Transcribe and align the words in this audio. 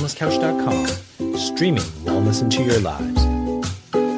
wellnesscouch.com, 0.00 1.36
streaming 1.36 1.82
wellness 2.04 2.40
into 2.40 2.62
your 2.62 2.80
lives. 2.80 3.22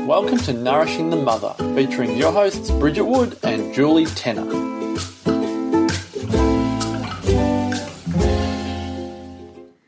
Welcome 0.07 0.39
to 0.39 0.53
Nourishing 0.53 1.11
the 1.11 1.17
Mother, 1.17 1.55
featuring 1.75 2.17
your 2.17 2.31
hosts 2.31 2.71
Bridget 2.71 3.03
Wood 3.03 3.37
and 3.43 3.75
Julie 3.75 4.07
Tenner. 4.07 4.45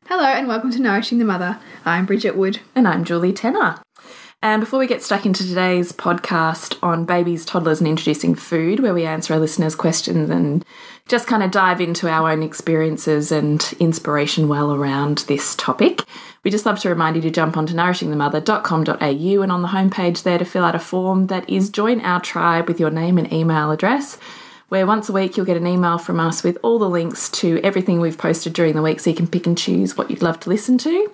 Hello 0.06 0.24
and 0.24 0.48
welcome 0.48 0.72
to 0.72 0.80
Nourishing 0.80 1.18
the 1.18 1.24
Mother. 1.24 1.60
I'm 1.84 2.06
Bridget 2.06 2.36
Wood. 2.36 2.58
And 2.74 2.88
I'm 2.88 3.04
Julie 3.04 3.32
Tenner. 3.32 3.78
And 4.44 4.60
before 4.60 4.78
we 4.78 4.86
get 4.86 5.02
stuck 5.02 5.24
into 5.24 5.42
today's 5.42 5.90
podcast 5.90 6.76
on 6.82 7.06
babies, 7.06 7.46
toddlers, 7.46 7.80
and 7.80 7.88
introducing 7.88 8.34
food, 8.34 8.80
where 8.80 8.92
we 8.92 9.06
answer 9.06 9.32
our 9.32 9.40
listeners' 9.40 9.74
questions 9.74 10.28
and 10.28 10.62
just 11.08 11.26
kind 11.26 11.42
of 11.42 11.50
dive 11.50 11.80
into 11.80 12.10
our 12.10 12.30
own 12.30 12.42
experiences 12.42 13.32
and 13.32 13.72
inspiration 13.80 14.46
well 14.46 14.74
around 14.74 15.24
this 15.28 15.54
topic, 15.56 16.02
we 16.42 16.50
just 16.50 16.66
love 16.66 16.78
to 16.80 16.90
remind 16.90 17.16
you 17.16 17.22
to 17.22 17.30
jump 17.30 17.56
onto 17.56 17.72
nourishingthemother.com.au 17.72 19.42
and 19.42 19.50
on 19.50 19.62
the 19.62 19.68
homepage 19.68 20.24
there 20.24 20.36
to 20.36 20.44
fill 20.44 20.64
out 20.64 20.74
a 20.74 20.78
form 20.78 21.28
that 21.28 21.48
is 21.48 21.70
join 21.70 22.02
our 22.02 22.20
tribe 22.20 22.68
with 22.68 22.78
your 22.78 22.90
name 22.90 23.16
and 23.16 23.32
email 23.32 23.70
address 23.70 24.18
where 24.68 24.86
once 24.86 25.08
a 25.08 25.12
week 25.12 25.36
you'll 25.36 25.46
get 25.46 25.56
an 25.56 25.66
email 25.66 25.98
from 25.98 26.18
us 26.18 26.42
with 26.42 26.58
all 26.62 26.78
the 26.78 26.88
links 26.88 27.28
to 27.28 27.60
everything 27.62 28.00
we've 28.00 28.18
posted 28.18 28.52
during 28.52 28.74
the 28.74 28.82
week 28.82 28.98
so 28.98 29.08
you 29.08 29.16
can 29.16 29.26
pick 29.26 29.46
and 29.46 29.56
choose 29.56 29.96
what 29.96 30.10
you'd 30.10 30.22
love 30.22 30.40
to 30.40 30.48
listen 30.48 30.76
to 30.76 31.10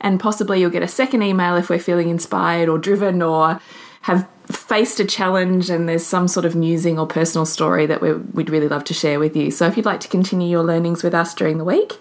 and 0.00 0.20
possibly 0.20 0.60
you'll 0.60 0.70
get 0.70 0.82
a 0.82 0.88
second 0.88 1.22
email 1.22 1.56
if 1.56 1.68
we're 1.68 1.78
feeling 1.78 2.08
inspired 2.08 2.68
or 2.68 2.78
driven 2.78 3.22
or 3.22 3.60
have 4.02 4.28
faced 4.46 5.00
a 5.00 5.04
challenge 5.04 5.68
and 5.68 5.88
there's 5.88 6.06
some 6.06 6.28
sort 6.28 6.46
of 6.46 6.54
musing 6.54 6.98
or 6.98 7.06
personal 7.06 7.44
story 7.44 7.84
that 7.86 8.00
we 8.00 8.12
would 8.12 8.48
really 8.48 8.68
love 8.68 8.84
to 8.84 8.94
share 8.94 9.18
with 9.18 9.36
you. 9.36 9.50
So 9.50 9.66
if 9.66 9.76
you'd 9.76 9.86
like 9.86 10.00
to 10.00 10.08
continue 10.08 10.48
your 10.48 10.62
learnings 10.62 11.02
with 11.02 11.14
us 11.14 11.34
during 11.34 11.58
the 11.58 11.64
week, 11.64 11.98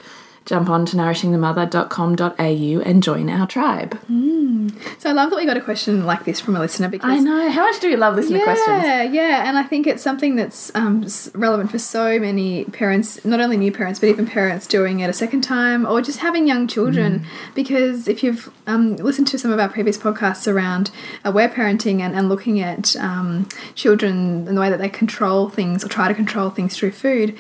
jump 0.47 0.69
on 0.69 0.85
to 0.85 0.95
nourishingthemother.com.au 0.95 2.81
and 2.81 3.03
join 3.03 3.29
our 3.29 3.45
tribe. 3.45 3.99
Mm. 4.09 4.73
So 4.97 5.09
I 5.09 5.13
love 5.13 5.29
that 5.29 5.35
we 5.35 5.45
got 5.45 5.57
a 5.57 5.61
question 5.61 6.05
like 6.05 6.23
this 6.23 6.39
from 6.39 6.55
a 6.55 6.59
listener 6.59 6.87
because 6.87 7.11
I 7.11 7.19
know 7.19 7.51
how 7.51 7.63
much 7.65 7.81
do 7.81 7.89
we 7.89 7.97
love 7.97 8.15
listener 8.15 8.37
yeah, 8.37 8.43
questions? 8.45 8.83
Yeah, 8.83 9.03
yeah, 9.03 9.47
and 9.47 9.57
I 9.57 9.63
think 9.63 9.85
it's 9.87 10.01
something 10.01 10.37
that's 10.37 10.73
um, 10.73 11.05
relevant 11.33 11.69
for 11.69 11.79
so 11.79 12.17
many 12.17 12.63
parents, 12.65 13.23
not 13.25 13.41
only 13.41 13.57
new 13.57 13.73
parents 13.73 13.99
but 13.99 14.07
even 14.07 14.25
parents 14.25 14.65
doing 14.67 15.01
it 15.01 15.09
a 15.09 15.13
second 15.13 15.41
time 15.41 15.85
or 15.85 16.01
just 16.01 16.19
having 16.19 16.47
young 16.47 16.65
children. 16.65 17.19
Mm. 17.19 17.25
Because 17.53 18.07
if 18.07 18.23
you've 18.23 18.49
um, 18.67 18.95
listened 18.95 19.27
to 19.27 19.37
some 19.37 19.51
of 19.51 19.59
our 19.59 19.67
previous 19.67 19.97
podcasts 19.97 20.51
around 20.51 20.91
aware 21.25 21.49
parenting 21.49 21.99
and, 21.99 22.15
and 22.15 22.29
looking 22.29 22.61
at 22.61 22.95
um, 22.95 23.49
children 23.75 24.47
and 24.47 24.55
the 24.55 24.61
way 24.61 24.69
that 24.69 24.79
they 24.79 24.89
control 24.89 25.49
things 25.49 25.83
or 25.83 25.89
try 25.89 26.07
to 26.07 26.13
control 26.13 26.49
things 26.49 26.77
through 26.77 26.91
food, 26.91 27.37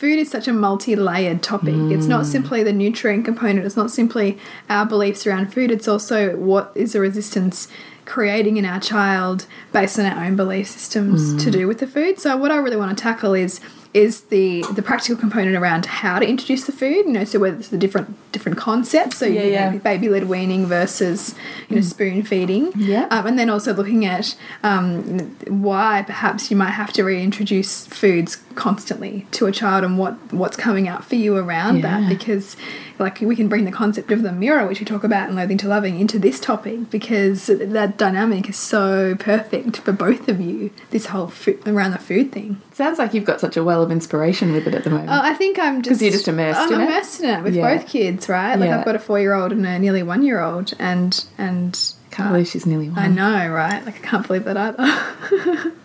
food 0.00 0.18
is 0.18 0.30
such 0.30 0.48
a 0.48 0.52
multi-layered 0.54 1.42
topic. 1.42 1.74
Mm. 1.74 1.94
It's 1.94 2.06
not 2.06 2.24
simply 2.24 2.62
the 2.62 2.72
nutrient 2.72 3.26
component. 3.26 3.66
It's 3.66 3.76
not 3.76 3.90
simply 3.90 4.38
our 4.70 4.86
beliefs 4.86 5.26
around 5.26 5.52
food. 5.52 5.70
It's 5.70 5.86
also 5.86 6.36
what 6.36 6.72
is 6.74 6.94
the 6.94 7.00
resistance 7.00 7.68
creating 8.06 8.56
in 8.56 8.64
our 8.64 8.80
child 8.80 9.44
based 9.72 9.98
on 9.98 10.06
our 10.06 10.24
own 10.24 10.36
belief 10.36 10.68
systems 10.68 11.34
mm. 11.34 11.44
to 11.44 11.50
do 11.50 11.68
with 11.68 11.80
the 11.80 11.86
food. 11.86 12.18
So 12.18 12.34
what 12.34 12.50
I 12.50 12.56
really 12.56 12.78
want 12.78 12.96
to 12.96 13.02
tackle 13.02 13.34
is 13.34 13.60
is 13.92 14.22
the 14.22 14.64
the 14.72 14.82
practical 14.82 15.16
component 15.16 15.56
around 15.56 15.84
how 15.86 16.18
to 16.18 16.28
introduce 16.28 16.64
the 16.64 16.72
food. 16.72 17.06
You 17.06 17.12
know, 17.12 17.24
so 17.24 17.38
whether 17.38 17.56
it's 17.56 17.68
the 17.68 17.78
different 17.78 18.16
different 18.32 18.56
concepts, 18.56 19.18
so 19.18 19.26
yeah, 19.26 19.42
yeah. 19.42 19.76
baby 19.78 20.08
led 20.08 20.28
weaning 20.28 20.66
versus 20.66 21.34
you 21.68 21.76
know 21.76 21.82
mm. 21.82 21.84
spoon 21.84 22.22
feeding, 22.22 22.72
yeah, 22.76 23.08
um, 23.10 23.26
and 23.26 23.38
then 23.38 23.50
also 23.50 23.74
looking 23.74 24.04
at 24.04 24.36
um, 24.62 25.30
why 25.46 26.02
perhaps 26.06 26.50
you 26.50 26.56
might 26.56 26.70
have 26.70 26.92
to 26.92 27.02
reintroduce 27.02 27.86
foods 27.86 28.42
constantly 28.54 29.26
to 29.32 29.46
a 29.46 29.52
child 29.52 29.84
and 29.84 29.98
what 29.98 30.14
what's 30.32 30.56
coming 30.56 30.86
up 30.86 31.02
for 31.02 31.16
you 31.16 31.36
around 31.36 31.76
yeah. 31.76 32.00
that 32.00 32.08
because 32.08 32.56
like 33.00 33.20
we 33.20 33.34
can 33.34 33.48
bring 33.48 33.64
the 33.64 33.72
concept 33.72 34.12
of 34.12 34.22
the 34.22 34.32
mirror 34.32 34.66
which 34.66 34.80
we 34.80 34.86
talk 34.86 35.02
about 35.02 35.28
in 35.28 35.36
loathing 35.36 35.58
to 35.58 35.66
loving 35.66 35.98
into 35.98 36.18
this 36.18 36.38
topic 36.38 36.90
because 36.90 37.46
that 37.46 37.96
dynamic 37.96 38.48
is 38.48 38.56
so 38.56 39.14
perfect 39.16 39.78
for 39.78 39.92
both 39.92 40.28
of 40.28 40.40
you 40.40 40.70
this 40.90 41.06
whole 41.06 41.28
food, 41.28 41.60
around 41.66 41.92
the 41.92 41.98
food 41.98 42.30
thing 42.30 42.60
sounds 42.72 42.98
like 42.98 43.14
you've 43.14 43.24
got 43.24 43.40
such 43.40 43.56
a 43.56 43.64
well 43.64 43.82
of 43.82 43.90
inspiration 43.90 44.52
with 44.52 44.66
it 44.66 44.74
at 44.74 44.84
the 44.84 44.90
moment 44.90 45.10
oh, 45.10 45.20
i 45.22 45.34
think 45.34 45.58
i'm 45.58 45.82
just 45.82 45.88
because 45.88 46.02
you're 46.02 46.12
just 46.12 46.28
immersed 46.28 46.60
i'm 46.60 46.72
in 46.74 46.80
immersed 46.82 47.20
it. 47.20 47.24
in 47.24 47.38
it 47.38 47.42
with 47.42 47.54
yeah. 47.54 47.76
both 47.76 47.88
kids 47.88 48.28
right 48.28 48.56
like 48.56 48.68
yeah. 48.68 48.78
i've 48.78 48.84
got 48.84 48.94
a 48.94 49.00
four-year-old 49.00 49.52
and 49.52 49.66
a 49.66 49.78
nearly 49.78 50.02
one-year-old 50.02 50.74
and 50.78 51.24
and 51.38 51.94
can't 52.10 52.30
believe 52.30 52.48
she's 52.48 52.66
nearly 52.66 52.88
one 52.88 52.98
i 52.98 53.06
know 53.06 53.48
right 53.48 53.84
like 53.86 53.96
i 53.96 54.06
can't 54.06 54.26
believe 54.26 54.44
that 54.44 54.56
either 54.56 55.74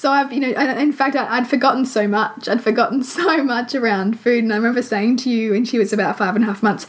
So 0.00 0.10
I've, 0.10 0.32
you 0.32 0.40
know, 0.40 0.48
in 0.78 0.92
fact, 0.94 1.14
I'd 1.14 1.46
forgotten 1.46 1.84
so 1.84 2.08
much. 2.08 2.48
I'd 2.48 2.62
forgotten 2.62 3.04
so 3.04 3.44
much 3.44 3.74
around 3.74 4.18
food. 4.18 4.44
And 4.44 4.50
I 4.50 4.56
remember 4.56 4.80
saying 4.80 5.18
to 5.18 5.30
you 5.30 5.50
when 5.50 5.66
she 5.66 5.78
was 5.78 5.92
about 5.92 6.16
five 6.16 6.34
and 6.34 6.42
a 6.42 6.46
half 6.46 6.62
months, 6.62 6.86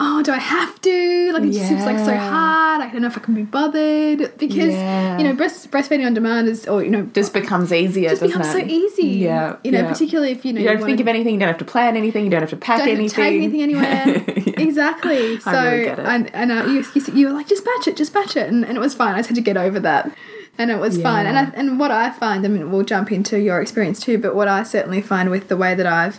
oh, 0.00 0.24
do 0.24 0.32
I 0.32 0.38
have 0.38 0.80
to? 0.80 1.32
Like, 1.32 1.44
it 1.44 1.52
yeah. 1.52 1.68
seems 1.68 1.84
like 1.84 1.98
so 2.00 2.16
hard. 2.16 2.82
I 2.82 2.90
don't 2.90 3.02
know 3.02 3.06
if 3.06 3.16
I 3.16 3.20
can 3.20 3.34
be 3.34 3.44
bothered 3.44 4.36
because 4.38 4.74
yeah. 4.74 5.18
you 5.18 5.22
know, 5.22 5.34
breast, 5.34 5.70
breastfeeding 5.70 6.04
on 6.04 6.14
demand 6.14 6.48
is, 6.48 6.66
or 6.66 6.82
you 6.82 6.90
know, 6.90 7.02
just 7.14 7.32
becomes 7.32 7.72
easier. 7.72 8.08
Just 8.08 8.22
becomes 8.22 8.48
it? 8.48 8.50
so 8.50 8.58
easy. 8.58 9.06
Yeah, 9.06 9.58
you 9.62 9.70
know, 9.70 9.82
yeah. 9.82 9.92
particularly 9.92 10.32
if 10.32 10.44
you 10.44 10.52
know 10.52 10.60
you 10.60 10.66
don't 10.66 10.80
you 10.80 10.84
think 10.84 10.98
of 10.98 11.06
anything, 11.06 11.34
you 11.34 11.38
don't 11.38 11.50
have 11.50 11.58
to 11.58 11.64
plan 11.64 11.96
anything, 11.96 12.24
you 12.24 12.30
don't 12.30 12.40
have 12.40 12.50
to 12.50 12.56
pack 12.56 12.78
don't 12.78 12.88
anything, 12.88 13.08
take 13.10 13.34
anything 13.34 13.62
anywhere. 13.62 14.24
Exactly. 14.58 15.38
So 15.38 15.50
I 15.52 15.70
really 15.70 15.84
get 15.84 15.98
it. 16.00 16.06
and, 16.06 16.34
and 16.34 16.50
uh, 16.50 16.64
you, 16.64 16.84
you, 16.94 17.14
you 17.14 17.26
were 17.28 17.32
like, 17.32 17.46
just 17.46 17.64
batch 17.64 17.86
it, 17.86 17.96
just 17.96 18.12
batch 18.12 18.36
it, 18.36 18.48
and, 18.48 18.64
and 18.64 18.76
it 18.76 18.80
was 18.80 18.92
fine. 18.92 19.14
I 19.14 19.18
just 19.18 19.28
had 19.28 19.36
to 19.36 19.40
get 19.40 19.56
over 19.56 19.78
that 19.78 20.12
and 20.58 20.70
it 20.70 20.78
was 20.78 20.98
yeah. 20.98 21.04
fine. 21.04 21.26
And 21.26 21.38
I, 21.38 21.44
and 21.54 21.78
what 21.78 21.90
I 21.90 22.10
find, 22.10 22.44
I 22.44 22.48
mean, 22.48 22.70
we'll 22.70 22.84
jump 22.84 23.10
into 23.12 23.38
your 23.38 23.62
experience 23.62 24.00
too, 24.00 24.18
but 24.18 24.34
what 24.34 24.48
I 24.48 24.64
certainly 24.64 25.00
find 25.00 25.30
with 25.30 25.48
the 25.48 25.56
way 25.56 25.74
that 25.74 25.86
I've 25.86 26.18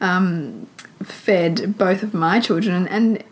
um, 0.00 0.66
fed 1.02 1.76
both 1.78 2.02
of 2.02 2.14
my 2.14 2.38
children 2.38 2.86
and 2.88 3.24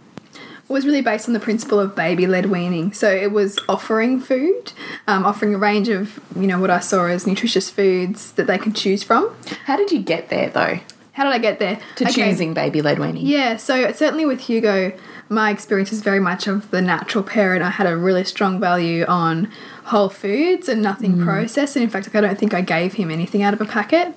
was 0.68 0.84
really 0.84 1.02
based 1.02 1.28
on 1.28 1.34
the 1.34 1.40
principle 1.40 1.78
of 1.78 1.94
baby 1.94 2.26
led 2.26 2.46
weaning. 2.46 2.92
So 2.92 3.08
it 3.10 3.30
was 3.30 3.58
offering 3.68 4.18
food, 4.20 4.72
um, 5.06 5.24
offering 5.24 5.54
a 5.54 5.58
range 5.58 5.88
of, 5.88 6.18
you 6.34 6.46
know, 6.46 6.58
what 6.58 6.70
I 6.70 6.80
saw 6.80 7.06
as 7.06 7.26
nutritious 7.26 7.70
foods 7.70 8.32
that 8.32 8.46
they 8.46 8.58
could 8.58 8.74
choose 8.74 9.02
from. 9.02 9.32
How 9.66 9.76
did 9.76 9.92
you 9.92 10.00
get 10.00 10.28
there 10.28 10.50
though? 10.50 10.80
How 11.12 11.24
did 11.24 11.32
I 11.32 11.38
get 11.38 11.58
there? 11.60 11.80
To 11.96 12.04
okay. 12.04 12.12
choosing 12.12 12.52
baby 12.52 12.82
led 12.82 12.98
weaning? 12.98 13.24
Yeah, 13.24 13.56
so 13.56 13.90
certainly 13.92 14.26
with 14.26 14.40
Hugo, 14.40 14.92
my 15.28 15.50
experience 15.50 15.92
is 15.92 16.02
very 16.02 16.20
much 16.20 16.46
of 16.46 16.70
the 16.70 16.80
natural 16.80 17.24
parent. 17.24 17.62
I 17.62 17.70
had 17.70 17.86
a 17.86 17.96
really 17.96 18.24
strong 18.24 18.60
value 18.60 19.04
on 19.06 19.50
whole 19.84 20.08
foods 20.08 20.68
and 20.68 20.82
nothing 20.82 21.16
mm. 21.16 21.24
processed. 21.24 21.76
And 21.76 21.82
in 21.82 21.90
fact, 21.90 22.06
like, 22.06 22.14
I 22.14 22.20
don't 22.20 22.38
think 22.38 22.54
I 22.54 22.60
gave 22.60 22.94
him 22.94 23.10
anything 23.10 23.42
out 23.42 23.54
of 23.54 23.60
a 23.60 23.64
packet. 23.64 24.16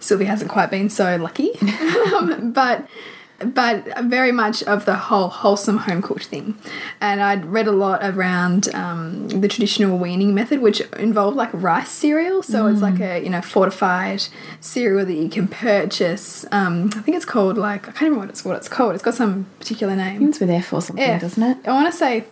Sylvie 0.00 0.24
hasn't 0.24 0.50
quite 0.50 0.70
been 0.70 0.88
so 0.88 1.16
lucky, 1.16 1.50
um, 2.14 2.52
but 2.52 2.86
but 3.44 3.86
very 4.04 4.32
much 4.32 4.62
of 4.64 4.84
the 4.84 4.96
whole 4.96 5.28
wholesome 5.28 5.78
home 5.78 6.02
cooked 6.02 6.26
thing. 6.26 6.56
And 7.00 7.20
I'd 7.20 7.46
read 7.46 7.66
a 7.66 7.72
lot 7.72 8.00
around 8.02 8.74
um, 8.74 9.28
the 9.28 9.48
traditional 9.48 9.98
weaning 9.98 10.34
method, 10.34 10.60
which 10.60 10.80
involved 10.98 11.36
like 11.36 11.50
rice 11.52 11.90
cereal. 11.90 12.42
So 12.42 12.64
mm. 12.64 12.72
it's 12.72 12.82
like 12.82 13.00
a 13.00 13.22
you 13.22 13.30
know 13.30 13.40
fortified 13.40 14.24
cereal 14.60 15.06
that 15.06 15.14
you 15.14 15.28
can 15.28 15.48
purchase. 15.48 16.44
Um, 16.52 16.90
I 16.94 17.00
think 17.00 17.16
it's 17.16 17.24
called 17.24 17.56
like 17.56 17.88
I 17.88 17.92
can't 17.92 18.02
remember 18.02 18.20
what 18.20 18.30
it's 18.30 18.44
what 18.44 18.56
it's 18.56 18.68
called. 18.68 18.94
It's 18.94 19.02
got 19.02 19.14
some 19.14 19.46
particular 19.58 19.96
name. 19.96 20.28
It's 20.28 20.40
with 20.40 20.50
F 20.50 20.72
or 20.72 20.82
something, 20.82 21.04
F. 21.04 21.20
doesn't 21.20 21.42
it? 21.42 21.58
I 21.66 21.72
want 21.72 21.90
to 21.90 21.96
say 21.96 22.26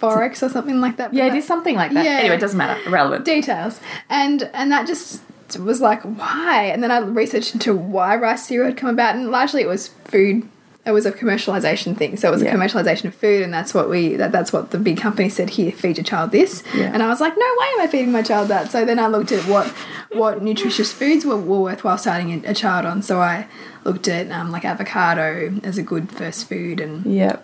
Farex 0.00 0.42
or 0.42 0.48
something 0.48 0.80
like 0.80 0.96
that. 0.96 1.14
Yeah, 1.14 1.26
it 1.26 1.34
is 1.34 1.46
something 1.46 1.74
like 1.74 1.92
that. 1.92 2.04
Yeah. 2.04 2.18
Anyway, 2.18 2.36
it 2.36 2.40
doesn't 2.40 2.58
matter. 2.58 2.80
Irrelevant. 2.86 3.24
Details. 3.24 3.80
And 4.08 4.50
and 4.54 4.70
that 4.72 4.86
just 4.86 5.22
was 5.58 5.80
like, 5.80 6.02
why? 6.02 6.70
And 6.72 6.82
then 6.82 6.90
I 6.90 6.98
researched 6.98 7.54
into 7.54 7.74
why 7.74 8.16
rice 8.16 8.46
cereal 8.46 8.66
had 8.66 8.76
come 8.76 8.90
about, 8.90 9.14
and 9.14 9.30
largely 9.30 9.62
it 9.62 9.68
was 9.68 9.88
food. 9.88 10.48
It 10.84 10.92
was 10.92 11.04
a 11.04 11.10
commercialization 11.10 11.96
thing, 11.96 12.16
so 12.16 12.28
it 12.28 12.30
was 12.30 12.42
yeah. 12.42 12.54
a 12.54 12.56
commercialization 12.56 13.06
of 13.06 13.14
food, 13.14 13.42
and 13.42 13.52
that's 13.52 13.74
what 13.74 13.90
we 13.90 14.14
that, 14.16 14.30
that's 14.30 14.52
what 14.52 14.70
the 14.70 14.78
big 14.78 14.98
company 14.98 15.28
said. 15.28 15.50
Here, 15.50 15.72
feed 15.72 15.96
your 15.96 16.04
child 16.04 16.30
this, 16.30 16.62
yeah. 16.74 16.92
and 16.92 17.02
I 17.02 17.08
was 17.08 17.20
like, 17.20 17.34
no 17.36 17.54
way 17.58 17.66
am 17.74 17.80
I 17.80 17.86
feeding 17.88 18.12
my 18.12 18.22
child 18.22 18.48
that. 18.48 18.70
So 18.70 18.84
then 18.84 19.00
I 19.00 19.08
looked 19.08 19.32
at 19.32 19.42
what 19.48 19.66
what 20.12 20.42
nutritious 20.42 20.92
foods 20.92 21.24
were, 21.24 21.36
were 21.36 21.60
worthwhile 21.60 21.98
starting 21.98 22.44
a, 22.44 22.50
a 22.50 22.54
child 22.54 22.86
on. 22.86 23.02
So 23.02 23.20
I 23.20 23.48
looked 23.84 24.06
at 24.06 24.30
um, 24.30 24.52
like 24.52 24.64
avocado 24.64 25.58
as 25.64 25.76
a 25.76 25.82
good 25.82 26.12
first 26.12 26.48
food, 26.48 26.80
and 26.80 27.04
yeah, 27.04 27.40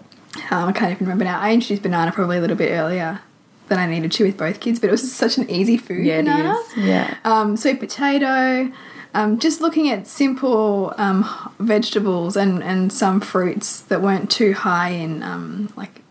um, 0.53 0.69
I 0.69 0.73
can't 0.73 0.93
even 0.93 1.07
remember 1.07 1.25
now. 1.25 1.41
I 1.41 1.53
introduced 1.53 1.83
banana 1.83 2.13
probably 2.13 2.39
a 2.39 2.41
little 2.41 2.57
bit 2.57 2.71
earlier 2.71 3.23
than 3.69 3.79
I 3.79 3.87
needed 3.87 4.13
to 4.13 4.25
with 4.25 4.37
both 4.37 4.61
kids, 4.61 4.79
but 4.81 4.89
it 4.89 4.93
was 4.93 5.13
such 5.13 5.39
an 5.39 5.49
easy 5.51 5.77
food. 5.77 6.05
Yeah, 6.05 6.21
banana. 6.23 6.63
Yeah. 6.77 7.17
Um, 7.25 7.57
sweet 7.57 7.81
potato. 7.81 8.73
Um, 9.15 9.39
just 9.39 9.61
looking 9.61 9.91
at 9.91 10.07
simple 10.07 10.95
um, 10.97 11.29
vegetables 11.59 12.37
and, 12.37 12.63
and 12.63 12.93
some 12.93 13.21
fruits 13.21 13.81
that 13.83 14.01
weren't 14.01 14.31
too 14.31 14.55
high 14.55 14.89
in 14.91 15.23
um, 15.23 15.73
like 15.77 16.03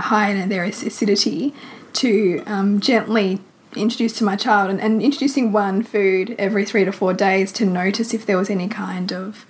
high 0.00 0.30
in 0.30 0.48
their 0.48 0.64
acidity 0.64 1.54
to 1.92 2.42
um, 2.46 2.80
gently 2.80 3.38
introduce 3.76 4.12
to 4.14 4.24
my 4.24 4.36
child 4.36 4.70
and, 4.70 4.80
and 4.80 5.02
introducing 5.02 5.52
one 5.52 5.82
food 5.82 6.34
every 6.38 6.64
three 6.64 6.84
to 6.84 6.92
four 6.92 7.12
days 7.12 7.52
to 7.52 7.64
notice 7.64 8.14
if 8.14 8.26
there 8.26 8.36
was 8.38 8.50
any 8.50 8.68
kind 8.68 9.12
of 9.12 9.46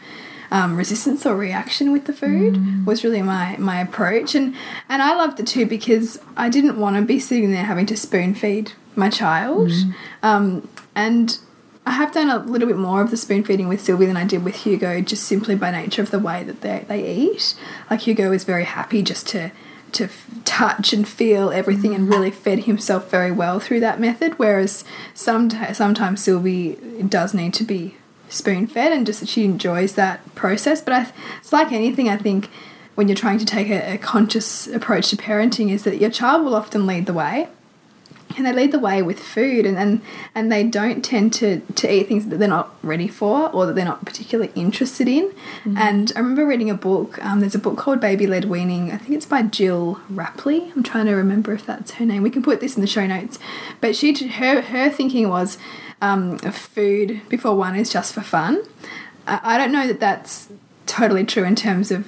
um, 0.53 0.77
resistance 0.77 1.25
or 1.25 1.35
reaction 1.35 1.93
with 1.93 2.05
the 2.05 2.13
food 2.13 2.55
mm. 2.55 2.85
was 2.85 3.03
really 3.03 3.23
my 3.23 3.57
my 3.57 3.81
approach 3.81 4.35
and 4.35 4.55
and 4.89 5.01
I 5.01 5.17
loved 5.17 5.41
it 5.41 5.47
too 5.47 5.65
because 5.65 6.21
I 6.37 6.51
didn't 6.51 6.79
want 6.79 6.97
to 6.97 7.03
be 7.03 7.19
sitting 7.19 7.51
there 7.51 7.65
having 7.65 7.87
to 7.87 7.97
spoon 7.97 8.35
feed 8.35 8.73
my 8.95 9.09
child 9.09 9.71
mm. 9.71 9.95
um, 10.23 10.69
and 10.95 11.39
I 11.87 11.93
have 11.93 12.13
done 12.13 12.29
a 12.29 12.39
little 12.39 12.69
bit 12.69 12.77
more 12.77 13.01
of 13.01 13.11
the 13.11 13.17
spoon 13.17 13.43
feeding 13.45 13.67
with 13.67 13.81
Sylvie 13.81 14.07
than 14.07 14.17
I 14.17 14.25
did 14.25 14.45
with 14.45 14.55
Hugo, 14.55 15.01
just 15.01 15.25
simply 15.25 15.57
by 15.57 15.73
nature 15.73 16.01
of 16.01 16.13
the 16.13 16.21
way 16.21 16.45
that 16.45 16.61
they, 16.61 16.85
they 16.87 17.13
eat. 17.13 17.57
Like 17.91 18.03
Hugo 18.03 18.31
is 18.31 18.45
very 18.45 18.65
happy 18.65 19.03
just 19.03 19.27
to 19.31 19.51
to 19.93 20.05
f- 20.05 20.27
touch 20.45 20.93
and 20.93 21.07
feel 21.07 21.51
everything 21.51 21.95
and 21.95 22.09
really 22.09 22.31
fed 22.31 22.61
himself 22.61 23.11
very 23.11 23.33
well 23.33 23.59
through 23.59 23.81
that 23.81 23.99
method. 23.99 24.39
Whereas 24.39 24.85
some 25.13 25.51
sometimes 25.73 26.23
Sylvie 26.23 26.77
does 27.09 27.35
need 27.35 27.53
to 27.55 27.65
be 27.65 27.97
spoon 28.33 28.67
fed 28.67 28.93
and 28.93 29.07
just 29.07 29.21
that 29.21 29.29
she 29.29 29.45
enjoys 29.45 29.95
that 29.95 30.35
process. 30.35 30.81
But 30.81 30.95
I, 30.95 31.13
it's 31.39 31.53
like 31.53 31.73
anything. 31.73 32.09
I 32.09 32.17
think 32.17 32.51
when 32.95 33.09
you're 33.09 33.17
trying 33.17 33.39
to 33.39 33.47
take 33.47 33.69
a, 33.69 33.95
a 33.95 33.99
conscious 33.99 34.67
approach 34.67 35.11
to 35.11 35.17
parenting, 35.17 35.71
is 35.71 35.85
that 35.85 35.99
your 35.99 36.11
child 36.11 36.45
will 36.45 36.55
often 36.55 36.87
lead 36.87 37.07
the 37.07 37.13
way 37.13 37.49
and 38.37 38.47
they 38.47 38.53
lead 38.53 38.73
the 38.73 38.79
way 38.79 39.03
with 39.03 39.19
food 39.19 39.67
and, 39.67 39.77
and 39.77 40.01
and 40.35 40.51
they 40.51 40.65
don't 40.65 41.05
tend 41.05 41.33
to 41.33 41.61
to 41.75 41.93
eat 41.93 42.09
things 42.09 42.27
that 42.27 42.39
they're 42.39 42.49
not 42.49 42.75
ready 42.83 43.09
for 43.09 43.51
or 43.51 43.67
that 43.67 43.75
they're 43.75 43.85
not 43.85 44.05
particularly 44.05 44.53
interested 44.55 45.09
in 45.09 45.33
mm. 45.65 45.77
and 45.77 46.13
i 46.17 46.19
remember 46.19 46.47
reading 46.47 46.71
a 46.71 46.75
book 46.75 47.23
um, 47.25 47.41
there's 47.41 47.55
a 47.55 47.59
book 47.59 47.77
called 47.77 48.01
baby 48.01 48.27
led 48.27 48.45
weaning 48.45 48.91
i 48.91 48.97
think 48.97 49.13
it's 49.13 49.27
by 49.27 49.43
gill 49.43 50.01
rapley 50.11 50.75
i'm 50.75 50.83
trying 50.83 51.07
to 51.07 51.13
remember 51.13 51.53
if 51.53 51.67
that's 51.67 51.93
her 51.93 52.07
name 52.07 52.23
we 52.23 52.31
can 52.31 52.43
put 52.43 52.61
this 52.61 52.77
in 52.77 52.81
the 52.81 52.87
show 52.87 53.07
notes 53.07 53.39
but 53.81 53.95
she 53.95 54.13
her 54.29 54.63
her 54.63 54.91
thinking 54.91 55.29
was 55.29 55.59
um, 56.03 56.37
food 56.39 57.23
before 57.29 57.57
one 57.57 57.77
is 57.77 57.89
just 57.89 58.13
for 58.13 58.21
fun. 58.21 58.63
I, 59.27 59.57
don't 59.57 59.71
know 59.71 59.87
that 59.87 60.01
that's 60.01 60.49
totally 60.87 61.25
true 61.25 61.45
in 61.45 61.55
terms 61.55 61.93
of 61.93 62.07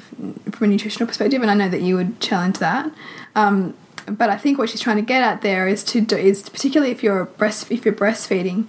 from 0.51 0.65
a 0.65 0.67
nutritional 0.67 1.07
perspective 1.07 1.41
and 1.41 1.51
i 1.51 1.55
know 1.55 1.69
that 1.69 1.81
you 1.81 1.95
would 1.95 2.21
challenge 2.21 2.59
that. 2.59 2.91
Um, 3.37 3.75
but 4.07 4.29
I 4.29 4.37
think 4.37 4.59
what 4.59 4.69
she's 4.69 4.81
trying 4.81 4.97
to 4.97 5.03
get 5.03 5.23
at 5.23 5.43
there 5.43 5.67
is 5.67 5.83
to 5.85 6.01
do, 6.01 6.17
is 6.17 6.49
particularly 6.51 6.91
if 6.93 7.03
you're 7.03 7.25
breast 7.25 7.71
if 7.71 7.85
you're 7.85 7.95
breastfeeding, 7.95 8.67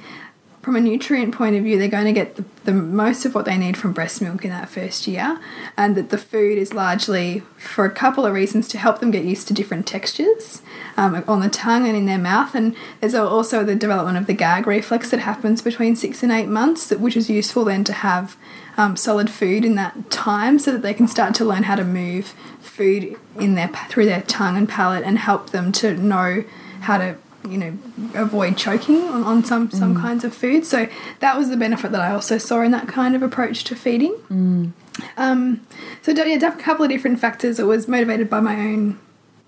from 0.65 0.75
a 0.75 0.81
nutrient 0.81 1.31
point 1.31 1.55
of 1.55 1.63
view, 1.63 1.77
they're 1.77 1.87
going 1.87 2.05
to 2.05 2.11
get 2.11 2.37
the, 2.37 2.45
the, 2.63 2.73
most 2.73 3.23
of 3.23 3.35
what 3.35 3.45
they 3.45 3.55
need 3.55 3.77
from 3.77 3.93
breast 3.93 4.19
milk 4.19 4.43
in 4.43 4.49
that 4.49 4.67
first 4.67 5.05
year, 5.05 5.39
and 5.77 5.95
that 5.95 6.09
the 6.09 6.17
food 6.17 6.57
is 6.57 6.73
largely 6.73 7.43
for 7.55 7.85
a 7.85 7.91
couple 7.91 8.25
of 8.25 8.33
reasons 8.33 8.67
to 8.69 8.79
help 8.79 8.97
them 8.97 9.11
get 9.11 9.23
used 9.23 9.47
to 9.47 9.53
different 9.53 9.85
textures 9.85 10.63
um, 10.97 11.23
on 11.27 11.41
the 11.41 11.49
tongue 11.49 11.87
and 11.87 11.95
in 11.95 12.07
their 12.07 12.17
mouth. 12.17 12.55
And 12.55 12.75
there's 12.99 13.13
also 13.13 13.63
the 13.63 13.75
development 13.75 14.17
of 14.17 14.25
the 14.25 14.33
gag 14.33 14.65
reflex 14.65 15.11
that 15.11 15.19
happens 15.19 15.61
between 15.61 15.95
six 15.95 16.23
and 16.23 16.31
eight 16.31 16.47
months, 16.47 16.89
which 16.89 17.15
is 17.15 17.29
useful 17.29 17.65
then 17.65 17.83
to 17.83 17.93
have 17.93 18.35
um, 18.75 18.97
solid 18.97 19.29
food 19.29 19.65
in 19.65 19.75
that 19.75 20.09
time 20.09 20.57
so 20.57 20.71
that 20.71 20.81
they 20.81 20.95
can 20.95 21.07
start 21.07 21.35
to 21.35 21.45
learn 21.45 21.61
how 21.61 21.75
to 21.75 21.83
move 21.83 22.33
food 22.59 23.15
in 23.39 23.53
their 23.53 23.67
through 23.87 24.05
their 24.05 24.23
tongue 24.23 24.57
and 24.57 24.67
palate 24.67 25.03
and 25.03 25.19
help 25.19 25.51
them 25.51 25.71
to 25.73 25.95
know 25.95 26.43
how 26.81 26.97
to 26.97 27.15
you 27.49 27.57
know 27.57 27.77
avoid 28.15 28.57
choking 28.57 29.01
on, 29.03 29.23
on 29.23 29.43
some 29.43 29.69
some 29.71 29.95
mm. 29.95 30.01
kinds 30.01 30.23
of 30.23 30.33
food 30.33 30.65
so 30.65 30.87
that 31.19 31.37
was 31.37 31.49
the 31.49 31.57
benefit 31.57 31.91
that 31.91 32.01
i 32.01 32.11
also 32.11 32.37
saw 32.37 32.61
in 32.61 32.71
that 32.71 32.87
kind 32.87 33.15
of 33.15 33.23
approach 33.23 33.63
to 33.63 33.75
feeding 33.75 34.13
mm. 34.29 34.71
um, 35.17 35.65
so 36.01 36.11
yeah 36.11 36.47
a 36.47 36.51
couple 36.57 36.83
of 36.83 36.89
different 36.89 37.19
factors 37.19 37.59
it 37.59 37.65
was 37.65 37.87
motivated 37.87 38.29
by 38.29 38.39
my 38.39 38.55
own 38.55 38.99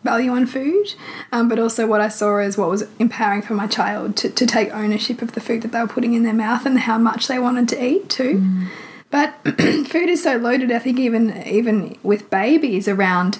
value 0.04 0.32
on 0.32 0.46
food 0.46 0.94
um, 1.32 1.50
but 1.50 1.60
also 1.60 1.86
what 1.88 2.00
i 2.00 2.08
saw 2.08 2.38
as 2.38 2.58
what 2.58 2.70
was 2.70 2.84
empowering 3.00 3.42
for 3.42 3.54
my 3.54 3.68
child 3.68 4.16
to, 4.16 4.30
to 4.30 4.46
take 4.46 4.70
ownership 4.72 5.22
of 5.22 5.34
the 5.34 5.42
food 5.42 5.62
that 5.62 5.72
they 5.72 5.82
were 5.82 5.88
putting 5.88 6.14
in 6.14 6.24
their 6.24 6.34
mouth 6.34 6.66
and 6.66 6.80
how 6.80 6.98
much 6.98 7.28
they 7.28 7.40
wanted 7.40 7.68
to 7.68 7.84
eat 7.84 8.10
too 8.10 8.40
mm. 8.40 8.68
But 9.10 9.36
food 9.88 10.10
is 10.10 10.24
so 10.24 10.38
loaded. 10.38 10.72
I 10.72 10.80
think 10.80 11.00
even 11.00 11.42
even 11.48 11.98
with 12.04 12.30
babies 12.30 12.88
around 12.88 13.40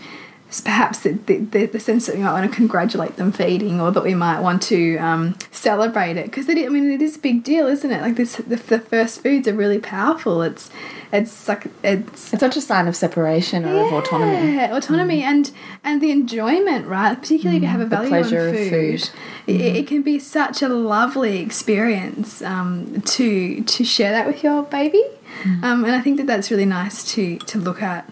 perhaps 0.64 1.02
the, 1.02 1.12
the, 1.12 1.66
the, 1.66 1.80
sense 1.80 2.06
that 2.06 2.16
we 2.16 2.22
might 2.22 2.32
want 2.32 2.50
to 2.50 2.56
congratulate 2.56 3.18
them 3.18 3.34
feeding 3.34 3.82
or 3.82 3.92
that 3.92 4.04
we 4.04 4.16
might 4.16 4.40
want 4.40 4.62
to 4.62 4.98
um, 4.98 5.36
celebrate 5.52 6.16
it 6.16 6.26
because 6.28 6.50
I 6.50 6.54
mean 6.54 6.90
it 6.90 7.02
is 7.02 7.18
a 7.18 7.20
big 7.20 7.44
deal 7.44 7.68
isn't 7.68 7.92
it 7.92 8.02
like 8.02 8.16
this 8.16 8.38
the, 8.38 8.56
the, 8.56 8.80
first 8.80 9.22
foods 9.22 9.46
are 9.48 9.54
really 9.54 9.80
powerful 9.80 10.42
it's 10.42 10.70
it's 11.12 11.50
like 11.50 11.68
it's 11.84 12.34
it's 12.34 12.40
such 12.40 12.56
a 12.56 12.62
sign 12.62 12.88
of 12.88 12.96
separation 12.96 13.66
or 13.66 13.76
yeah, 13.76 13.88
of 13.88 13.94
autonomy 13.94 14.60
autonomy 14.60 15.22
mm. 15.22 15.26
and 15.26 15.52
and 15.84 16.02
the 16.02 16.12
enjoyment 16.12 16.88
right 16.88 17.20
particularly 17.20 17.60
mm, 17.60 17.64
if 17.64 17.70
you 17.70 17.70
have 17.70 17.82
a 17.82 17.86
mm, 17.86 18.10
value 18.10 18.16
on 18.16 18.54
food, 18.54 18.70
food. 18.70 19.10
It, 19.48 19.62
it, 19.62 19.86
mm. 19.86 19.88
can 19.88 20.02
be 20.02 20.18
such 20.18 20.62
a 20.62 20.70
lovely 20.70 21.40
experience 21.40 22.42
um, 22.42 23.02
to 23.02 23.64
to 23.64 23.84
share 23.84 24.12
that 24.12 24.26
with 24.26 24.44
your 24.44 24.64
baby 24.64 25.04
Mm. 25.44 25.64
Um, 25.64 25.86
and 25.86 25.94
I 25.94 26.02
think 26.02 26.18
that 26.18 26.26
that's 26.26 26.50
really 26.50 26.66
nice 26.66 27.04
to 27.14 27.38
to 27.38 27.58
look 27.60 27.82
at 27.82 28.12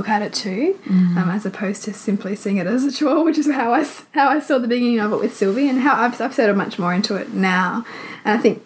look 0.00 0.08
at 0.08 0.22
it 0.22 0.32
too, 0.32 0.78
mm. 0.86 1.16
um, 1.18 1.28
as 1.28 1.44
opposed 1.44 1.84
to 1.84 1.92
simply 1.92 2.34
seeing 2.34 2.56
it 2.56 2.66
as 2.66 2.84
a 2.84 2.90
chore, 2.90 3.22
which 3.26 3.36
is 3.36 3.50
how 3.50 3.74
I 3.74 3.86
how 4.12 4.28
I 4.28 4.40
saw 4.40 4.58
the 4.58 4.66
beginning 4.66 4.98
of 4.98 5.12
it 5.12 5.20
with 5.20 5.36
Sylvie, 5.36 5.68
and 5.68 5.80
how 5.80 5.94
I've, 5.94 6.18
I've 6.20 6.34
settled 6.34 6.56
much 6.56 6.78
more 6.78 6.94
into 6.94 7.16
it 7.16 7.34
now. 7.34 7.84
And 8.24 8.38
I 8.38 8.42
think, 8.42 8.64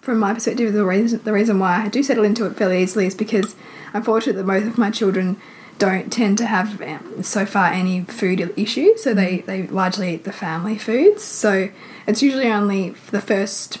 from 0.00 0.18
my 0.18 0.34
perspective, 0.34 0.72
the 0.72 0.84
reason 0.84 1.20
the 1.22 1.32
reason 1.32 1.60
why 1.60 1.84
I 1.84 1.88
do 1.88 2.02
settle 2.02 2.24
into 2.24 2.46
it 2.46 2.56
fairly 2.56 2.82
easily 2.82 3.06
is 3.06 3.14
because 3.14 3.54
I'm 3.94 4.02
fortunate 4.02 4.34
that 4.34 4.46
both 4.46 4.66
of 4.66 4.76
my 4.76 4.90
children 4.90 5.36
don't 5.78 6.12
tend 6.12 6.38
to 6.38 6.46
have 6.46 6.80
um, 6.82 7.22
so 7.22 7.46
far 7.46 7.66
any 7.66 8.02
food 8.02 8.52
issues, 8.56 9.04
so 9.04 9.14
they 9.14 9.42
they 9.42 9.68
largely 9.68 10.14
eat 10.14 10.24
the 10.24 10.32
family 10.32 10.76
foods. 10.76 11.22
So 11.22 11.70
it's 12.08 12.22
usually 12.22 12.50
only 12.50 12.90
the 13.12 13.20
first 13.20 13.78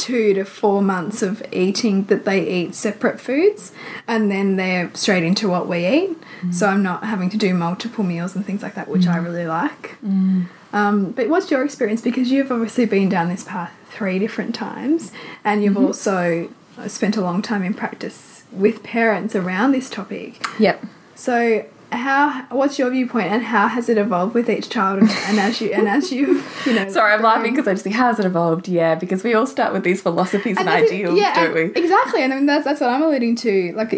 two 0.00 0.32
to 0.32 0.44
four 0.44 0.80
months 0.80 1.20
of 1.20 1.42
eating 1.52 2.04
that 2.04 2.24
they 2.24 2.48
eat 2.48 2.74
separate 2.74 3.20
foods 3.20 3.70
and 4.08 4.30
then 4.30 4.56
they're 4.56 4.90
straight 4.94 5.22
into 5.22 5.46
what 5.48 5.68
we 5.68 5.86
eat. 5.86 6.16
Mm. 6.40 6.54
So 6.54 6.66
I'm 6.66 6.82
not 6.82 7.04
having 7.04 7.28
to 7.30 7.36
do 7.36 7.52
multiple 7.52 8.02
meals 8.02 8.34
and 8.34 8.44
things 8.44 8.62
like 8.62 8.74
that, 8.76 8.88
which 8.88 9.02
mm. 9.02 9.12
I 9.12 9.18
really 9.18 9.46
like. 9.46 9.96
Mm. 10.02 10.46
Um, 10.72 11.10
but 11.10 11.28
what's 11.28 11.50
your 11.50 11.62
experience? 11.62 12.00
Because 12.00 12.30
you've 12.30 12.50
obviously 12.50 12.86
been 12.86 13.10
down 13.10 13.28
this 13.28 13.44
path 13.44 13.72
three 13.90 14.18
different 14.18 14.54
times 14.54 15.12
and 15.44 15.62
you've 15.62 15.74
-hmm. 15.74 15.86
also 15.86 16.48
spent 16.88 17.16
a 17.16 17.20
long 17.20 17.42
time 17.42 17.62
in 17.66 17.74
practice 17.74 18.44
with 18.52 18.82
parents 18.82 19.34
around 19.34 19.72
this 19.72 19.90
topic. 19.90 20.46
Yep. 20.58 20.84
So 21.14 21.64
how 21.92 22.42
what's 22.50 22.78
your 22.78 22.90
viewpoint 22.90 23.28
and 23.28 23.42
how 23.42 23.66
has 23.68 23.88
it 23.88 23.98
evolved 23.98 24.34
with 24.34 24.48
each 24.48 24.68
child 24.68 25.00
and, 25.00 25.10
and 25.10 25.40
as 25.40 25.60
you 25.60 25.72
and 25.72 25.88
as 25.88 26.12
you 26.12 26.42
you 26.64 26.72
know 26.72 26.88
sorry 26.90 27.12
i'm 27.14 27.22
laughing 27.22 27.50
um, 27.50 27.54
because 27.54 27.66
i 27.66 27.72
just 27.72 27.82
think 27.82 27.96
how 27.96 28.06
has 28.06 28.18
it 28.18 28.26
evolved? 28.26 28.68
Yeah 28.68 28.94
because 28.94 29.24
we 29.24 29.34
all 29.34 29.46
start 29.46 29.72
with 29.72 29.82
these 29.82 30.00
philosophies 30.00 30.56
and, 30.56 30.68
and 30.68 30.84
ideals 30.84 31.18
yeah, 31.18 31.34
don't 31.34 31.54
we? 31.54 31.62
exactly 31.74 32.22
and 32.22 32.32
I 32.32 32.36
mean, 32.36 32.46
that's 32.46 32.64
that's 32.64 32.80
what 32.80 32.90
i'm 32.90 33.02
alluding 33.02 33.36
to. 33.36 33.72
Like 33.74 33.94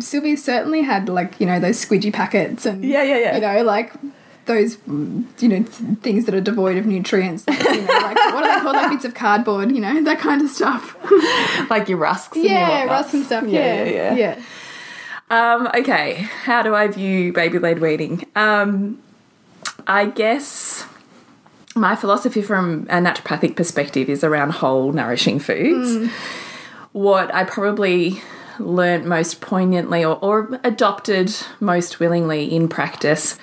sylvie 0.00 0.36
certainly 0.36 0.82
had 0.82 1.08
like 1.08 1.38
you 1.40 1.46
know 1.46 1.60
those 1.60 1.84
squidgy 1.84 2.12
packets 2.12 2.64
and 2.64 2.84
yeah 2.84 3.02
yeah 3.02 3.18
yeah. 3.18 3.34
you 3.34 3.40
know 3.40 3.62
like 3.62 3.92
those 4.46 4.78
you 4.86 5.48
know 5.48 5.62
things 5.62 6.24
that 6.24 6.34
are 6.34 6.40
devoid 6.40 6.76
of 6.76 6.86
nutrients 6.86 7.46
like, 7.46 7.58
you 7.58 7.82
know, 7.82 7.92
like 7.92 8.16
what 8.16 8.44
are 8.44 8.56
they 8.56 8.62
called? 8.62 8.76
Like 8.76 8.90
bits 8.90 9.04
of 9.04 9.14
cardboard 9.14 9.72
you 9.72 9.80
know 9.80 10.02
that 10.04 10.18
kind 10.18 10.40
of 10.42 10.48
stuff. 10.48 10.96
Like 11.70 11.88
your 11.88 11.98
rusks 11.98 12.36
yeah 12.36 12.80
your 12.80 12.88
rusks 12.88 13.14
and 13.14 13.26
stuff. 13.26 13.44
Yeah 13.46 13.84
yeah, 13.84 13.90
yeah. 13.90 14.14
yeah. 14.14 14.42
Um, 15.28 15.68
okay, 15.74 16.14
how 16.44 16.62
do 16.62 16.74
I 16.74 16.86
view 16.88 17.32
baby 17.32 17.58
led 17.58 17.80
weaning? 17.80 18.26
Um, 18.36 19.02
I 19.86 20.06
guess 20.06 20.86
my 21.74 21.96
philosophy 21.96 22.42
from 22.42 22.86
a 22.88 22.96
naturopathic 22.96 23.56
perspective 23.56 24.08
is 24.08 24.24
around 24.24 24.52
whole, 24.52 24.92
nourishing 24.92 25.38
foods. 25.38 25.96
Mm. 25.96 26.10
What 26.92 27.34
I 27.34 27.44
probably 27.44 28.22
learnt 28.58 29.04
most 29.04 29.40
poignantly 29.40 30.04
or, 30.04 30.16
or 30.16 30.60
adopted 30.64 31.34
most 31.60 32.00
willingly 32.00 32.44
in 32.44 32.68
practice 32.68 33.38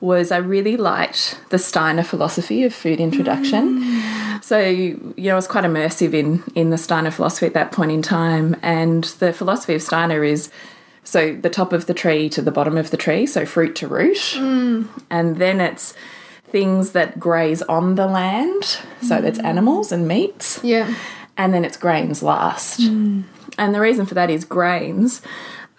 was 0.00 0.30
I 0.30 0.38
really 0.38 0.76
liked 0.76 1.38
the 1.50 1.58
Steiner 1.58 2.02
philosophy 2.02 2.64
of 2.64 2.74
food 2.74 3.00
introduction. 3.00 3.80
Mm. 3.80 4.44
So, 4.44 4.58
you 4.58 5.14
know, 5.16 5.32
I 5.32 5.36
was 5.36 5.46
quite 5.46 5.64
immersive 5.64 6.12
in, 6.12 6.42
in 6.54 6.70
the 6.70 6.78
Steiner 6.78 7.10
philosophy 7.10 7.46
at 7.46 7.54
that 7.54 7.72
point 7.72 7.92
in 7.92 8.02
time. 8.02 8.56
And 8.62 9.04
the 9.04 9.32
philosophy 9.32 9.74
of 9.74 9.82
Steiner 9.82 10.22
is 10.22 10.50
so 11.06 11.34
the 11.34 11.48
top 11.48 11.72
of 11.72 11.86
the 11.86 11.94
tree 11.94 12.28
to 12.30 12.42
the 12.42 12.50
bottom 12.50 12.76
of 12.76 12.90
the 12.90 12.96
tree, 12.96 13.26
so 13.26 13.46
fruit 13.46 13.76
to 13.76 13.86
root. 13.86 14.16
Mm. 14.34 14.88
And 15.08 15.36
then 15.36 15.60
it's 15.60 15.94
things 16.48 16.92
that 16.92 17.20
graze 17.20 17.62
on 17.62 17.94
the 17.94 18.06
land, 18.06 18.64
so 19.02 19.18
mm. 19.18 19.22
that's 19.22 19.38
animals 19.38 19.92
and 19.92 20.08
meats. 20.08 20.60
Yeah. 20.64 20.92
And 21.36 21.54
then 21.54 21.64
it's 21.64 21.76
grains 21.76 22.24
last. 22.24 22.80
Mm. 22.80 23.22
And 23.56 23.74
the 23.74 23.80
reason 23.80 24.04
for 24.04 24.14
that 24.14 24.30
is 24.30 24.44
grains 24.44 25.22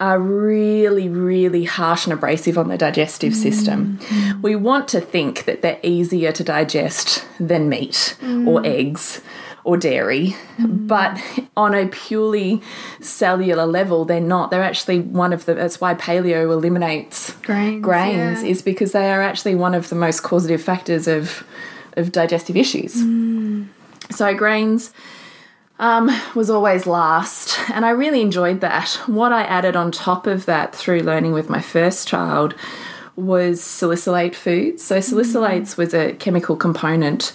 are 0.00 0.18
really, 0.18 1.08
really 1.08 1.64
harsh 1.64 2.06
and 2.06 2.12
abrasive 2.12 2.56
on 2.56 2.68
the 2.68 2.78
digestive 2.78 3.34
system. 3.34 3.98
Mm. 3.98 4.42
We 4.42 4.56
want 4.56 4.88
to 4.88 5.00
think 5.00 5.44
that 5.44 5.60
they're 5.60 5.80
easier 5.82 6.32
to 6.32 6.44
digest 6.44 7.26
than 7.38 7.68
meat 7.68 8.16
or 8.46 8.64
eggs 8.64 9.20
or 9.64 9.76
dairy, 9.76 10.36
mm. 10.56 10.86
but 10.86 11.20
on 11.56 11.74
a 11.74 11.86
purely 11.88 12.62
cellular 13.00 13.66
level, 13.66 14.04
they're 14.04 14.20
not. 14.20 14.50
They're 14.50 14.62
actually 14.62 15.00
one 15.00 15.32
of 15.32 15.44
the. 15.44 15.54
That's 15.54 15.80
why 15.80 15.94
paleo 15.94 16.50
eliminates 16.50 17.32
grains. 17.42 17.82
Grains 17.82 18.42
yeah. 18.42 18.48
is 18.48 18.62
because 18.62 18.92
they 18.92 19.10
are 19.10 19.22
actually 19.22 19.54
one 19.54 19.74
of 19.74 19.88
the 19.88 19.94
most 19.94 20.22
causative 20.22 20.62
factors 20.62 21.06
of 21.06 21.44
of 21.96 22.12
digestive 22.12 22.56
issues. 22.56 22.94
Mm. 22.96 23.68
So 24.10 24.34
grains. 24.34 24.92
Um, 25.80 26.10
was 26.34 26.50
always 26.50 26.88
last, 26.88 27.56
and 27.70 27.86
I 27.86 27.90
really 27.90 28.20
enjoyed 28.20 28.62
that. 28.62 28.88
What 29.06 29.30
I 29.30 29.44
added 29.44 29.76
on 29.76 29.92
top 29.92 30.26
of 30.26 30.44
that 30.46 30.74
through 30.74 31.02
learning 31.02 31.34
with 31.34 31.48
my 31.48 31.60
first 31.60 32.08
child 32.08 32.56
was 33.14 33.62
salicylate 33.62 34.34
foods. 34.34 34.82
So, 34.82 34.98
salicylates 34.98 35.76
was 35.76 35.94
a 35.94 36.14
chemical 36.14 36.56
component 36.56 37.32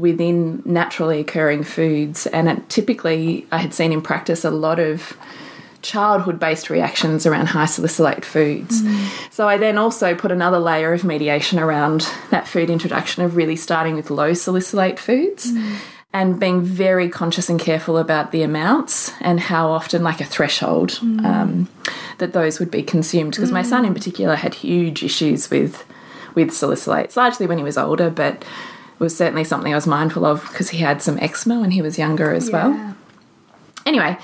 within 0.00 0.62
naturally 0.64 1.20
occurring 1.20 1.64
foods. 1.64 2.26
And 2.26 2.48
it, 2.48 2.68
typically, 2.68 3.46
I 3.52 3.58
had 3.58 3.74
seen 3.74 3.92
in 3.92 4.02
practice 4.02 4.44
a 4.44 4.50
lot 4.50 4.78
of 4.78 5.16
childhood 5.82 6.38
based 6.38 6.68
reactions 6.68 7.24
around 7.24 7.46
high 7.46 7.64
salicylate 7.64 8.24
foods. 8.24 8.82
Mm. 8.82 9.32
So 9.32 9.48
I 9.48 9.56
then 9.56 9.78
also 9.78 10.14
put 10.14 10.30
another 10.30 10.58
layer 10.58 10.92
of 10.92 11.04
mediation 11.04 11.58
around 11.58 12.06
that 12.30 12.46
food 12.46 12.68
introduction 12.68 13.24
of 13.24 13.34
really 13.36 13.56
starting 13.56 13.94
with 13.94 14.10
low 14.10 14.34
salicylate 14.34 14.98
foods. 14.98 15.52
Mm. 15.52 15.76
And 16.12 16.40
being 16.40 16.62
very 16.62 17.08
conscious 17.08 17.48
and 17.48 17.60
careful 17.60 17.96
about 17.96 18.32
the 18.32 18.42
amounts 18.42 19.12
and 19.20 19.38
how 19.38 19.70
often, 19.70 20.02
like 20.02 20.20
a 20.20 20.24
threshold, 20.24 20.90
mm. 20.90 21.24
um, 21.24 21.68
that 22.18 22.32
those 22.32 22.58
would 22.58 22.68
be 22.68 22.82
consumed. 22.82 23.36
Because 23.36 23.52
my 23.52 23.62
son, 23.62 23.84
in 23.84 23.94
particular, 23.94 24.34
had 24.34 24.54
huge 24.54 25.04
issues 25.04 25.48
with 25.50 25.84
with 26.34 26.50
salicylates, 26.50 27.16
largely 27.16 27.46
when 27.46 27.58
he 27.58 27.64
was 27.64 27.78
older, 27.78 28.10
but 28.10 28.44
was 29.00 29.16
certainly 29.16 29.42
something 29.42 29.72
I 29.72 29.76
was 29.76 29.86
mindful 29.86 30.24
of 30.24 30.42
because 30.42 30.70
he 30.70 30.78
had 30.78 31.02
some 31.02 31.18
eczema 31.18 31.58
when 31.60 31.72
he 31.72 31.82
was 31.82 31.98
younger 31.98 32.32
as 32.32 32.50
well 32.50 32.94
anyway, 33.86 34.16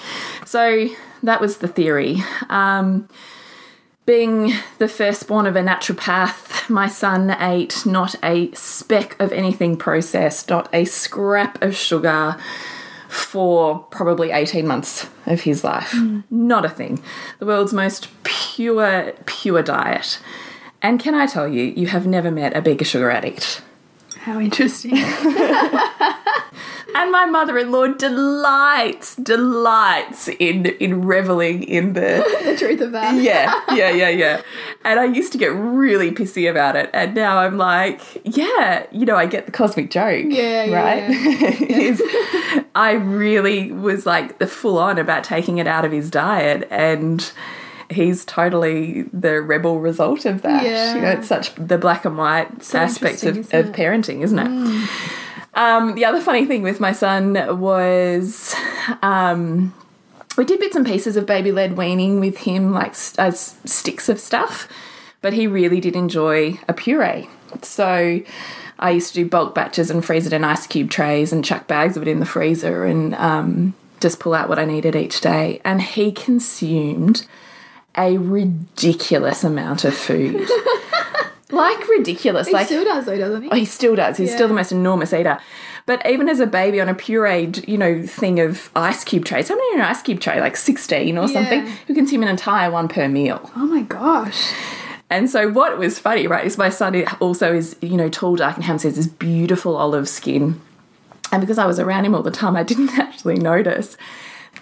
so 0.45 0.88
that 1.23 1.40
was 1.40 1.59
the 1.59 1.68
theory. 1.68 2.23
Um, 2.49 3.09
being 4.04 4.52
the 4.78 4.88
firstborn 4.88 5.47
of 5.47 5.56
a 5.56 5.62
naturopath, 5.62 6.71
my 6.71 6.87
son 6.87 7.37
ate 7.40 7.85
not 7.85 8.14
a 8.23 8.52
speck 8.52 9.21
of 9.21 9.33
anything 9.33 9.76
processed, 9.76 10.49
not 10.49 10.68
a 10.73 10.85
scrap 10.85 11.61
of 11.61 11.75
sugar 11.75 12.37
for 13.09 13.80
probably 13.90 14.30
18 14.30 14.66
months 14.66 15.09
of 15.26 15.40
his 15.40 15.64
life. 15.64 15.92
Not 16.30 16.64
a 16.64 16.68
thing. 16.68 17.02
The 17.38 17.47
world's 17.47 17.73
most 17.73 18.09
pure, 18.23 19.12
pure 19.26 19.62
diet. 19.62 20.21
And 20.83 21.00
can 21.00 21.14
I 21.14 21.26
tell 21.26 21.49
you, 21.49 21.64
you 21.64 21.88
have 21.88 22.06
never 22.06 22.30
met 22.30 22.56
a 22.56 22.61
bigger 22.61 22.85
sugar 22.85 23.11
addict. 23.11 23.62
How 24.26 24.40
interesting. 24.40 24.97
And 26.97 27.12
my 27.12 27.26
mother-in-law 27.26 27.88
delights, 27.99 29.16
delights 29.16 30.28
in 30.28 30.64
in 30.66 31.04
reveling 31.04 31.62
in 31.64 31.92
the 31.92 32.25
the 32.45 32.56
truth 32.56 32.80
of 32.80 32.92
that. 32.92 33.23
yeah, 33.23 33.61
yeah, 33.75 33.90
yeah, 33.90 34.09
yeah. 34.09 34.40
And 34.83 34.99
I 34.99 35.04
used 35.04 35.30
to 35.33 35.38
get 35.38 35.49
really 35.49 36.11
pissy 36.11 36.50
about 36.50 36.75
it, 36.75 36.88
and 36.95 37.14
now 37.14 37.38
I'm 37.38 37.59
like, 37.59 38.00
yeah, 38.25 38.87
you 38.92 39.04
know, 39.04 39.14
I 39.14 39.26
get 39.26 39.45
the 39.45 39.52
cosmic 39.52 39.90
joke, 39.90 40.25
Yeah, 40.28 40.64
yeah, 40.64 40.83
right? 40.83 41.61
Is 41.71 42.02
I 42.75 42.92
really 42.92 43.73
was 43.73 44.06
like 44.06 44.38
the 44.38 44.47
full 44.47 44.78
on 44.78 44.99
about 44.99 45.23
taking 45.23 45.59
it 45.59 45.66
out 45.66 45.85
of 45.85 45.92
his 45.92 46.11
diet, 46.11 46.66
and 46.71 47.30
he's 47.90 48.24
totally 48.24 49.02
the 49.12 49.40
rebel 49.40 49.80
result 49.80 50.24
of 50.24 50.42
that. 50.42 50.64
Yeah. 50.64 50.94
You 50.94 51.00
know, 51.02 51.10
it's 51.10 51.28
such 51.28 51.54
the 51.54 51.78
black 51.78 52.04
and 52.04 52.16
white 52.16 52.62
So 52.62 52.78
aspects 52.78 53.22
of, 53.22 53.38
of 53.38 53.52
isn't 53.52 53.54
it? 53.54 53.72
Mm. 53.72 53.74
parenting, 53.74 54.22
isn't 54.22 54.38
it? 54.38 54.90
Um, 55.54 55.94
the 55.94 56.04
other 56.04 56.20
funny 56.20 56.44
thing 56.44 56.62
with 56.62 56.80
my 56.80 56.92
son 56.92 57.34
was 57.58 58.54
um, 59.02 59.74
we 60.36 60.44
did 60.44 60.60
bits 60.60 60.76
and 60.76 60.86
pieces 60.86 61.16
of 61.16 61.24
baby 61.26 61.50
led 61.50 61.76
weaning 61.76 62.20
with 62.20 62.38
him, 62.38 62.72
like 62.72 62.94
as 63.18 63.56
sticks 63.64 64.08
of 64.08 64.20
stuff, 64.20 64.68
but 65.22 65.32
he 65.32 65.46
really 65.46 65.80
did 65.80 65.96
enjoy 65.96 66.60
a 66.68 66.74
puree. 66.74 67.28
So 67.62 68.20
I 68.78 68.90
used 68.90 69.14
to 69.14 69.22
do 69.22 69.28
bulk 69.28 69.54
batches 69.54 69.90
and 69.90 70.04
freeze 70.04 70.26
it 70.26 70.32
in 70.32 70.44
ice 70.44 70.66
cube 70.66 70.90
trays 70.90 71.32
and 71.32 71.44
chuck 71.44 71.66
bags 71.66 71.96
of 71.96 72.02
it 72.02 72.08
in 72.08 72.20
the 72.20 72.26
freezer 72.26 72.84
and 72.84 73.14
um, 73.14 73.74
just 74.00 74.20
pull 74.20 74.34
out 74.34 74.48
what 74.50 74.58
I 74.58 74.66
needed 74.66 74.94
each 74.94 75.22
day. 75.22 75.60
And 75.64 75.80
he 75.80 76.12
consumed 76.12 77.26
a 77.96 78.16
ridiculous 78.18 79.44
amount 79.44 79.84
of 79.84 79.94
food. 79.94 80.48
like 81.50 81.88
ridiculous. 81.88 82.48
He 82.48 82.52
like 82.52 82.66
still 82.66 82.84
does 82.84 83.06
though, 83.06 83.18
doesn't 83.18 83.42
he? 83.42 83.48
Oh, 83.50 83.56
he 83.56 83.64
still 83.64 83.96
does. 83.96 84.16
He's 84.16 84.30
Yeah. 84.30 84.34
still 84.36 84.48
the 84.48 84.54
most 84.54 84.72
enormous 84.72 85.12
eater. 85.12 85.38
But 85.86 86.04
even 86.04 86.28
as 86.28 86.40
a 86.40 86.46
baby 86.46 86.80
on 86.80 86.88
a 86.88 86.94
pureed, 86.94 87.66
you 87.68 87.78
know, 87.78 88.02
thing 88.04 88.40
of 88.40 88.70
ice 88.74 89.04
cube 89.04 89.24
trays, 89.24 89.48
how 89.48 89.54
many 89.54 89.74
in 89.74 89.80
an 89.80 89.86
ice 89.86 90.02
cube 90.02 90.18
tray? 90.18 90.40
Like 90.40 90.56
16 90.56 91.16
or 91.16 91.28
something? 91.28 91.64
Who 91.86 91.94
consume 91.94 92.22
an 92.24 92.28
entire 92.28 92.70
one 92.72 92.88
per 92.88 93.06
meal. 93.08 93.48
Oh 93.54 93.66
my 93.66 93.82
gosh. 93.82 94.52
And 95.08 95.30
so 95.30 95.48
what 95.48 95.78
was 95.78 96.00
funny, 96.00 96.26
right, 96.26 96.44
is 96.44 96.58
my 96.58 96.68
son 96.68 97.04
also 97.20 97.54
is, 97.54 97.76
you 97.80 97.96
know, 97.96 98.08
tall, 98.08 98.34
dark, 98.34 98.56
and 98.56 98.64
handsome, 98.64 98.88
has 98.90 98.96
this 98.96 99.06
beautiful 99.06 99.76
olive 99.76 100.08
skin. 100.08 100.60
And 101.30 101.40
because 101.40 101.58
I 101.58 101.66
was 101.66 101.78
around 101.78 102.04
him 102.04 102.16
all 102.16 102.22
the 102.24 102.32
time, 102.32 102.56
I 102.56 102.64
didn't 102.64 102.90
actually 102.98 103.36
notice 103.36 103.96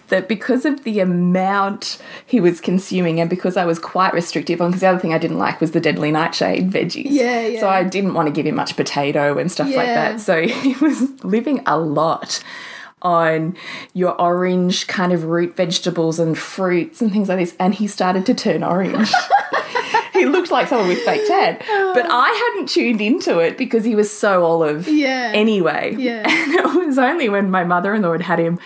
that 0.08 0.28
because 0.28 0.64
of 0.64 0.84
the 0.84 1.00
amount 1.00 1.98
he 2.26 2.40
was 2.40 2.60
consuming 2.60 3.20
and 3.20 3.28
because 3.30 3.56
I 3.56 3.64
was 3.64 3.78
quite 3.78 4.12
restrictive 4.12 4.60
on, 4.60 4.70
because 4.70 4.80
the 4.82 4.88
other 4.88 4.98
thing 4.98 5.14
I 5.14 5.18
didn't 5.18 5.38
like 5.38 5.60
was 5.60 5.70
the 5.72 5.80
deadly 5.80 6.10
nightshade 6.12 6.70
veggies. 6.70 7.06
Yeah, 7.08 7.46
yeah. 7.46 7.60
So 7.60 7.68
I 7.68 7.84
didn't 7.84 8.14
want 8.14 8.26
to 8.28 8.32
give 8.32 8.46
him 8.46 8.54
much 8.56 8.76
potato 8.76 9.38
and 9.38 9.50
stuff 9.50 9.68
like 9.74 9.86
that. 9.86 10.20
So 10.20 10.42
he 10.46 10.74
was 10.74 11.22
living 11.24 11.62
a 11.66 11.78
lot 11.78 12.42
on 13.02 13.54
your 13.92 14.18
orange 14.20 14.86
kind 14.86 15.12
of 15.12 15.24
root 15.24 15.54
vegetables 15.56 16.18
and 16.18 16.38
fruits 16.38 17.02
and 17.02 17.12
things 17.12 17.28
like 17.28 17.38
this. 17.38 17.54
And 17.58 17.74
he 17.74 17.86
started 17.86 18.24
to 18.26 18.34
turn 18.34 18.62
orange. 18.64 19.12
he 20.14 20.24
looked 20.24 20.50
like 20.50 20.68
someone 20.68 20.88
with 20.88 21.00
fake 21.00 21.26
tan. 21.26 21.58
But 21.94 22.06
I 22.08 22.28
hadn't 22.52 22.68
tuned 22.70 23.02
into 23.02 23.40
it 23.40 23.58
because 23.58 23.84
he 23.84 23.94
was 23.94 24.10
so 24.16 24.44
olive 24.44 24.88
Yeah. 24.88 25.32
anyway. 25.34 25.94
Yeah. 25.98 26.22
And 26.44 26.54
it 26.54 26.86
was 26.86 26.98
only 26.98 27.28
when 27.28 27.50
my 27.50 27.64
mother 27.64 27.94
in 27.94 28.02
law 28.02 28.12
had 28.12 28.22
had 28.22 28.38
him 28.38 28.58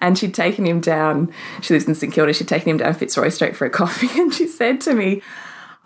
and 0.00 0.18
she'd 0.18 0.34
taken 0.34 0.66
him 0.66 0.80
down, 0.80 1.32
she 1.60 1.74
lives 1.74 1.86
in 1.86 1.94
St 1.94 2.12
Kilda, 2.12 2.32
she'd 2.32 2.48
taken 2.48 2.70
him 2.70 2.76
down 2.78 2.94
Fitzroy 2.94 3.28
Street 3.28 3.56
for 3.56 3.66
a 3.66 3.70
coffee 3.70 4.20
and 4.20 4.32
she 4.32 4.46
said 4.46 4.80
to 4.82 4.94
me, 4.94 5.22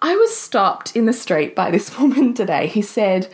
I 0.02 0.14
was 0.16 0.36
stopped 0.36 0.96
in 0.96 1.06
the 1.06 1.12
street 1.12 1.54
by 1.54 1.70
this 1.70 1.98
woman 1.98 2.34
today. 2.34 2.66
He 2.66 2.82
said, 2.82 3.32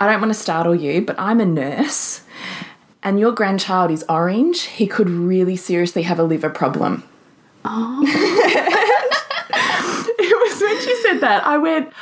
I 0.00 0.06
don't 0.06 0.20
want 0.20 0.32
to 0.32 0.38
startle 0.38 0.74
you, 0.74 1.02
but 1.02 1.18
I'm 1.18 1.40
a 1.40 1.46
nurse 1.46 2.22
and 3.02 3.18
your 3.18 3.32
grandchild 3.32 3.90
is 3.90 4.04
orange. 4.08 4.62
He 4.62 4.86
could 4.86 5.08
really 5.08 5.56
seriously 5.56 6.02
have 6.02 6.18
a 6.18 6.24
liver 6.24 6.50
problem. 6.50 7.04
Oh. 7.64 8.02
it 10.18 10.18
was 10.18 10.60
when 10.60 10.80
she 10.80 10.96
said 11.02 11.20
that, 11.20 11.46
I 11.46 11.58
went, 11.58 11.92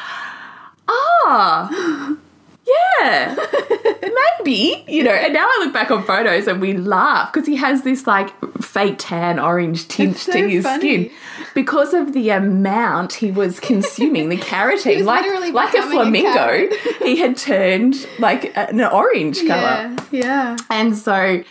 ah, 0.89 2.17
yeah, 2.67 3.37
maybe, 4.39 4.85
you 4.89 5.03
know. 5.03 5.13
And 5.13 5.33
now 5.33 5.47
I 5.47 5.63
look 5.65 5.73
back 5.73 5.91
on 5.91 6.05
photos 6.05 6.47
and 6.47 6.61
we 6.61 6.73
laugh 6.75 7.33
because 7.33 7.47
he 7.47 7.57
has 7.57 7.83
this 7.83 8.07
like 8.07 8.33
fake 8.63 8.97
tan 8.99 9.39
orange 9.39 9.89
tint 9.89 10.17
so 10.17 10.33
to 10.33 10.49
his 10.49 10.65
funny. 10.65 10.81
skin 10.81 11.11
because 11.55 11.95
of 11.95 12.13
the 12.13 12.31
amount 12.31 13.15
he 13.15 13.31
was 13.31 13.61
consuming, 13.61 14.29
the 14.29 14.37
carotene, 14.37 15.05
like 15.05 15.25
like 15.53 15.75
a 15.75 15.83
becoming 15.83 16.27
a 16.27 16.33
flamingo. 16.33 16.77
he 17.05 17.17
had 17.17 17.37
turned 17.37 18.07
like 18.19 18.57
an 18.57 18.83
orange 18.83 19.47
color. 19.47 19.97
Yeah. 20.11 20.27
Yeah. 20.27 20.57
And 20.71 20.97
so 20.97 21.43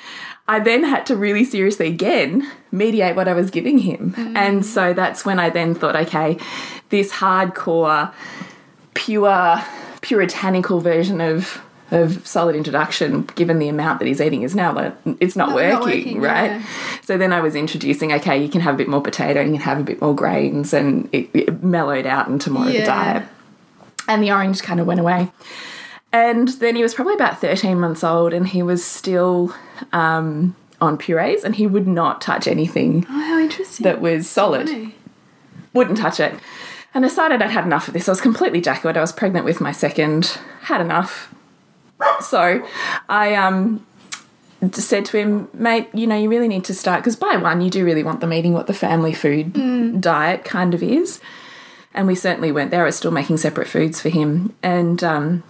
I 0.48 0.60
then 0.60 0.84
had 0.84 1.05
to 1.07 1.15
really 1.15 1.43
seriously 1.43 1.88
again 1.88 2.50
mediate 2.72 3.15
what 3.15 3.27
I 3.27 3.34
was 3.34 3.50
giving 3.50 3.77
him. 3.77 4.13
Mm. 4.13 4.36
And 4.36 4.65
so 4.65 4.93
that's 4.93 5.25
when 5.25 5.39
I 5.39 5.50
then 5.50 5.74
thought, 5.74 5.95
okay, 5.95 6.38
this 6.89 7.12
hardcore, 7.12 8.13
pure, 8.93 9.63
puritanical 10.10 10.80
version 10.80 11.20
of 11.20 11.62
of 11.92 12.26
solid 12.26 12.56
introduction, 12.56 13.22
given 13.36 13.60
the 13.60 13.68
amount 13.70 14.00
that 14.00 14.08
he's 14.08 14.20
eating, 14.20 14.42
is 14.42 14.56
now 14.56 14.74
like 14.74 14.94
it's 15.20 15.36
not, 15.36 15.50
Not- 15.50 15.56
working, 15.56 15.72
not 15.74 15.86
working, 15.86 16.22
right? 16.22 16.52
yeah. 16.52 16.66
So 17.04 17.16
then 17.18 17.32
I 17.32 17.42
was 17.42 17.54
introducing, 17.56 18.12
okay, 18.14 18.42
you 18.42 18.50
can 18.50 18.62
have 18.62 18.74
a 18.74 18.78
bit 18.78 18.88
more 18.88 19.02
potato, 19.02 19.40
and 19.42 19.52
you 19.54 19.60
can 19.60 19.66
have 19.66 19.80
a 19.80 19.84
bit 19.84 20.02
more 20.02 20.16
grains, 20.16 20.74
and 20.74 21.08
it, 21.12 21.30
it 21.34 21.64
mellowed 21.64 22.08
out 22.08 22.28
into 22.28 22.50
more 22.50 22.66
of 22.68 22.74
Yeah. 22.74 22.82
a 22.84 22.86
diet. 22.86 23.24
And 24.08 24.24
the 24.24 24.32
orange 24.32 24.64
kind 24.64 24.80
of 24.80 24.88
went 24.88 25.00
away. 25.00 25.32
And 26.12 26.48
then 26.48 26.76
he 26.76 26.82
was 26.82 26.94
probably 26.96 27.14
about 27.16 27.40
13 27.42 27.80
months 27.80 28.04
old 28.04 28.34
and 28.34 28.48
he 28.48 28.64
was 28.64 28.84
still 28.86 29.54
um, 29.94 30.56
on 30.80 30.98
purees 30.98 31.44
and 31.44 31.56
he 31.56 31.68
would 31.68 31.88
not 31.88 32.22
touch 32.22 32.48
anything 32.48 33.06
Oh, 33.10 33.20
how 33.20 33.40
interesting. 33.40 33.84
that 33.84 34.00
was 34.02 34.30
solid. 34.30 34.70
Wouldn't 35.74 35.98
touch 35.98 36.20
it. 36.22 36.34
And 36.96 37.04
I 37.04 37.10
decided 37.10 37.42
I'd 37.42 37.52
had 37.52 37.66
enough 37.66 37.90
of 37.90 37.94
this. 37.94 38.08
I 38.08 38.14
was 38.14 38.22
completely 38.22 38.62
jackoed. 38.62 38.96
I 38.96 39.02
was 39.02 39.12
pregnant 39.12 39.46
with 39.46 39.60
my 39.60 39.74
second, 39.74 40.40
had 40.62 40.80
enough. 40.80 41.36
So 42.22 42.66
I 43.10 43.36
um, 43.36 43.86
said 44.72 45.04
to 45.06 45.18
him, 45.18 45.50
mate, 45.54 45.90
you 45.94 46.08
know, 46.08 46.18
you 46.18 46.30
really 46.30 46.48
need 46.48 46.64
to 46.66 46.74
start 46.74 47.02
because 47.02 47.18
by 47.18 47.36
one, 47.36 47.60
you 47.60 47.70
do 47.70 47.84
really 47.84 48.04
want 48.04 48.22
them 48.22 48.32
eating 48.32 48.54
what 48.54 48.68
the 48.68 48.74
family 48.74 49.14
food 49.14 50.00
diet 50.02 50.46
kind 50.46 50.74
of 50.74 50.82
is. 50.82 51.20
And 51.94 52.08
we 52.08 52.16
certainly 52.16 52.54
weren't 52.54 52.72
there. 52.72 52.84
I 52.84 52.86
was 52.86 52.96
still 52.96 53.12
making 53.12 53.38
separate 53.38 53.68
foods 53.68 54.02
for 54.02 54.10
him. 54.10 54.56
And 54.64 55.04
um, 55.04 55.44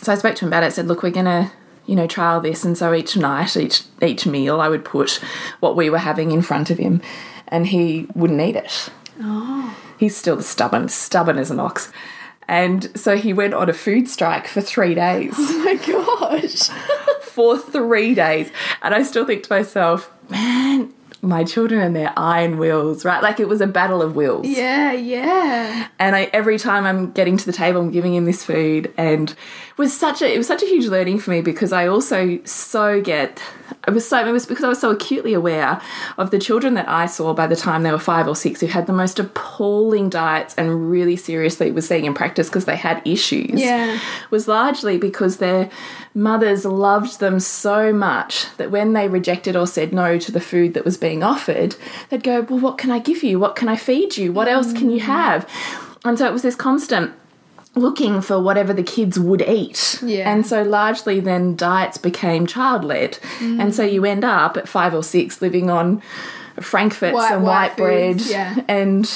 so 0.00 0.12
I 0.12 0.14
spoke 0.14 0.34
to 0.36 0.46
him 0.46 0.48
about 0.48 0.62
it. 0.62 0.72
said, 0.72 0.88
look, 0.88 1.02
we're 1.02 1.10
gonna, 1.10 1.52
you 1.84 1.94
know, 1.94 2.06
trial 2.06 2.40
this. 2.40 2.64
And 2.64 2.76
so 2.76 2.94
each 2.94 3.18
night, 3.18 3.54
each 3.54 3.82
each 4.00 4.26
meal, 4.26 4.62
I 4.62 4.68
would 4.68 4.86
put 4.86 5.20
what 5.60 5.76
we 5.76 5.90
were 5.90 5.98
having 5.98 6.32
in 6.32 6.40
front 6.40 6.70
of 6.70 6.78
him, 6.78 7.02
and 7.48 7.66
he 7.66 8.06
wouldn't 8.14 8.40
eat 8.40 8.56
it. 8.56 8.88
Oh. 9.20 9.76
He's 10.00 10.16
still 10.16 10.36
the 10.36 10.42
stubborn, 10.42 10.88
stubborn 10.88 11.36
as 11.36 11.50
an 11.50 11.60
ox. 11.60 11.92
And 12.48 12.90
so 12.98 13.18
he 13.18 13.34
went 13.34 13.52
on 13.52 13.68
a 13.68 13.74
food 13.74 14.08
strike 14.08 14.48
for 14.48 14.62
three 14.62 14.94
days. 14.94 15.34
Oh 15.36 15.62
my 15.62 15.74
gosh. 15.74 16.68
for 17.22 17.58
three 17.58 18.14
days. 18.14 18.50
And 18.80 18.94
I 18.94 19.02
still 19.02 19.26
think 19.26 19.42
to 19.42 19.52
myself, 19.52 20.10
man, 20.30 20.94
my 21.20 21.44
children 21.44 21.82
and 21.82 21.94
their 21.94 22.14
iron 22.16 22.56
wills, 22.56 23.04
right? 23.04 23.22
Like 23.22 23.40
it 23.40 23.46
was 23.46 23.60
a 23.60 23.66
battle 23.66 24.00
of 24.00 24.16
wills. 24.16 24.48
Yeah, 24.48 24.92
yeah. 24.92 25.88
And 25.98 26.16
I 26.16 26.30
every 26.32 26.58
time 26.58 26.86
I'm 26.86 27.12
getting 27.12 27.36
to 27.36 27.44
the 27.44 27.52
table, 27.52 27.82
I'm 27.82 27.90
giving 27.90 28.14
him 28.14 28.24
this 28.24 28.42
food, 28.42 28.90
and 28.96 29.28
it 29.30 29.36
was 29.76 29.94
such 29.94 30.22
a 30.22 30.32
it 30.32 30.38
was 30.38 30.46
such 30.46 30.62
a 30.62 30.66
huge 30.66 30.86
learning 30.86 31.18
for 31.18 31.30
me 31.30 31.42
because 31.42 31.74
I 31.74 31.88
also 31.88 32.40
so 32.44 33.02
get 33.02 33.42
it 33.86 33.92
was 33.92 34.06
so 34.06 34.26
it 34.26 34.30
was 34.30 34.44
because 34.44 34.64
I 34.64 34.68
was 34.68 34.80
so 34.80 34.90
acutely 34.90 35.32
aware 35.32 35.80
of 36.18 36.30
the 36.30 36.38
children 36.38 36.74
that 36.74 36.88
I 36.88 37.06
saw 37.06 37.32
by 37.32 37.46
the 37.46 37.56
time 37.56 37.82
they 37.82 37.90
were 37.90 37.98
five 37.98 38.28
or 38.28 38.36
six 38.36 38.60
who 38.60 38.66
had 38.66 38.86
the 38.86 38.92
most 38.92 39.18
appalling 39.18 40.10
diets 40.10 40.54
and 40.56 40.90
really 40.90 41.16
seriously 41.16 41.70
was 41.70 41.88
seeing 41.88 42.04
in 42.04 42.12
practice 42.12 42.48
because 42.48 42.66
they 42.66 42.76
had 42.76 43.00
issues. 43.06 43.60
Yeah. 43.60 43.98
was 44.30 44.46
largely 44.46 44.98
because 44.98 45.38
their 45.38 45.70
mothers 46.14 46.64
loved 46.64 47.20
them 47.20 47.40
so 47.40 47.92
much 47.92 48.46
that 48.58 48.70
when 48.70 48.92
they 48.92 49.08
rejected 49.08 49.56
or 49.56 49.66
said 49.66 49.92
no 49.92 50.18
to 50.18 50.30
the 50.30 50.40
food 50.40 50.74
that 50.74 50.84
was 50.84 50.98
being 50.98 51.22
offered, 51.22 51.76
they'd 52.10 52.22
go, 52.22 52.42
Well, 52.42 52.60
what 52.60 52.76
can 52.76 52.90
I 52.90 52.98
give 52.98 53.22
you? 53.22 53.38
What 53.38 53.56
can 53.56 53.68
I 53.68 53.76
feed 53.76 54.16
you? 54.16 54.32
What 54.32 54.48
else 54.48 54.72
can 54.72 54.90
you 54.90 55.00
mm. 55.00 55.04
have? 55.04 55.48
And 56.04 56.18
so 56.18 56.26
it 56.26 56.32
was 56.32 56.42
this 56.42 56.56
constant 56.56 57.12
looking 57.74 58.20
for 58.20 58.40
whatever 58.40 58.72
the 58.72 58.82
kids 58.82 59.18
would 59.18 59.42
eat. 59.42 60.00
Yeah. 60.04 60.30
And 60.30 60.46
so 60.46 60.62
largely 60.62 61.20
then 61.20 61.54
diets 61.56 61.98
became 61.98 62.46
child 62.46 62.84
led. 62.84 63.18
Mm. 63.38 63.60
And 63.60 63.74
so 63.74 63.84
you 63.84 64.04
end 64.04 64.24
up 64.24 64.56
at 64.56 64.68
five 64.68 64.94
or 64.94 65.02
six 65.04 65.40
living 65.40 65.70
on 65.70 66.02
frankfurts 66.60 67.14
White- 67.14 67.32
and 67.32 67.44
white 67.44 67.68
white, 67.70 67.76
bread 67.76 68.20
yeah. 68.22 68.60
and 68.68 69.08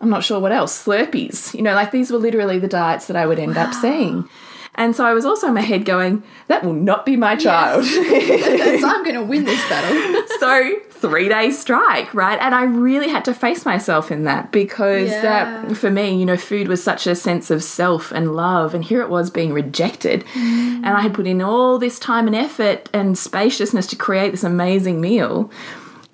I'm 0.00 0.10
not 0.10 0.24
sure 0.24 0.40
what 0.40 0.50
else, 0.50 0.84
Slurpees. 0.84 1.54
You 1.54 1.62
know, 1.62 1.74
like 1.74 1.92
these 1.92 2.10
were 2.10 2.18
literally 2.18 2.58
the 2.58 2.68
diets 2.68 3.06
that 3.06 3.16
I 3.16 3.24
would 3.26 3.38
end 3.38 3.56
up 3.56 3.72
seeing. 3.72 4.28
And 4.74 4.96
so 4.96 5.04
I 5.04 5.12
was 5.12 5.26
also 5.26 5.48
in 5.48 5.54
my 5.54 5.60
head 5.60 5.84
going, 5.84 6.22
that 6.48 6.64
will 6.64 6.72
not 6.72 7.04
be 7.04 7.14
my 7.14 7.36
child. 7.36 7.84
so 7.84 8.00
I'm 8.00 9.04
going 9.04 9.14
to 9.16 9.22
win 9.22 9.44
this 9.44 9.60
battle. 9.68 10.22
so 10.40 10.72
three 10.90 11.28
day 11.28 11.50
strike, 11.50 12.14
right? 12.14 12.38
And 12.40 12.54
I 12.54 12.62
really 12.64 13.08
had 13.08 13.24
to 13.26 13.34
face 13.34 13.66
myself 13.66 14.10
in 14.10 14.24
that 14.24 14.50
because 14.50 15.10
Yeah. 15.10 15.20
that 15.66 15.76
for 15.76 15.90
me, 15.90 16.18
you 16.18 16.24
know, 16.24 16.38
food 16.38 16.68
was 16.68 16.82
such 16.82 17.06
a 17.06 17.14
sense 17.14 17.50
of 17.50 17.62
self 17.62 18.12
and 18.12 18.34
love, 18.34 18.72
and 18.74 18.82
here 18.82 19.02
it 19.02 19.10
was 19.10 19.28
being 19.30 19.52
rejected. 19.52 20.24
Mm. 20.32 20.76
And 20.76 20.86
I 20.86 21.00
had 21.02 21.12
put 21.12 21.26
in 21.26 21.42
all 21.42 21.78
this 21.78 21.98
time 21.98 22.26
and 22.26 22.34
effort 22.34 22.88
and 22.94 23.18
spaciousness 23.18 23.86
to 23.88 23.96
create 23.96 24.30
this 24.30 24.44
amazing 24.44 25.00
meal. 25.02 25.50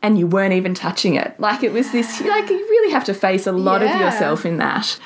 And 0.02 0.18
you 0.18 0.26
weren't 0.26 0.54
even 0.54 0.74
touching 0.74 1.14
it. 1.16 1.38
Like 1.38 1.62
it 1.62 1.72
was 1.72 1.90
this, 1.92 2.20
like 2.20 2.48
you 2.48 2.56
really 2.56 2.92
have 2.92 3.04
to 3.04 3.14
face 3.14 3.46
a 3.46 3.52
lot 3.52 3.82
of 3.82 3.90
yourself 4.00 4.44
in 4.46 4.58
that. 4.58 4.98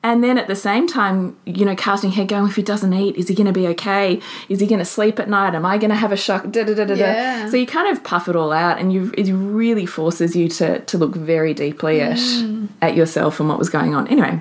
And 0.00 0.22
then 0.22 0.38
at 0.38 0.46
the 0.46 0.54
same 0.54 0.86
time, 0.86 1.36
you 1.44 1.64
know, 1.64 1.74
casting 1.74 2.12
head 2.12 2.28
going, 2.28 2.46
if 2.46 2.54
he 2.54 2.62
doesn't 2.62 2.92
eat, 2.92 3.16
is 3.16 3.26
he 3.26 3.34
going 3.34 3.48
to 3.48 3.52
be 3.52 3.66
okay? 3.68 4.20
Is 4.48 4.60
he 4.60 4.66
going 4.66 4.78
to 4.78 4.84
sleep 4.84 5.18
at 5.18 5.28
night? 5.28 5.56
Am 5.56 5.66
I 5.66 5.76
going 5.76 5.90
to 5.90 5.96
have 5.96 6.12
a 6.12 6.16
shock? 6.16 6.44
Da, 6.44 6.62
da, 6.62 6.74
da, 6.74 6.84
da, 6.84 6.94
Yeah. 6.94 7.48
So 7.48 7.56
you 7.56 7.66
kind 7.66 7.88
of 7.88 8.04
puff 8.04 8.28
it 8.28 8.36
all 8.36 8.52
out, 8.52 8.78
and 8.78 8.92
you 8.92 9.12
it 9.18 9.32
really 9.32 9.86
forces 9.86 10.36
you 10.36 10.48
to 10.50 10.78
to 10.80 10.98
look 10.98 11.16
very 11.16 11.52
deeply 11.52 12.00
at 12.00 12.20
at 12.80 12.94
yourself 12.94 13.40
and 13.40 13.48
what 13.48 13.58
was 13.58 13.70
going 13.70 13.96
on. 13.96 14.06
Anyway, 14.06 14.40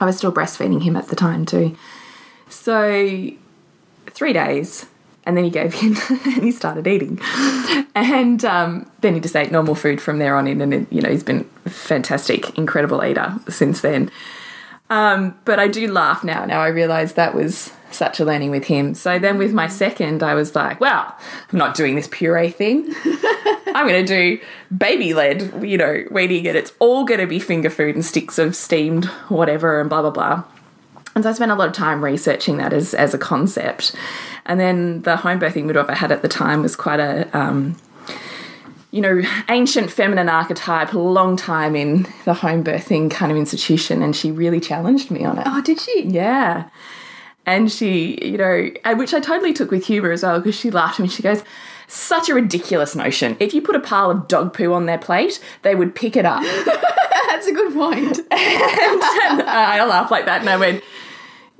I 0.00 0.06
was 0.06 0.16
still 0.16 0.32
breastfeeding 0.32 0.82
him 0.82 0.96
at 0.96 1.08
the 1.08 1.16
time 1.16 1.44
too. 1.44 1.76
So 2.48 3.30
three 4.06 4.32
days, 4.32 4.86
and 5.24 5.36
then 5.36 5.44
he 5.44 5.50
gave 5.50 5.74
in 5.82 5.96
and 6.24 6.42
he 6.42 6.50
started 6.50 6.86
eating. 6.86 7.20
And 7.94 8.42
um, 8.46 8.90
then 9.02 9.12
he 9.14 9.20
just 9.20 9.36
ate 9.36 9.52
normal 9.52 9.74
food 9.74 10.00
from 10.00 10.18
there 10.18 10.36
on 10.36 10.46
in, 10.46 10.62
and 10.62 10.86
you 10.90 11.02
know 11.02 11.10
he's 11.10 11.22
been 11.22 11.44
fantastic, 11.66 12.56
incredible 12.56 13.04
eater 13.04 13.34
since 13.48 13.82
then. 13.82 14.10
Um, 14.90 15.38
but 15.44 15.58
I 15.58 15.68
do 15.68 15.90
laugh 15.90 16.22
now. 16.24 16.44
Now 16.44 16.60
I 16.60 16.68
realise 16.68 17.12
that 17.12 17.34
was 17.34 17.72
such 17.92 18.20
a 18.20 18.24
learning 18.24 18.50
with 18.50 18.64
him. 18.64 18.94
So 18.94 19.18
then 19.18 19.38
with 19.38 19.52
my 19.52 19.68
second, 19.68 20.22
I 20.22 20.34
was 20.34 20.54
like, 20.54 20.80
well, 20.80 21.16
I'm 21.52 21.58
not 21.58 21.74
doing 21.74 21.94
this 21.94 22.08
puree 22.08 22.50
thing. 22.50 22.92
I'm 23.74 23.86
going 23.86 24.04
to 24.04 24.06
do 24.06 24.40
baby 24.76 25.14
led, 25.14 25.64
you 25.64 25.78
know, 25.78 26.04
weaning 26.10 26.44
it. 26.44 26.56
It's 26.56 26.72
all 26.78 27.04
going 27.04 27.20
to 27.20 27.26
be 27.26 27.38
finger 27.38 27.70
food 27.70 27.94
and 27.94 28.04
sticks 28.04 28.38
of 28.38 28.54
steamed 28.54 29.06
whatever 29.28 29.80
and 29.80 29.88
blah, 29.88 30.02
blah, 30.02 30.10
blah. 30.10 30.44
And 31.14 31.24
so 31.24 31.30
I 31.30 31.32
spent 31.32 31.50
a 31.50 31.56
lot 31.56 31.68
of 31.68 31.74
time 31.74 32.04
researching 32.04 32.56
that 32.58 32.72
as, 32.72 32.94
as 32.94 33.14
a 33.14 33.18
concept. 33.18 33.94
And 34.46 34.60
then 34.60 35.02
the 35.02 35.16
home 35.16 35.40
birthing 35.40 35.64
midwife 35.64 35.90
I 35.90 35.94
had 35.94 36.12
at 36.12 36.22
the 36.22 36.28
time 36.28 36.62
was 36.62 36.76
quite 36.76 37.00
a, 37.00 37.28
um, 37.36 37.76
you 38.90 39.00
know, 39.00 39.22
ancient 39.48 39.90
feminine 39.90 40.28
archetype, 40.28 40.92
long 40.92 41.36
time 41.36 41.76
in 41.76 42.06
the 42.24 42.34
home 42.34 42.64
birthing 42.64 43.10
kind 43.10 43.30
of 43.30 43.38
institution. 43.38 44.02
And 44.02 44.14
she 44.16 44.30
really 44.32 44.60
challenged 44.60 45.10
me 45.10 45.24
on 45.24 45.38
it. 45.38 45.44
oh, 45.46 45.62
did 45.62 45.80
she? 45.80 46.02
Yeah. 46.02 46.68
And 47.46 47.70
she, 47.70 48.18
you 48.22 48.36
know, 48.36 48.70
which 48.96 49.14
I 49.14 49.20
totally 49.20 49.52
took 49.52 49.70
with 49.70 49.86
humour 49.86 50.10
as 50.10 50.22
well 50.22 50.40
because 50.40 50.54
she 50.54 50.70
laughed 50.70 51.00
at 51.00 51.04
me. 51.04 51.08
She 51.08 51.22
goes, 51.22 51.42
such 51.86 52.28
a 52.28 52.34
ridiculous 52.34 52.94
notion. 52.94 53.36
If 53.40 53.54
you 53.54 53.62
put 53.62 53.76
a 53.76 53.80
pile 53.80 54.10
of 54.10 54.28
dog 54.28 54.54
poo 54.54 54.72
on 54.72 54.86
their 54.86 54.98
plate, 54.98 55.40
they 55.62 55.74
would 55.74 55.94
pick 55.94 56.16
it 56.16 56.24
up. 56.24 56.42
That's 57.28 57.46
a 57.46 57.52
good 57.52 57.72
point. 57.72 58.18
and 58.30 58.30
I 58.30 59.84
laughed 59.84 60.10
like 60.10 60.26
that 60.26 60.40
and 60.40 60.50
I 60.50 60.56
went, 60.56 60.84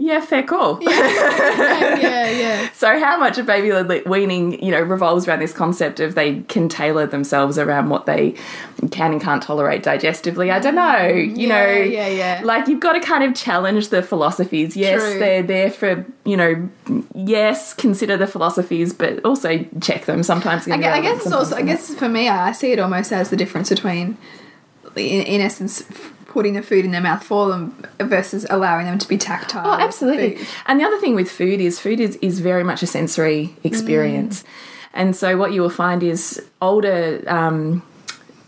yeah, 0.00 0.20
fair 0.22 0.42
call. 0.42 0.78
yeah, 0.82 1.96
yeah. 1.98 2.30
yeah. 2.30 2.70
So 2.72 2.98
how 2.98 3.18
much 3.18 3.36
of 3.38 3.44
baby 3.46 3.70
led 3.72 4.06
weaning, 4.06 4.62
you 4.62 4.70
know, 4.70 4.80
revolves 4.80 5.28
around 5.28 5.40
this 5.40 5.52
concept 5.52 6.00
of 6.00 6.14
they 6.14 6.40
can 6.48 6.68
tailor 6.70 7.06
themselves 7.06 7.58
around 7.58 7.90
what 7.90 8.06
they 8.06 8.34
can 8.90 9.12
and 9.12 9.20
can't 9.20 9.42
tolerate 9.42 9.82
digestively. 9.84 10.50
I 10.50 10.58
don't 10.58 10.74
know. 10.74 11.06
You 11.06 11.46
Yeah, 11.46 11.48
know, 11.48 11.72
yeah, 11.82 12.08
yeah. 12.08 12.40
Like 12.44 12.66
you've 12.66 12.80
got 12.80 12.94
to 12.94 13.00
kind 13.00 13.22
of 13.24 13.34
challenge 13.34 13.90
the 13.90 14.02
philosophies. 14.02 14.74
Yes, 14.76 15.02
True. 15.02 15.18
they're 15.18 15.42
there 15.42 15.70
for 15.70 16.06
you 16.24 16.36
know, 16.36 16.68
yes, 17.14 17.74
consider 17.74 18.16
the 18.16 18.26
philosophies, 18.26 18.92
but 18.94 19.22
also 19.24 19.64
check 19.80 20.06
them. 20.06 20.22
Sometimes 20.22 20.66
I, 20.66 20.76
gue- 20.78 20.86
I 20.86 21.00
guess 21.00 21.24
it's 21.24 21.32
also. 21.32 21.56
I 21.56 21.62
guess 21.62 21.94
for 21.94 22.08
me, 22.08 22.28
I 22.28 22.52
see 22.52 22.72
it 22.72 22.78
almost 22.78 23.12
as 23.12 23.28
the 23.30 23.36
difference 23.36 23.68
between, 23.68 24.16
in, 24.96 25.22
in 25.22 25.40
essence, 25.40 25.82
putting 26.31 26.55
the 26.55 26.62
food 26.62 26.85
in 26.85 26.93
their 26.93 27.01
mouth 27.01 27.23
for 27.23 27.49
them 27.49 27.77
versus 27.99 28.47
allowing 28.49 28.87
them 28.87 28.99
to 28.99 29.07
be 29.07 29.19
tactile. 29.19 29.66
Oh, 29.66 29.75
absolutely. 29.75 30.37
food. 30.37 30.47
And 30.66 30.81
the 30.81 30.85
other 30.85 30.99
thing 30.99 31.14
with 31.14 31.31
food 31.31 31.61
is 31.61 31.79
food 31.79 32.01
is, 32.01 32.16
is 32.23 32.40
very 32.40 32.64
much 32.64 32.83
a 32.83 32.87
sensory 32.87 33.55
experience. 33.64 34.45
And 34.95 35.14
so 35.14 35.37
what 35.37 35.53
you 35.53 35.61
will 35.61 35.71
find 35.71 36.03
is 36.03 36.43
older 36.62 37.23
um, 37.27 37.83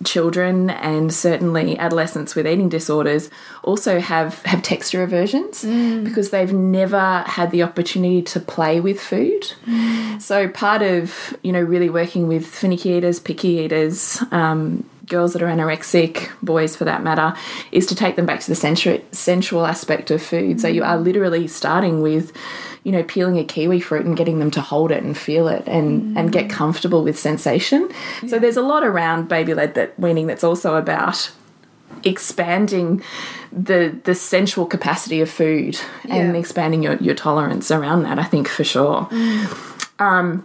children 0.05 0.71
and 0.71 1.13
certainly 1.13 1.79
adolescents 1.79 2.35
with 2.35 2.47
eating 2.47 2.69
disorders 2.69 3.31
also 3.63 4.01
have, 4.01 4.43
have 4.43 4.63
texture 4.63 5.03
aversions 5.03 5.63
because 6.05 6.31
they've 6.31 6.53
never 6.53 7.23
had 7.27 7.51
the 7.51 7.63
opportunity 7.63 8.23
to 8.23 8.41
play 8.41 8.81
with 8.81 9.01
food. 9.01 9.53
So 10.21 10.49
part 10.49 10.83
of, 10.83 11.37
you 11.43 11.53
know, 11.53 11.61
really 11.61 11.91
working 11.91 12.29
with 12.29 12.47
finicky 12.47 12.91
eaters, 12.91 13.19
picky 13.21 13.49
eaters, 13.49 14.23
um, 14.31 14.89
girls 15.07 15.33
that 15.33 15.43
are 15.43 15.47
anorexic, 15.47 16.31
boys 16.43 16.77
for 16.77 16.85
that 16.85 17.03
matter, 17.03 17.35
is 17.71 17.87
to 17.87 17.95
take 17.95 18.17
them 18.17 18.27
back 18.27 18.41
to 18.41 18.49
the 18.49 18.55
sensual, 18.55 19.01
sensual 19.13 19.67
aspect 19.67 20.11
of 20.11 20.23
food. 20.23 20.61
So 20.61 20.69
you 20.69 20.83
are 20.83 20.97
mm. 20.97 21.05
literally 21.05 21.47
starting 21.49 22.03
with, 22.03 22.33
you 22.85 22.93
know, 22.93 23.03
peeling 23.03 23.39
a 23.39 23.45
kiwi 23.45 23.81
fruit 23.81 24.07
and 24.07 24.17
getting 24.17 24.39
them 24.39 24.51
to 24.53 24.61
hold 24.61 24.91
it 24.91 25.03
and 25.03 25.17
feel 25.17 25.49
it 25.49 25.67
and, 25.67 26.03
mm. 26.03 26.19
and 26.19 26.33
get 26.33 26.51
comfortable 26.51 27.03
with 27.03 27.19
sensation. 27.19 27.91
So 28.29 28.39
there's 28.39 28.57
a 28.57 28.63
lot 28.63 28.85
around 28.85 29.29
baby 29.29 29.55
led 29.55 29.75
that 29.75 29.99
weaning 29.99 30.27
that's 30.27 30.45
also 30.45 30.77
about 30.77 31.31
expanding 32.05 33.03
the 33.53 33.95
the 34.05 34.15
sensual 34.15 34.67
capacity 34.67 35.21
of 35.21 35.31
food 35.31 35.79
and 36.09 36.35
expanding 36.35 36.83
your, 36.83 36.97
your 36.97 37.15
tolerance 37.15 37.71
around 37.71 38.03
that, 38.05 38.19
I 38.19 38.25
think 38.25 38.49
for 38.49 38.65
sure. 38.65 39.07
Mm. 39.11 40.01
Um, 40.01 40.45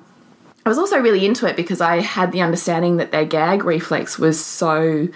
I 0.68 0.70
was 0.70 0.78
also 0.78 1.00
really 1.00 1.26
into 1.26 1.46
it 1.46 1.56
because 1.56 1.80
I 1.80 2.02
had 2.02 2.34
the 2.34 2.42
understanding 2.42 2.98
that 2.98 3.14
their 3.14 3.24
gag 3.24 3.64
reflex 3.64 4.20
was 4.20 4.44
so 4.44 5.08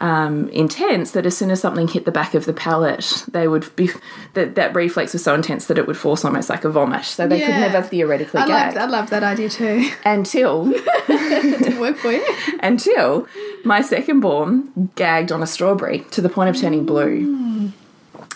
um, 0.00 0.48
intense 0.48 1.10
that 1.10 1.26
as 1.26 1.36
soon 1.36 1.50
as 1.50 1.60
something 1.60 1.86
hit 1.86 2.06
the 2.06 2.10
back 2.10 2.32
of 2.32 2.46
the 2.46 2.54
palate, 2.54 3.26
they 3.30 3.46
would 3.46 3.76
be 3.76 3.90
that 4.32 4.54
that 4.54 4.74
reflex 4.74 5.12
was 5.12 5.22
so 5.22 5.34
intense 5.34 5.66
that 5.66 5.76
it 5.76 5.86
would 5.86 5.98
force 5.98 6.24
almost 6.24 6.48
like 6.48 6.64
a 6.64 6.70
vomit. 6.70 7.04
So 7.04 7.28
they 7.28 7.40
could 7.40 7.50
never 7.50 7.82
theoretically 7.82 8.40
I 8.40 8.46
gag 8.46 8.74
love, 8.74 8.82
I 8.84 8.86
love 8.90 9.10
that 9.10 9.22
idea 9.22 9.50
too. 9.50 9.90
until 10.06 10.64
Did 11.06 11.60
it 11.60 11.78
work 11.78 11.98
for 11.98 12.12
you? 12.12 12.24
until 12.60 13.28
my 13.66 13.82
second 13.82 14.20
born 14.20 14.90
gagged 14.94 15.30
on 15.30 15.42
a 15.42 15.46
strawberry 15.46 16.06
to 16.12 16.22
the 16.22 16.30
point 16.30 16.48
of 16.48 16.56
turning 16.56 16.86
blue. 16.86 17.72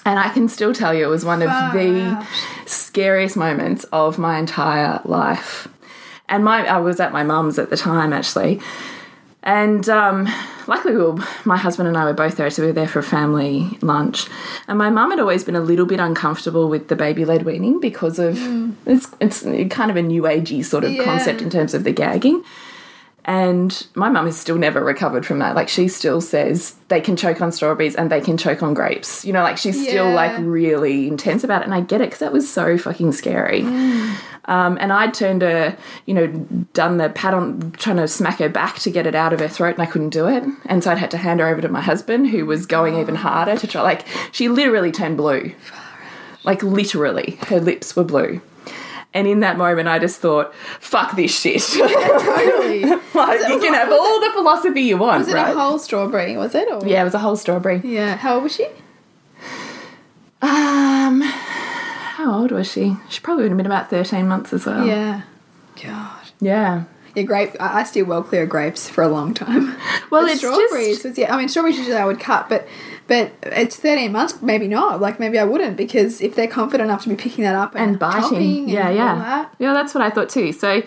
And 0.04 0.18
I 0.18 0.28
can 0.28 0.46
still 0.50 0.74
tell 0.74 0.92
you 0.92 1.06
it 1.06 1.08
was 1.08 1.24
one 1.24 1.40
of 1.40 1.48
Far 1.48 1.72
the 1.72 2.02
out. 2.02 2.26
scariest 2.66 3.38
moments 3.38 3.84
of 3.92 4.18
my 4.18 4.38
entire 4.38 5.00
life. 5.06 5.68
And 6.30 6.44
my 6.44 6.66
I 6.66 6.78
was 6.78 7.00
at 7.00 7.12
my 7.12 7.22
mum's 7.22 7.58
at 7.58 7.68
the 7.70 7.76
time 7.76 8.12
actually. 8.12 8.60
And 9.42 9.88
um, 9.88 10.28
luckily, 10.66 10.94
we 10.94 11.02
were, 11.02 11.24
my 11.46 11.56
husband 11.56 11.88
and 11.88 11.96
I 11.96 12.04
were 12.04 12.12
both 12.12 12.36
there, 12.36 12.50
so 12.50 12.60
we 12.60 12.66
were 12.68 12.74
there 12.74 12.86
for 12.86 12.98
a 12.98 13.02
family 13.02 13.78
lunch. 13.80 14.26
And 14.68 14.76
my 14.76 14.90
mum 14.90 15.10
had 15.12 15.18
always 15.18 15.44
been 15.44 15.56
a 15.56 15.62
little 15.62 15.86
bit 15.86 15.98
uncomfortable 15.98 16.68
with 16.68 16.88
the 16.88 16.94
baby 16.96 17.24
led 17.24 17.44
weaning 17.44 17.80
because 17.80 18.18
of 18.18 18.36
it's 18.86 19.08
it's 19.18 19.42
kind 19.74 19.90
of 19.90 19.96
a 19.96 20.02
new 20.02 20.22
agey 20.24 20.62
sort 20.62 20.84
of 20.84 20.92
Yeah. 20.92 21.04
concept 21.04 21.40
in 21.40 21.48
terms 21.48 21.72
of 21.72 21.84
the 21.84 21.92
gagging. 21.92 22.44
And 23.24 23.86
my 23.94 24.08
mum 24.08 24.26
has 24.26 24.38
still 24.38 24.56
never 24.56 24.82
recovered 24.82 25.26
from 25.26 25.40
that. 25.40 25.54
Like 25.54 25.68
she 25.68 25.88
still 25.88 26.20
says 26.20 26.74
they 26.88 27.00
can 27.00 27.16
choke 27.16 27.40
on 27.40 27.52
strawberries 27.52 27.94
and 27.94 28.10
they 28.10 28.20
can 28.20 28.36
choke 28.36 28.62
on 28.62 28.74
grapes. 28.74 29.24
You 29.24 29.32
know, 29.32 29.42
like 29.42 29.58
she's 29.58 29.80
still 29.80 30.10
like 30.10 30.36
really 30.38 31.06
intense 31.06 31.44
about 31.44 31.62
it. 31.62 31.64
And 31.66 31.74
I 31.74 31.80
get 31.80 32.00
it 32.00 32.08
because 32.08 32.20
that 32.20 32.32
was 32.32 32.50
so 32.50 32.78
fucking 32.78 33.12
scary. 33.12 33.62
Um, 34.46 34.78
and 34.80 34.92
I'd 34.92 35.14
turned 35.14 35.42
her, 35.42 35.76
you 36.06 36.14
know, 36.14 36.26
done 36.72 36.96
the 36.96 37.10
pat 37.10 37.34
on, 37.34 37.72
trying 37.72 37.98
to 37.98 38.08
smack 38.08 38.38
her 38.38 38.48
back 38.48 38.78
to 38.80 38.90
get 38.90 39.06
it 39.06 39.14
out 39.14 39.32
of 39.32 39.38
her 39.38 39.48
throat, 39.48 39.74
and 39.74 39.82
I 39.82 39.86
couldn't 39.86 40.10
do 40.10 40.26
it. 40.26 40.42
And 40.66 40.82
so 40.82 40.90
I'd 40.90 40.98
had 40.98 41.10
to 41.12 41.18
hand 41.18 41.38
her 41.40 41.46
over 41.46 41.60
to 41.60 41.68
my 41.68 41.80
husband, 41.80 42.30
who 42.30 42.46
was 42.46 42.66
going 42.66 42.96
even 42.96 43.14
harder 43.14 43.56
to 43.56 43.66
try. 43.66 43.82
Like, 43.82 44.06
she 44.32 44.48
literally 44.48 44.90
turned 44.90 45.18
blue. 45.18 45.54
Like, 46.42 46.62
literally, 46.62 47.38
her 47.48 47.60
lips 47.60 47.94
were 47.94 48.02
blue. 48.02 48.40
And 49.12 49.26
in 49.26 49.40
that 49.40 49.58
moment, 49.58 49.88
I 49.88 49.98
just 49.98 50.20
thought, 50.20 50.54
fuck 50.78 51.16
this 51.16 51.36
shit. 51.40 51.60
Totally. 51.62 52.84
like, 53.14 53.40
you 53.48 53.58
can 53.60 53.74
have 53.74 53.90
all 53.90 54.20
the 54.20 54.30
philosophy 54.32 54.82
you 54.82 54.96
want, 54.98 55.20
Was 55.20 55.28
it 55.28 55.34
right? 55.34 55.50
a 55.54 55.58
whole 55.58 55.78
strawberry? 55.80 56.36
Was 56.36 56.54
it? 56.54 56.68
Or? 56.70 56.86
yeah, 56.86 57.00
it 57.00 57.04
was 57.04 57.14
a 57.14 57.18
whole 57.18 57.34
strawberry. 57.36 57.80
Yeah. 57.84 58.16
How 58.16 58.34
old 58.34 58.44
was 58.44 58.54
she? 58.54 58.66
Um, 60.42 61.20
how 61.22 62.32
old 62.40 62.50
was 62.52 62.70
she? 62.70 62.96
She 63.08 63.20
probably 63.20 63.42
would 63.44 63.50
have 63.50 63.56
been 63.58 63.66
about 63.66 63.90
13 63.90 64.26
months 64.28 64.52
as 64.52 64.64
well. 64.66 64.86
Yeah. 64.86 65.22
God. 65.82 66.28
Yeah. 66.40 66.84
Yeah, 67.14 67.24
grape. 67.24 67.50
I, 67.60 67.80
I 67.80 67.82
steer 67.84 68.04
well 68.04 68.22
clear 68.22 68.44
of 68.44 68.48
grapes 68.48 68.88
for 68.88 69.02
a 69.02 69.08
long 69.08 69.34
time. 69.34 69.76
Well, 70.10 70.22
But 70.22 70.30
it's 70.30 70.38
strawberries. 70.40 70.88
just- 70.98 71.04
was- 71.04 71.18
yeah, 71.18 71.34
I 71.34 71.38
mean, 71.38 71.48
strawberries 71.48 71.78
usually 71.78 71.96
I 71.96 72.04
would 72.04 72.20
cut, 72.20 72.48
but 72.48 72.66
but 73.10 73.32
it's 73.42 73.74
thirteen 73.74 74.12
months. 74.12 74.40
Maybe 74.40 74.68
not. 74.68 75.00
Like 75.00 75.18
maybe 75.18 75.36
I 75.36 75.42
wouldn't 75.42 75.76
because 75.76 76.20
if 76.20 76.36
they're 76.36 76.46
confident 76.46 76.88
enough 76.88 77.02
to 77.02 77.08
be 77.08 77.16
picking 77.16 77.42
that 77.42 77.56
up 77.56 77.74
and, 77.74 77.90
and 77.90 77.98
biting. 77.98 78.68
yeah, 78.68 78.86
and 78.86 78.96
yeah. 78.96 79.12
all 79.12 79.18
that. 79.18 79.54
Yeah, 79.58 79.72
that's 79.72 79.92
what 79.94 80.04
I 80.04 80.10
thought 80.10 80.28
too. 80.28 80.52
So 80.52 80.84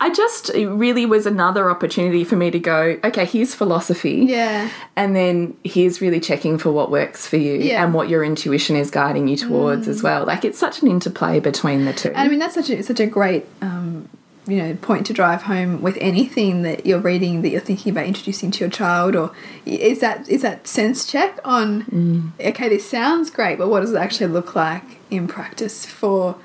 I 0.00 0.10
just, 0.10 0.50
it 0.50 0.68
really 0.68 1.04
was 1.04 1.26
another 1.26 1.70
opportunity 1.70 2.22
for 2.22 2.36
me 2.36 2.52
to 2.52 2.60
go, 2.60 2.98
okay, 3.02 3.24
here's 3.24 3.56
philosophy. 3.56 4.26
Yeah. 4.28 4.70
And 4.94 5.16
then 5.16 5.56
here's 5.64 6.00
really 6.00 6.20
checking 6.20 6.58
for 6.58 6.70
what 6.70 6.92
works 6.92 7.26
for 7.26 7.38
you 7.38 7.54
Yeah. 7.54 7.80
Mm. 7.80 7.84
and 7.84 7.94
what 7.94 8.08
your 8.08 8.22
intuition 8.22 8.76
is 8.76 8.90
guiding 8.92 9.26
you 9.26 9.36
towards 9.36 9.88
as 9.88 10.00
well. 10.00 10.24
Like 10.26 10.44
it's 10.44 10.58
such 10.58 10.80
an 10.80 10.88
interplay 10.88 11.40
between 11.40 11.86
the 11.86 11.92
two. 11.92 12.08
And 12.08 12.18
I 12.18 12.28
mean, 12.28 12.38
that's 12.38 12.54
such 12.54 12.70
a 12.70 12.82
such 12.82 13.00
a 13.00 13.06
great. 13.06 13.46
Um, 13.62 14.08
you 14.46 14.56
know, 14.58 14.74
point 14.74 15.06
to 15.06 15.12
drive 15.12 15.42
home 15.44 15.80
with 15.80 15.96
anything 16.00 16.62
that 16.62 16.84
you're 16.84 16.98
reading 17.00 17.42
that 17.42 17.48
you're 17.48 17.60
thinking 17.60 17.90
about 17.92 18.06
introducing 18.06 18.50
to 18.50 18.60
your 18.60 18.70
child, 18.70 19.16
or 19.16 19.32
is 19.64 20.00
that 20.00 20.28
is 20.28 20.42
that 20.42 20.66
sense 20.66 21.06
check 21.06 21.38
on? 21.44 21.84
Mm. 21.84 22.30
Okay, 22.50 22.68
this 22.68 22.88
sounds 22.88 23.30
great, 23.30 23.56
but 23.58 23.68
what 23.68 23.80
does 23.80 23.92
it 23.92 23.96
actually 23.96 24.26
look 24.28 24.54
like 24.54 24.84
in 25.10 25.26
practice 25.26 25.86
for, 25.86 26.36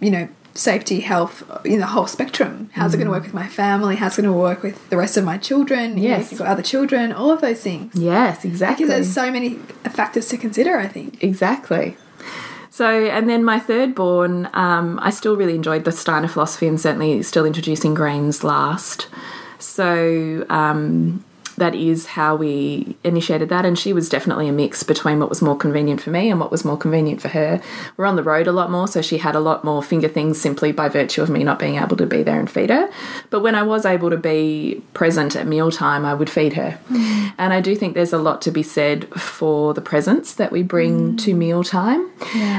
you 0.00 0.10
know, 0.10 0.28
safety, 0.54 1.00
health, 1.00 1.42
in 1.64 1.80
the 1.80 1.86
whole 1.86 2.06
spectrum? 2.06 2.70
How's 2.74 2.94
it 2.94 2.98
going 2.98 3.06
to 3.06 3.12
work 3.12 3.24
with 3.24 3.34
my 3.34 3.46
family? 3.48 3.96
How's 3.96 4.18
it 4.18 4.22
going 4.22 4.32
to 4.32 4.38
work 4.40 4.62
with 4.62 4.88
the 4.88 4.96
rest 4.96 5.16
of 5.16 5.24
my 5.24 5.36
children? 5.36 5.98
You 5.98 6.04
know, 6.04 6.16
Yes. 6.16 6.26
if 6.26 6.32
you've 6.32 6.38
got 6.38 6.48
other 6.48 6.62
children, 6.62 7.12
all 7.12 7.30
of 7.30 7.40
those 7.40 7.60
things. 7.60 7.94
yes, 7.94 8.44
exactly. 8.44 8.86
Because 8.86 9.04
there's 9.04 9.12
so 9.14 9.30
many 9.30 9.56
factors 9.90 10.28
to 10.28 10.36
consider. 10.38 10.78
I 10.78 10.86
think. 10.86 11.22
Exactly. 11.22 11.96
So, 12.76 13.06
and 13.06 13.26
then 13.26 13.42
my 13.42 13.58
third 13.58 13.94
born, 13.94 14.50
um, 14.52 14.98
I 15.00 15.08
still 15.08 15.34
really 15.34 15.54
enjoyed 15.54 15.84
the 15.84 15.92
Steiner 15.92 16.28
philosophy 16.28 16.66
and 16.66 16.78
certainly 16.78 17.22
still 17.22 17.46
introducing 17.46 17.94
grains 17.94 18.44
last. 18.44 19.08
So, 19.58 20.44
um, 20.50 21.24
that 21.56 21.74
is 21.74 22.06
how 22.06 22.36
we 22.36 22.96
initiated 23.04 23.48
that. 23.48 23.64
And 23.64 23.78
she 23.78 23.92
was 23.92 24.08
definitely 24.08 24.48
a 24.48 24.52
mix 24.52 24.82
between 24.82 25.18
what 25.18 25.28
was 25.28 25.42
more 25.42 25.56
convenient 25.56 26.00
for 26.00 26.10
me 26.10 26.30
and 26.30 26.38
what 26.40 26.50
was 26.50 26.64
more 26.64 26.76
convenient 26.76 27.20
for 27.20 27.28
her. 27.28 27.60
We're 27.96 28.06
on 28.06 28.16
the 28.16 28.22
road 28.22 28.46
a 28.46 28.52
lot 28.52 28.70
more, 28.70 28.88
so 28.88 29.02
she 29.02 29.18
had 29.18 29.34
a 29.34 29.40
lot 29.40 29.64
more 29.64 29.82
finger 29.82 30.08
things 30.08 30.40
simply 30.40 30.72
by 30.72 30.88
virtue 30.88 31.22
of 31.22 31.30
me 31.30 31.44
not 31.44 31.58
being 31.58 31.76
able 31.76 31.96
to 31.96 32.06
be 32.06 32.22
there 32.22 32.38
and 32.38 32.50
feed 32.50 32.70
her. 32.70 32.90
But 33.30 33.40
when 33.40 33.54
I 33.54 33.62
was 33.62 33.84
able 33.84 34.10
to 34.10 34.16
be 34.16 34.82
present 34.94 35.36
at 35.36 35.46
mealtime, 35.46 36.04
I 36.04 36.14
would 36.14 36.30
feed 36.30 36.54
her. 36.54 36.78
Mm. 36.88 37.34
And 37.38 37.52
I 37.52 37.60
do 37.60 37.74
think 37.74 37.94
there's 37.94 38.12
a 38.12 38.18
lot 38.18 38.42
to 38.42 38.50
be 38.50 38.62
said 38.62 39.08
for 39.14 39.74
the 39.74 39.80
presence 39.80 40.34
that 40.34 40.52
we 40.52 40.62
bring 40.62 41.12
mm. 41.12 41.18
to 41.24 41.34
mealtime 41.34 42.10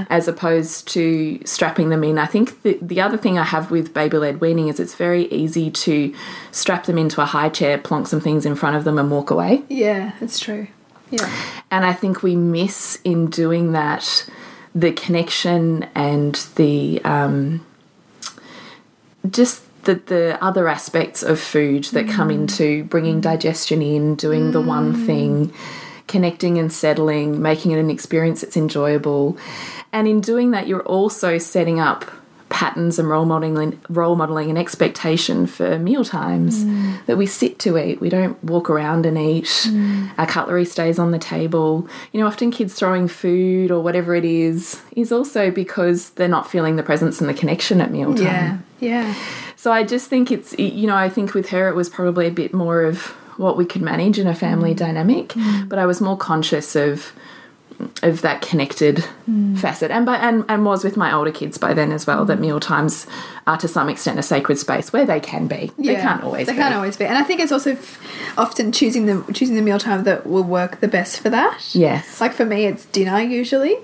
as 0.10 0.28
opposed 0.28 0.88
to 0.90 1.40
strapping 1.46 1.90
them 1.90 2.04
in. 2.04 2.18
I 2.18 2.26
think 2.26 2.62
the, 2.64 2.78
the 2.82 3.02
other 3.02 3.18
thing 3.18 3.38
I 3.38 3.44
have 3.44 3.72
with 3.72 3.94
baby 3.94 4.18
led 4.18 4.42
weaning 4.42 4.68
is 4.68 4.80
it's 4.80 4.96
very 4.96 5.26
easy 5.28 5.72
to 5.72 6.14
strap 6.52 6.86
them 6.86 6.98
into 6.98 7.22
a 7.22 7.26
high 7.26 7.50
chair, 7.50 7.78
plonk 7.78 8.08
some 8.08 8.22
things 8.22 8.46
in 8.46 8.56
front 8.56 8.76
of 8.76 8.84
them, 8.88 8.98
and 8.98 9.12
walk 9.12 9.30
away. 9.30 9.64
Yeah, 9.70 10.14
it's 10.22 10.40
true. 10.40 10.68
Yeah. 11.12 11.32
And 11.70 11.86
I 11.86 11.94
think 11.94 12.24
we 12.24 12.36
miss 12.36 13.00
in 13.04 13.30
doing 13.30 13.72
that 13.74 14.30
the 14.74 14.92
connection 14.92 15.84
and 15.96 16.36
the 16.56 17.02
um, 17.04 17.66
just 19.30 19.64
the, 19.84 19.96
the 19.96 20.38
other 20.44 20.68
aspects 20.68 21.24
of 21.24 21.40
food 21.40 21.86
that 21.86 22.10
come 22.10 22.30
into 22.30 22.84
bringing 22.84 23.22
digestion 23.22 23.82
in, 23.82 24.16
doing 24.16 24.52
the 24.52 24.62
one 24.62 25.06
thing, 25.06 25.54
connecting 26.08 26.58
and 26.58 26.72
settling, 26.72 27.42
making 27.42 27.72
it 27.72 27.80
an 27.80 27.90
experience 27.90 28.42
that's 28.42 28.58
enjoyable. 28.58 29.38
And 29.94 30.08
in 30.08 30.20
doing 30.20 30.52
that, 30.52 30.68
you're 30.68 30.84
also 30.84 31.38
setting 31.38 31.80
up 31.80 32.06
patterns 32.58 32.98
and 32.98 33.08
role 33.08 33.24
modeling 33.24 33.80
role 33.88 34.16
modeling 34.16 34.50
and 34.50 34.58
expectation 34.58 35.46
for 35.46 35.78
meal 35.78 36.04
times 36.04 36.66
mm. 36.66 37.06
that 37.06 37.16
we 37.16 37.28
sit 37.28 37.60
to 37.60 37.78
eat. 37.78 38.02
We 38.02 38.10
don't 38.10 38.44
walk 38.44 38.68
around 38.68 39.06
and 39.06 39.16
eat. 39.16 39.46
Mm. 39.46 40.10
Our 40.18 40.26
cutlery 40.26 40.66
stays 40.66 40.98
on 40.98 41.12
the 41.12 41.20
table. 41.20 41.88
You 42.12 42.20
know 42.20 42.26
often 42.26 42.50
kids 42.50 42.74
throwing 42.74 43.08
food 43.08 43.70
or 43.70 43.84
whatever 43.84 44.16
it 44.16 44.26
is 44.26 44.82
is 44.96 45.12
also 45.12 45.52
because 45.52 46.10
they're 46.12 46.28
not 46.28 46.50
feeling 46.50 46.78
the 46.78 46.82
presence 46.82 47.22
and 47.22 47.30
the 47.30 47.36
connection 47.36 47.80
at 47.80 47.92
mealtime 47.92 48.24
Yeah. 48.24 48.58
Yeah. 48.80 49.14
so 49.56 49.72
I 49.72 49.84
just 49.84 50.10
think 50.10 50.32
it's, 50.32 50.58
you 50.58 50.88
know, 50.88 50.96
I 50.96 51.10
think 51.10 51.36
with 51.36 51.50
her 51.50 51.70
it 51.70 51.76
was 51.76 51.90
probably 51.90 52.26
a 52.26 52.32
bit 52.32 52.56
more 52.56 52.82
of 52.82 53.06
what 53.38 53.56
we 53.56 53.66
could 53.66 53.84
manage 53.84 54.18
in 54.18 54.26
a 54.26 54.34
family 54.34 54.74
mm. 54.74 54.78
dynamic, 54.78 55.36
but 55.68 55.78
I 55.78 55.86
was 55.86 56.02
more 56.02 56.18
conscious 56.18 56.76
of 56.76 57.14
of 58.02 58.22
that 58.22 58.42
connected 58.42 59.00
hmm. 59.26 59.56
facet. 59.56 59.92
And 59.92 60.06
by 60.06 60.18
and, 60.18 60.46
and 60.50 60.66
was 60.66 60.84
with 60.84 60.98
my 60.98 61.14
older 61.14 61.32
kids 61.32 61.58
by 61.58 61.74
then 61.74 61.92
as 61.92 62.08
well 62.08 62.26
that 62.26 62.36
hmm. 62.36 62.42
meal 62.42 62.60
times 62.60 63.08
are 63.46 63.58
to 63.58 63.68
some 63.68 63.90
extent 63.90 64.20
a 64.20 64.24
sacred 64.24 64.58
space 64.58 64.92
where 64.92 65.06
they 65.06 65.20
can 65.20 65.48
be. 65.48 65.72
They 65.78 65.96
can't 65.96 66.24
always 66.24 66.48
They 66.48 66.54
be. 66.54 66.60
can't 66.60 66.76
always 66.76 66.98
be, 66.98 67.06
and 67.06 67.18
I 67.18 67.24
think 67.24 67.40
it's 67.40 67.52
also 67.52 67.72
f- 67.72 68.00
often 68.38 68.72
choosing 68.72 69.06
the 69.06 69.34
choosing 69.34 69.56
the 69.56 69.62
mealtime 69.62 70.04
that 70.04 70.26
will 70.26 70.44
work 70.44 70.80
the 70.80 70.88
best 70.88 71.20
for 71.20 71.30
that. 71.30 71.76
yes. 71.76 72.20
Like 72.20 72.34
for 72.34 72.46
me, 72.46 72.66
it's 72.66 72.86
dinner 72.86 73.22
usually. 73.22 73.78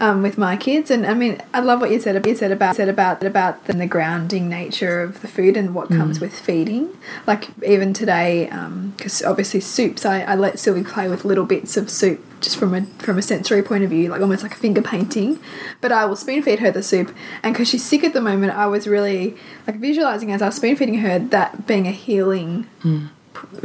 Um, 0.00 0.22
with 0.22 0.36
my 0.36 0.56
kids, 0.56 0.90
and 0.90 1.06
I 1.06 1.14
mean, 1.14 1.40
I 1.54 1.60
love 1.60 1.80
what 1.80 1.90
you 1.92 2.00
said. 2.00 2.26
You 2.26 2.34
said 2.34 2.50
about 2.50 2.74
said 2.74 2.88
about 2.88 3.22
about 3.22 3.64
the, 3.66 3.74
the 3.74 3.86
grounding 3.86 4.48
nature 4.48 5.00
of 5.00 5.20
the 5.22 5.28
food 5.28 5.56
and 5.56 5.72
what 5.72 5.88
Mm. 5.88 5.96
comes 5.98 6.20
with 6.20 6.36
feeding. 6.36 6.88
Like 7.28 7.50
even 7.64 7.92
today, 7.94 8.50
because 8.96 9.22
obviously 9.22 9.60
soups, 9.60 10.04
I, 10.04 10.22
I 10.22 10.34
let 10.34 10.58
Sylvie 10.58 10.82
play 10.82 11.08
with 11.08 11.24
little 11.24 11.44
bits 11.46 11.76
of 11.76 11.88
soup 11.90 12.20
just 12.40 12.56
from 12.56 12.74
a 12.74 12.82
from 12.98 13.18
a 13.18 13.22
sensory 13.22 13.62
point 13.62 13.84
of 13.84 13.90
view, 13.90 14.08
like 14.10 14.20
almost 14.20 14.42
like 14.42 14.52
a 14.52 14.58
finger 14.58 14.82
painting. 14.82 15.38
But 15.80 15.92
I 15.92 16.06
will 16.06 16.16
spoon 16.16 16.42
feed 16.42 16.58
her 16.58 16.72
the 16.72 16.82
soup, 16.82 17.14
and 17.44 17.54
because 17.54 17.68
she's 17.68 17.84
sick 17.84 18.02
at 18.02 18.12
the 18.14 18.20
moment, 18.20 18.52
I 18.52 18.66
was 18.66 18.88
really 18.88 19.36
like 19.64 19.76
visualizing 19.76 20.32
as 20.32 20.42
I 20.42 20.46
was 20.46 20.56
spoon 20.56 20.74
feeding 20.74 20.98
her 20.98 21.20
that 21.20 21.68
being 21.68 21.86
a 21.86 21.92
healing 21.92 22.66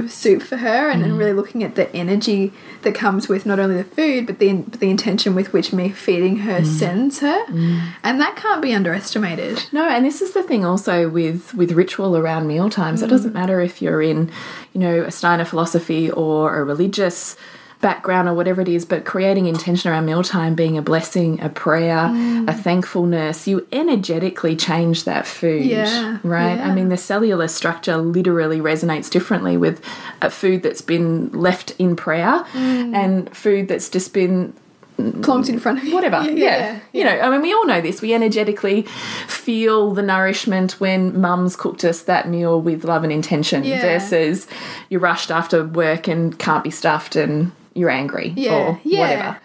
soup 0.08 0.42
for 0.42 0.58
her 0.58 0.90
and, 0.90 1.04
and 1.04 1.14
mm. 1.14 1.18
really 1.18 1.34
looking 1.34 1.64
at 1.64 1.76
the 1.76 1.94
energy 1.96 2.52
that 2.82 2.96
comes 2.96 3.28
with 3.28 3.46
not 3.46 3.60
only 3.60 3.76
the 3.76 3.84
food 3.84 4.26
but 4.26 4.40
the 4.40 4.54
but 4.54 4.80
the 4.80 4.90
intention 4.90 5.36
with 5.36 5.54
which 5.54 5.72
me 5.72 5.90
feeding 5.90 6.38
her 6.38 6.62
mm. 6.62 6.66
sends 6.66 7.20
her. 7.20 7.46
Mm. 7.46 7.94
And 8.04 8.20
that 8.20 8.36
can't 8.36 8.62
be 8.62 8.74
underestimated. 8.74 9.68
No, 9.72 9.88
and 9.88 10.06
this 10.06 10.22
is 10.22 10.32
the 10.32 10.44
thing 10.44 10.66
also 10.66 11.10
with 11.10 11.54
with 11.54 11.72
ritual 11.74 12.18
around 12.18 12.48
meal 12.48 12.70
times. 12.70 13.02
It 13.02 13.08
doesn't 13.08 13.34
matter 13.34 13.62
if 13.62 13.82
you're 13.82 14.02
in, 14.02 14.32
you 14.74 14.80
know, 14.80 15.04
a 15.04 15.12
Steiner 15.12 15.46
philosophy 15.46 16.10
or 16.12 16.60
a 16.60 16.64
religious 16.64 17.38
background 17.82 18.28
or 18.28 18.34
whatever 18.34 18.62
it 18.62 18.68
is, 18.68 18.84
but 18.86 19.06
creating 19.06 19.46
intention 19.46 19.90
around 19.90 20.06
mealtime 20.06 20.54
being 20.54 20.78
a 20.78 20.82
blessing, 20.82 21.40
a 21.42 21.50
prayer, 21.50 21.98
a 21.98 22.10
mm. 22.10 22.60
thankfulness, 22.60 23.48
you 23.48 23.66
energetically 23.72 24.56
change 24.56 25.06
that 25.06 25.26
food. 25.26 25.66
Yeah, 25.66 26.20
Right? 26.24 26.56
yeah. 26.58 26.68
I 26.68 26.76
mean 26.76 26.90
the 26.90 26.98
cellular 26.98 27.48
structure 27.48 27.98
literally 27.98 28.60
resonates 28.60 29.10
differently 29.10 29.56
with 29.56 29.82
a 30.22 30.30
food 30.30 30.62
that's 30.64 30.82
been 30.82 31.32
left 31.32 31.72
in 31.80 31.96
prayer 31.96 32.44
mm. 32.52 32.94
and 32.96 33.36
food 33.36 33.68
that's 33.70 33.90
just 33.90 34.14
been 34.14 34.54
plonked 34.98 35.48
in 35.48 35.60
front 35.60 35.78
of 35.78 35.86
you 35.86 35.94
whatever. 35.96 36.22
yeah, 36.24 36.32
Yeah, 36.32 36.58
yeah, 36.58 36.80
You 36.92 37.04
know, 37.06 37.20
I 37.22 37.30
mean, 37.30 37.42
we 37.42 37.54
all 37.54 37.66
know 37.66 37.80
this. 37.80 38.02
We 38.02 38.14
energetically 38.14 38.82
feel 39.28 39.94
the 39.94 40.02
nourishment 40.02 40.74
when 40.82 41.20
mum's 41.20 41.56
cooked 41.56 41.86
us 41.86 42.02
that 42.04 42.28
meal 42.28 42.62
with 42.62 42.84
love 42.84 43.06
and 43.06 43.14
intention 43.14 43.64
Yeah. 43.64 43.82
versus 43.82 44.48
you're 44.90 45.00
rushed 45.00 45.32
after 45.32 45.66
work 45.66 46.10
and 46.10 46.38
can't 46.38 46.66
be 46.66 46.72
stuffed 46.72 47.16
and 47.16 47.54
you're 47.74 47.90
angry 47.90 48.34
Yeah, 48.36 48.54
or 48.54 48.82
yeah. 48.84 49.00
whatever. 49.00 49.38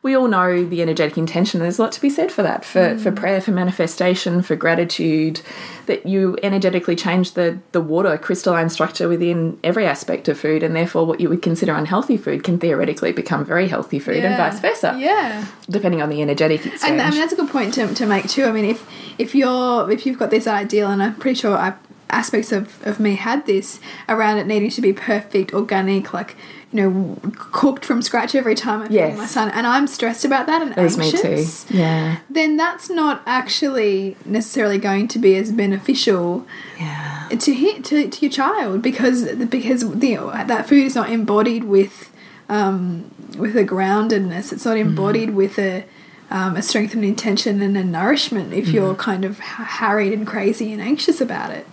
We 0.00 0.14
all 0.14 0.28
know 0.28 0.64
the 0.64 0.80
energetic 0.80 1.18
intention. 1.18 1.58
There's 1.58 1.80
a 1.80 1.82
lot 1.82 1.90
to 1.92 2.00
be 2.00 2.08
said 2.08 2.30
for 2.30 2.42
that, 2.44 2.64
for, 2.64 2.78
Mm. 2.94 3.00
for 3.00 3.10
prayer, 3.10 3.40
for 3.40 3.50
manifestation, 3.50 4.42
for 4.42 4.54
gratitude, 4.54 5.40
that 5.86 6.06
you 6.06 6.38
energetically 6.40 6.94
change 6.94 7.32
the, 7.32 7.58
the 7.72 7.80
water 7.80 8.16
crystalline 8.16 8.68
structure 8.70 9.08
within 9.08 9.58
every 9.64 9.86
aspect 9.86 10.28
of 10.28 10.38
food, 10.38 10.62
and 10.62 10.74
therefore 10.76 11.04
what 11.04 11.20
you 11.20 11.28
would 11.28 11.42
consider 11.42 11.74
unhealthy 11.74 12.16
food 12.16 12.44
can 12.44 12.60
theoretically 12.60 13.10
become 13.10 13.44
very 13.44 13.66
healthy 13.66 13.98
food, 13.98 14.24
and 14.24 14.36
vice 14.36 14.60
versa 14.60 14.96
yeah 15.00 15.44
depending 15.68 16.00
on 16.00 16.08
the 16.08 16.22
energetic 16.22 16.64
exchange. 16.64 16.92
and 16.92 17.02
I 17.02 17.10
mean 17.10 17.18
that's 17.20 17.32
a 17.32 17.36
good 17.36 17.50
point 17.50 17.74
to, 17.74 17.92
to 17.92 18.06
make 18.06 18.28
too. 18.28 18.44
I 18.44 18.52
mean, 18.52 18.66
if 18.66 18.86
if 19.18 19.34
you're 19.34 19.90
if 19.90 20.06
you've 20.06 20.18
got 20.18 20.30
this 20.30 20.46
ideal, 20.46 20.90
and 20.92 21.02
I'm 21.02 21.16
pretty 21.16 21.40
sure 21.40 21.56
I 21.56 21.74
aspects 22.10 22.52
of, 22.52 22.64
of 22.86 22.98
me 22.98 23.16
had 23.16 23.44
this 23.46 23.80
around 24.08 24.38
it 24.38 24.46
needing 24.46 24.70
to 24.70 24.80
be 24.80 24.94
perfect, 24.94 25.52
organic, 25.52 26.14
like 26.14 26.36
you 26.72 26.82
know, 26.90 27.16
cooked 27.34 27.84
from 27.84 28.02
scratch 28.02 28.34
every 28.34 28.54
time 28.54 28.82
I 28.82 28.88
feed 28.88 28.94
Yes. 28.94 29.16
my 29.18 29.24
son, 29.26 29.48
and 29.50 29.66
I'm 29.66 29.86
stressed 29.86 30.24
about 30.24 30.46
that 30.46 30.60
and 30.60 30.74
There's 30.74 30.98
me 30.98 31.06
anxious. 31.06 31.64
too. 31.64 31.78
Yeah. 31.78 32.18
Then 32.28 32.56
that's 32.58 32.90
not 32.90 33.22
actually 33.24 34.16
necessarily 34.26 34.76
going 34.78 35.08
to 35.08 35.18
be 35.18 35.34
as 35.36 35.50
beneficial 35.50 36.46
Yeah. 36.78 37.28
to 37.30 37.54
hit 37.54 37.84
to, 37.86 38.08
to 38.08 38.20
your 38.26 38.30
child 38.30 38.82
because 38.82 39.24
because 39.46 39.80
the, 39.90 40.16
that 40.46 40.68
food 40.68 40.84
is 40.84 40.94
not 40.94 41.10
embodied 41.10 41.64
with 41.64 42.10
um, 42.50 43.10
with 43.38 43.56
a 43.56 43.64
groundedness. 43.64 44.52
It's 44.52 44.64
not 44.64 44.76
embodied 44.76 45.30
with 45.30 45.58
a 45.58 45.84
um, 46.30 46.56
a 46.56 46.62
strength 46.62 46.92
and 46.92 47.04
intention 47.04 47.62
and 47.62 47.76
a 47.78 47.84
nourishment. 47.84 48.52
If 48.52 48.68
you're 48.68 48.94
kind 48.94 49.24
of 49.24 49.38
harried 49.38 50.12
and 50.12 50.26
crazy 50.26 50.72
and 50.74 50.82
anxious 50.82 51.20
about 51.22 51.50
it. 51.50 51.66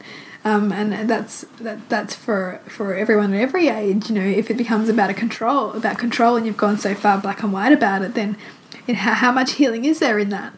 Um, 0.45 0.71
and 0.71 1.09
that's 1.09 1.41
that, 1.59 1.89
that's 1.89 2.13
for 2.13 2.61
for 2.67 2.93
everyone 2.93 3.33
at 3.33 3.41
every 3.41 3.67
age. 3.67 4.09
You 4.09 4.15
know, 4.15 4.25
if 4.25 4.51
it 4.51 4.57
becomes 4.57 4.89
about 4.89 5.09
a 5.09 5.13
control 5.15 5.71
about 5.71 5.97
control, 5.97 6.35
and 6.35 6.45
you've 6.45 6.55
gone 6.55 6.77
so 6.77 6.93
far 6.93 7.17
black 7.17 7.41
and 7.41 7.51
white 7.51 7.73
about 7.73 8.03
it, 8.03 8.13
then 8.13 8.37
how, 8.87 9.15
how 9.15 9.31
much 9.31 9.53
healing 9.53 9.85
is 9.85 9.97
there 9.97 10.19
in 10.19 10.29
that? 10.29 10.53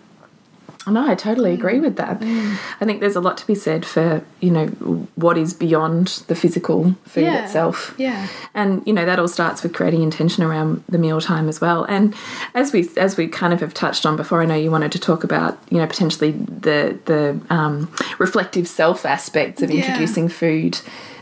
No, 0.90 1.08
I 1.08 1.16
totally 1.16 1.54
agree 1.54 1.80
with 1.80 1.96
that. 1.98 2.18
I 2.22 2.86
think 2.86 3.00
there's 3.02 3.16
a 3.16 3.22
lot 3.22 3.38
to 3.38 3.48
be 3.48 3.56
said 3.56 3.86
for, 3.86 4.22
you 4.40 4.52
know, 4.52 4.68
what 5.16 5.38
is 5.38 5.54
beyond 5.54 6.24
the 6.28 6.36
physical 6.36 6.96
food 7.06 7.26
Yeah. 7.26 7.44
itself. 7.44 7.94
Yeah. 7.98 8.28
And 8.54 8.82
you 8.86 8.94
know 8.94 9.06
that 9.06 9.20
all 9.20 9.28
starts 9.28 9.64
with 9.64 9.74
creating 9.74 10.02
intention 10.04 10.44
around 10.44 10.84
the 10.90 10.98
mealtime 10.98 11.48
as 11.50 11.60
well. 11.62 11.84
And 11.86 12.16
as 12.56 12.74
we 12.74 12.90
as 12.98 13.18
we 13.18 13.28
kind 13.28 13.54
of 13.54 13.60
have 13.62 13.74
touched 13.74 14.06
on 14.06 14.16
before, 14.16 14.42
I 14.42 14.46
know 14.46 14.56
you 14.56 14.72
wanted 14.72 14.92
to 14.94 15.00
talk 15.00 15.24
about 15.24 15.58
you 15.70 15.78
know 15.78 15.88
potentially 15.88 16.32
the 16.32 16.98
the 17.06 17.40
um, 17.50 17.92
reflective 18.20 18.68
self 18.68 19.06
aspects 19.06 19.62
of 19.62 19.70
Yeah. 19.72 19.78
introducing 19.86 20.30
food 20.30 20.80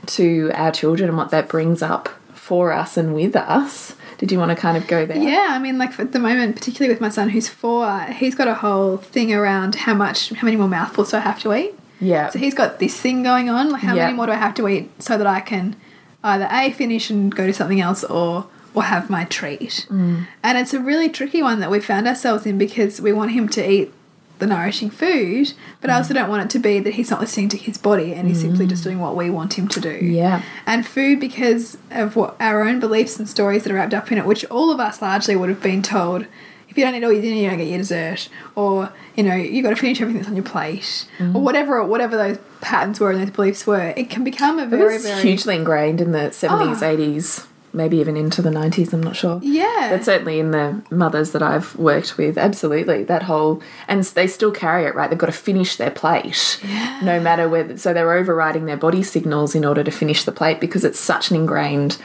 to 0.08 0.52
our 0.54 0.72
children 0.72 1.10
and 1.10 1.18
what 1.18 1.32
that 1.32 1.48
brings 1.50 1.82
up 1.82 2.10
for 2.46 2.72
us 2.72 2.96
and 2.96 3.16
with 3.16 3.36
us. 3.36 3.96
Did 4.20 4.32
you 4.32 4.38
want 4.38 4.52
to 4.52 4.56
kind 4.56 4.78
of 4.78 4.86
go 4.88 5.04
there? 5.06 5.18
Yeah, 5.18 5.48
I 5.50 5.58
mean, 5.58 5.80
like 5.80 6.00
at 6.00 6.12
the 6.12 6.20
moment, 6.20 6.56
particularly 6.56 6.94
with 6.94 7.02
my 7.02 7.10
son 7.10 7.30
who's 7.30 7.50
four, 7.50 8.02
he's 8.04 8.36
got 8.36 8.48
a 8.48 8.54
whole 8.54 8.98
thing 8.98 9.34
around 9.34 9.74
how 9.74 9.96
much, 9.96 10.30
how 10.30 10.46
many 10.46 10.56
more 10.56 10.68
mouthfuls 10.68 11.10
do 11.10 11.18
I 11.18 11.22
have 11.22 11.40
to 11.42 11.54
eat. 11.56 11.74
Yeah. 12.00 12.30
So 12.30 12.38
he's 12.38 12.54
got 12.54 12.78
this 12.78 13.02
thing 13.02 13.24
going 13.24 13.50
on, 13.50 13.72
like 13.72 13.82
how 13.82 13.96
Yeah. 13.96 14.06
many 14.06 14.16
more 14.16 14.28
do 14.28 14.32
I 14.32 14.36
have 14.36 14.54
to 14.56 14.68
eat 14.68 14.92
so 15.02 15.18
that 15.18 15.26
I 15.26 15.40
can 15.40 15.76
either 16.24 16.48
a 16.52 16.72
finish 16.72 17.10
and 17.10 17.34
go 17.34 17.48
to 17.48 17.54
something 17.54 17.82
else 17.82 18.04
or 18.04 18.46
or 18.76 18.84
have 18.84 19.10
my 19.10 19.24
treat. 19.24 19.88
Mm. 19.90 20.28
And 20.44 20.58
it's 20.58 20.74
a 20.74 20.80
really 20.80 21.10
tricky 21.10 21.42
one 21.42 21.62
that 21.62 21.72
we 21.72 21.80
found 21.80 22.08
ourselves 22.08 22.46
in 22.46 22.58
because 22.58 23.00
we 23.02 23.12
want 23.14 23.32
him 23.32 23.48
to 23.50 23.62
eat 23.72 23.92
the 24.40 24.46
nourishing 24.48 24.90
food, 24.90 25.54
but 25.82 25.90
Mm. 25.90 25.94
I 25.94 25.98
also 25.98 26.14
don't 26.14 26.30
want 26.30 26.44
it 26.44 26.50
to 26.52 26.60
be 26.60 26.80
that 26.80 26.96
he's 26.96 27.10
not 27.10 27.20
listening 27.22 27.50
to 27.50 27.58
his 27.58 27.78
body 27.78 28.14
and 28.14 28.28
he's 28.28 28.42
simply 28.42 28.68
just 28.68 28.84
doing 28.84 29.00
what 29.00 29.16
we 29.16 29.30
want 29.30 29.54
him 29.54 29.68
to 29.70 29.80
do. 29.80 29.98
Yeah. 30.02 30.42
And 30.66 30.86
food, 30.86 31.20
because 31.20 31.78
of 31.92 32.16
what 32.16 32.36
our 32.40 32.64
own 32.68 32.80
beliefs 32.80 33.18
and 33.18 33.28
stories 33.30 33.64
that 33.64 33.72
are 33.72 33.76
wrapped 33.76 33.94
up 33.94 34.12
in 34.12 34.18
it, 34.18 34.26
which 34.26 34.44
all 34.46 34.72
of 34.72 34.80
us 34.80 35.02
largely 35.02 35.36
would 35.36 35.50
have 35.50 35.62
been 35.62 35.82
told 35.82 36.26
if 36.70 36.78
you 36.78 36.84
don't 36.84 36.96
eat 36.96 37.04
all 37.06 37.14
your 37.14 37.22
dinner, 37.22 37.36
you 37.38 37.48
don't 37.50 37.58
get 37.58 37.68
your 37.70 37.78
dessert, 37.78 38.28
or 38.56 38.92
you 39.16 39.24
know, 39.24 39.34
you've 39.36 39.64
got 39.64 39.70
to 39.70 39.78
finish 39.78 40.02
everything 40.02 40.20
that's 40.20 40.30
on 40.30 40.36
your 40.36 40.44
plate, 40.44 41.06
Mm-hmm. 41.20 41.34
or 41.34 41.42
whatever, 41.42 41.82
whatever 41.86 42.18
those 42.18 42.38
patterns 42.60 43.00
were 43.00 43.12
and 43.12 43.22
those 43.22 43.30
beliefs 43.30 43.66
were. 43.66 43.94
It 43.96 44.10
can 44.10 44.26
become 44.26 44.60
a 44.60 44.66
very, 44.66 44.98
very 44.98 45.22
hugely 45.22 45.56
ingrained 45.56 46.02
in 46.02 46.12
the 46.12 46.32
70s, 46.34 47.40
Oh. 47.46 47.48
80s, 47.76 47.78
maybe 47.78 47.98
even 47.98 48.18
into 48.18 48.42
the 48.42 48.50
90s, 48.50 48.94
I'm 48.94 49.04
not 49.04 49.16
sure. 49.16 49.40
yeah, 49.44 49.90
But 49.92 50.04
certainly 50.06 50.40
in 50.40 50.52
the 50.52 50.82
mothers 50.90 51.32
that 51.32 51.42
I've 51.44 51.76
worked 51.76 52.18
with, 52.18 52.38
absolutely 52.38 53.04
that 53.04 53.24
whole, 53.24 53.62
and 53.88 54.04
they 54.04 54.28
still 54.28 54.52
carry 54.52 54.86
it, 54.86 54.96
right? 54.96 55.10
They've 55.10 55.20
got 55.20 55.28
to 55.28 55.32
finish 55.32 55.76
their 55.76 55.92
plate, 55.92 56.60
no 57.04 57.20
matter 57.20 57.48
whether. 57.50 57.78
So 57.78 57.94
they're 57.94 58.14
overriding 58.14 58.66
their 58.66 58.78
body 58.78 59.04
signals 59.04 59.56
in 59.56 59.66
order 59.66 59.84
to 59.84 59.92
finish 59.92 60.24
the 60.24 60.32
plate 60.32 60.60
because 60.60 60.84
it's 60.84 61.00
such 61.00 61.30
an 61.30 61.36
ingrained. 61.38 61.98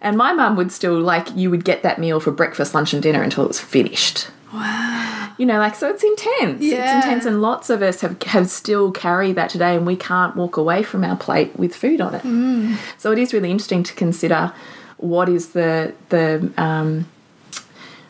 And 0.00 0.16
my 0.16 0.32
mum 0.32 0.54
would 0.56 0.70
still 0.70 1.00
like 1.00 1.34
you 1.36 1.50
would 1.50 1.64
get 1.64 1.82
that 1.82 1.98
meal 1.98 2.20
for 2.20 2.30
breakfast, 2.30 2.72
lunch, 2.74 2.92
and 2.94 3.02
dinner 3.02 3.22
until 3.22 3.44
it 3.44 3.48
was 3.48 3.58
finished. 3.58 4.28
wow, 4.54 5.32
You 5.38 5.44
know, 5.44 5.58
like 5.58 5.74
so 5.74 5.90
it's 5.90 6.04
intense. 6.04 6.62
Yeah. 6.62 6.98
It's 6.98 7.04
intense, 7.06 7.24
and 7.26 7.42
lots 7.42 7.68
of 7.68 7.82
us 7.82 8.00
have 8.02 8.22
have 8.22 8.48
still 8.48 8.92
carry 8.92 9.32
that 9.32 9.50
today, 9.50 9.74
and 9.74 9.84
we 9.84 9.96
can't 9.96 10.36
walk 10.36 10.56
away 10.56 10.84
from 10.84 11.02
our 11.04 11.16
plate 11.16 11.56
with 11.56 11.74
food 11.74 12.00
on 12.00 12.14
it. 12.14 12.22
Mm. 12.22 12.76
So 12.96 13.10
it 13.10 13.18
is 13.18 13.32
really 13.32 13.50
interesting 13.50 13.82
to 13.82 13.92
consider 13.94 14.52
what 14.98 15.28
is 15.28 15.50
the 15.50 15.94
the 16.10 16.52
um, 16.56 17.08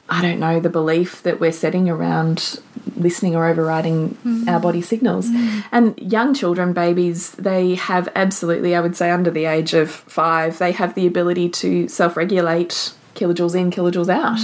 I 0.08 0.22
don't 0.22 0.40
know 0.40 0.58
the 0.58 0.70
belief 0.70 1.22
that 1.22 1.38
we're 1.38 1.52
setting 1.52 1.88
around 1.88 2.60
listening 2.96 3.36
or 3.36 3.46
overriding 3.46 4.16
our 4.48 4.58
body 4.58 4.80
signals. 4.80 5.28
And 5.70 5.98
young 5.98 6.34
children, 6.34 6.72
babies, 6.72 7.32
they 7.32 7.74
have 7.74 8.08
absolutely, 8.14 8.74
I 8.74 8.80
would 8.80 8.96
say, 8.96 9.10
under 9.10 9.30
the 9.30 9.44
age 9.44 9.74
of 9.74 9.90
five, 9.90 10.58
they 10.58 10.72
have 10.72 10.94
the 10.94 11.06
ability 11.06 11.50
to 11.50 11.88
self 11.88 12.16
regulate 12.16 12.94
kilojoules 13.14 13.54
in, 13.54 13.70
kilojoules 13.70 14.08
out. 14.08 14.38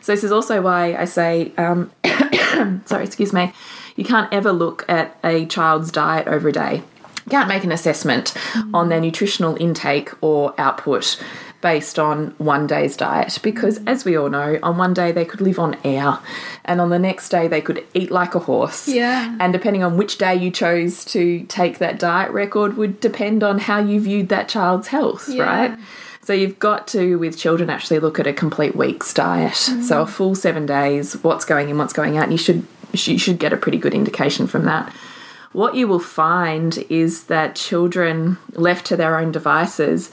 So 0.00 0.12
this 0.12 0.22
is 0.22 0.30
also 0.32 0.62
why 0.62 0.94
I 0.94 1.06
say, 1.06 1.52
um, 1.56 1.90
sorry, 2.84 3.04
excuse 3.04 3.32
me, 3.32 3.52
you 3.96 4.04
can't 4.04 4.32
ever 4.32 4.52
look 4.52 4.84
at 4.88 5.18
a 5.24 5.46
child's 5.46 5.90
diet 5.90 6.28
over 6.28 6.48
a 6.48 6.52
day. 6.52 6.82
You 7.24 7.30
can't 7.30 7.48
make 7.48 7.64
an 7.64 7.72
assessment 7.72 8.34
on 8.74 8.90
their 8.90 9.00
nutritional 9.00 9.56
intake 9.56 10.10
or 10.22 10.54
output 10.58 11.22
based 11.64 11.98
on 11.98 12.34
one 12.36 12.66
day's 12.66 12.94
diet 12.94 13.38
because, 13.42 13.80
as 13.86 14.04
we 14.04 14.18
all 14.18 14.28
know, 14.28 14.58
on 14.62 14.76
one 14.76 14.92
day 14.92 15.12
they 15.12 15.24
could 15.24 15.40
live 15.40 15.58
on 15.58 15.74
air, 15.82 16.18
and 16.66 16.78
on 16.78 16.90
the 16.90 16.98
next 16.98 17.30
day 17.30 17.48
they 17.48 17.62
could 17.62 17.82
eat 17.94 18.10
like 18.10 18.34
a 18.34 18.38
horse. 18.38 18.86
Yeah. 18.86 19.34
And 19.40 19.50
depending 19.50 19.82
on 19.82 19.96
which 19.96 20.18
day 20.18 20.34
you 20.34 20.50
chose 20.50 21.06
to 21.06 21.42
take 21.44 21.78
that 21.78 21.98
diet 21.98 22.30
record, 22.32 22.76
would 22.76 23.00
depend 23.00 23.42
on 23.42 23.58
how 23.60 23.78
you 23.78 23.98
viewed 23.98 24.28
that 24.28 24.46
child's 24.46 24.88
health, 24.88 25.26
Yeah. 25.26 25.44
right? 25.44 25.78
So 26.20 26.34
you've 26.34 26.58
got 26.58 26.86
to, 26.88 27.16
with 27.18 27.38
children, 27.38 27.70
actually 27.70 27.98
look 27.98 28.18
at 28.20 28.26
a 28.26 28.34
complete 28.34 28.76
week's 28.76 29.14
diet. 29.14 29.52
Mm-hmm. 29.54 29.82
So 29.84 30.02
a 30.02 30.06
full 30.06 30.34
seven 30.34 30.66
days, 30.66 31.14
what's 31.24 31.46
going 31.46 31.70
in, 31.70 31.78
what's 31.78 31.94
going 31.94 32.18
out. 32.18 32.24
And 32.24 32.32
you 32.32 32.38
should 32.38 32.66
you 32.92 33.18
should 33.18 33.38
get 33.38 33.54
a 33.54 33.56
pretty 33.56 33.78
good 33.78 33.94
indication 33.94 34.46
from 34.46 34.66
that. 34.66 34.92
What 35.52 35.76
you 35.76 35.88
will 35.88 35.98
find 36.00 36.84
is 36.90 37.24
that 37.24 37.54
children 37.56 38.36
left 38.52 38.84
to 38.86 38.96
their 38.96 39.18
own 39.18 39.32
devices, 39.32 40.10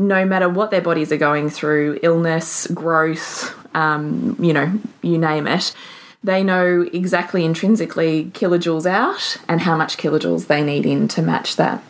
no 0.00 0.24
matter 0.24 0.48
what 0.48 0.70
their 0.70 0.80
bodies 0.80 1.12
are 1.12 1.16
going 1.16 1.50
through, 1.50 2.00
illness, 2.02 2.66
growth, 2.68 3.54
um, 3.74 4.36
you 4.40 4.52
know, 4.52 4.72
you 5.02 5.18
name 5.18 5.46
it, 5.46 5.74
they 6.22 6.42
know 6.42 6.82
exactly 6.92 7.44
intrinsically 7.44 8.30
kilojoules 8.34 8.86
out 8.86 9.36
and 9.48 9.60
how 9.60 9.76
much 9.76 9.96
kilojoules 9.96 10.48
they 10.48 10.62
need 10.62 10.84
in 10.84 11.08
to 11.08 11.22
match 11.22 11.56
that. 11.56 11.82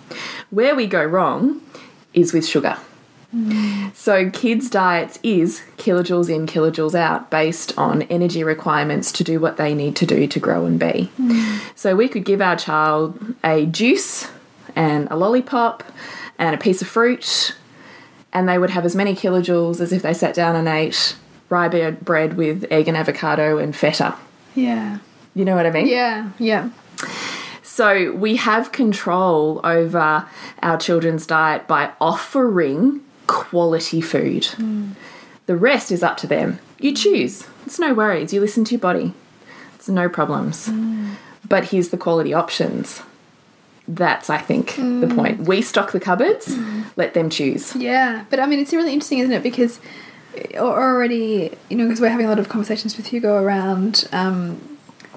Where 0.51 0.75
we 0.75 0.87
go 0.87 1.05
wrong 1.05 1.61
is 2.13 2.33
with 2.33 2.47
sugar. 2.47 2.77
So, 3.95 4.29
kids' 4.31 4.69
diets 4.69 5.21
is 5.23 5.63
kilojoules 5.77 6.29
in, 6.29 6.47
kilojoules 6.47 6.97
out 6.97 7.31
based 7.31 7.77
on 7.79 8.03
energy 8.03 8.43
requirements 8.43 9.13
to 9.13 9.25
do 9.25 9.39
what 9.39 9.57
they 9.57 9.73
need 9.73 9.95
to 9.97 10.07
do 10.07 10.27
to 10.27 10.41
grow 10.41 10.67
and 10.67 10.81
be. 10.81 11.13
So, 11.77 11.95
we 11.95 12.09
could 12.09 12.25
give 12.25 12.41
our 12.41 12.57
child 12.57 13.37
a 13.45 13.67
juice 13.67 14.29
and 14.75 15.07
a 15.13 15.17
lollipop 15.17 15.85
and 16.39 16.57
a 16.57 16.59
piece 16.59 16.83
of 16.83 16.89
fruit, 16.89 17.55
and 18.33 18.49
they 18.49 18.59
would 18.59 18.71
have 18.71 18.85
as 18.85 18.95
many 18.95 19.15
kilojoules 19.15 19.81
as 19.81 19.93
if 19.93 20.03
they 20.03 20.15
sat 20.15 20.35
down 20.35 20.57
and 20.57 20.69
ate 20.69 21.17
rye 21.49 21.69
bread 21.69 22.01
bread 22.05 22.37
with 22.37 22.65
egg 22.71 22.87
and 22.89 22.97
avocado 22.97 23.59
and 23.59 23.75
feta. 23.75 24.15
yeah, 24.55 24.99
You 25.35 25.45
know 25.45 25.57
what 25.57 25.67
I 25.67 25.71
mean? 25.71 25.87
yeah, 25.89 26.31
yeah, 26.39 26.71
So 27.63 28.13
we 28.13 28.37
have 28.37 28.73
control 28.73 29.61
over 29.65 30.27
our 30.63 30.79
children's 30.79 31.27
diet 31.27 31.67
by 31.67 31.93
offering 32.01 33.01
quality 33.27 34.01
food. 34.01 34.45
Hmm. 34.47 34.91
The 35.47 35.57
rest 35.57 35.91
is 35.91 36.03
up 36.03 36.17
to 36.19 36.27
them. 36.27 36.59
You 36.79 36.95
choose. 36.95 37.47
It's 37.67 37.79
no 37.79 37.93
worries. 37.95 38.33
You 38.33 38.41
listen 38.41 38.65
to 38.65 38.73
your 38.73 38.81
body. 38.81 39.13
It's 39.75 39.89
no 39.89 40.09
problems. 40.09 40.67
Hmm. 40.67 41.15
But 41.49 41.65
here's 41.67 41.89
the 41.89 41.97
quality 41.99 42.33
options. 42.33 43.03
That's, 43.95 44.31
I 44.31 44.39
think, 44.39 44.77
the 44.77 45.07
mm. 45.07 45.17
point. 45.17 45.41
We 45.43 45.63
stock 45.63 45.93
the 45.93 46.01
cupboards, 46.01 46.49
mm. 46.49 46.85
let 46.97 47.15
them 47.15 47.31
choose. 47.31 47.75
yeah. 47.77 48.25
But 48.31 48.41
I 48.41 48.47
mean, 48.47 48.59
it's 48.61 48.73
really 48.73 48.93
interesting, 48.93 49.19
isn't 49.19 49.33
it? 49.33 49.43
Because 49.43 49.81
uh, 50.55 50.59
already, 50.59 51.51
you 51.69 51.77
know, 51.77 51.85
because 51.87 52.01
we're 52.01 52.09
having 52.09 52.27
a 52.27 52.29
lot 52.29 52.39
of 52.39 52.49
conversations 52.49 52.97
with 52.97 53.07
Hugo 53.07 53.43
around. 53.43 54.09
Um, 54.13 54.61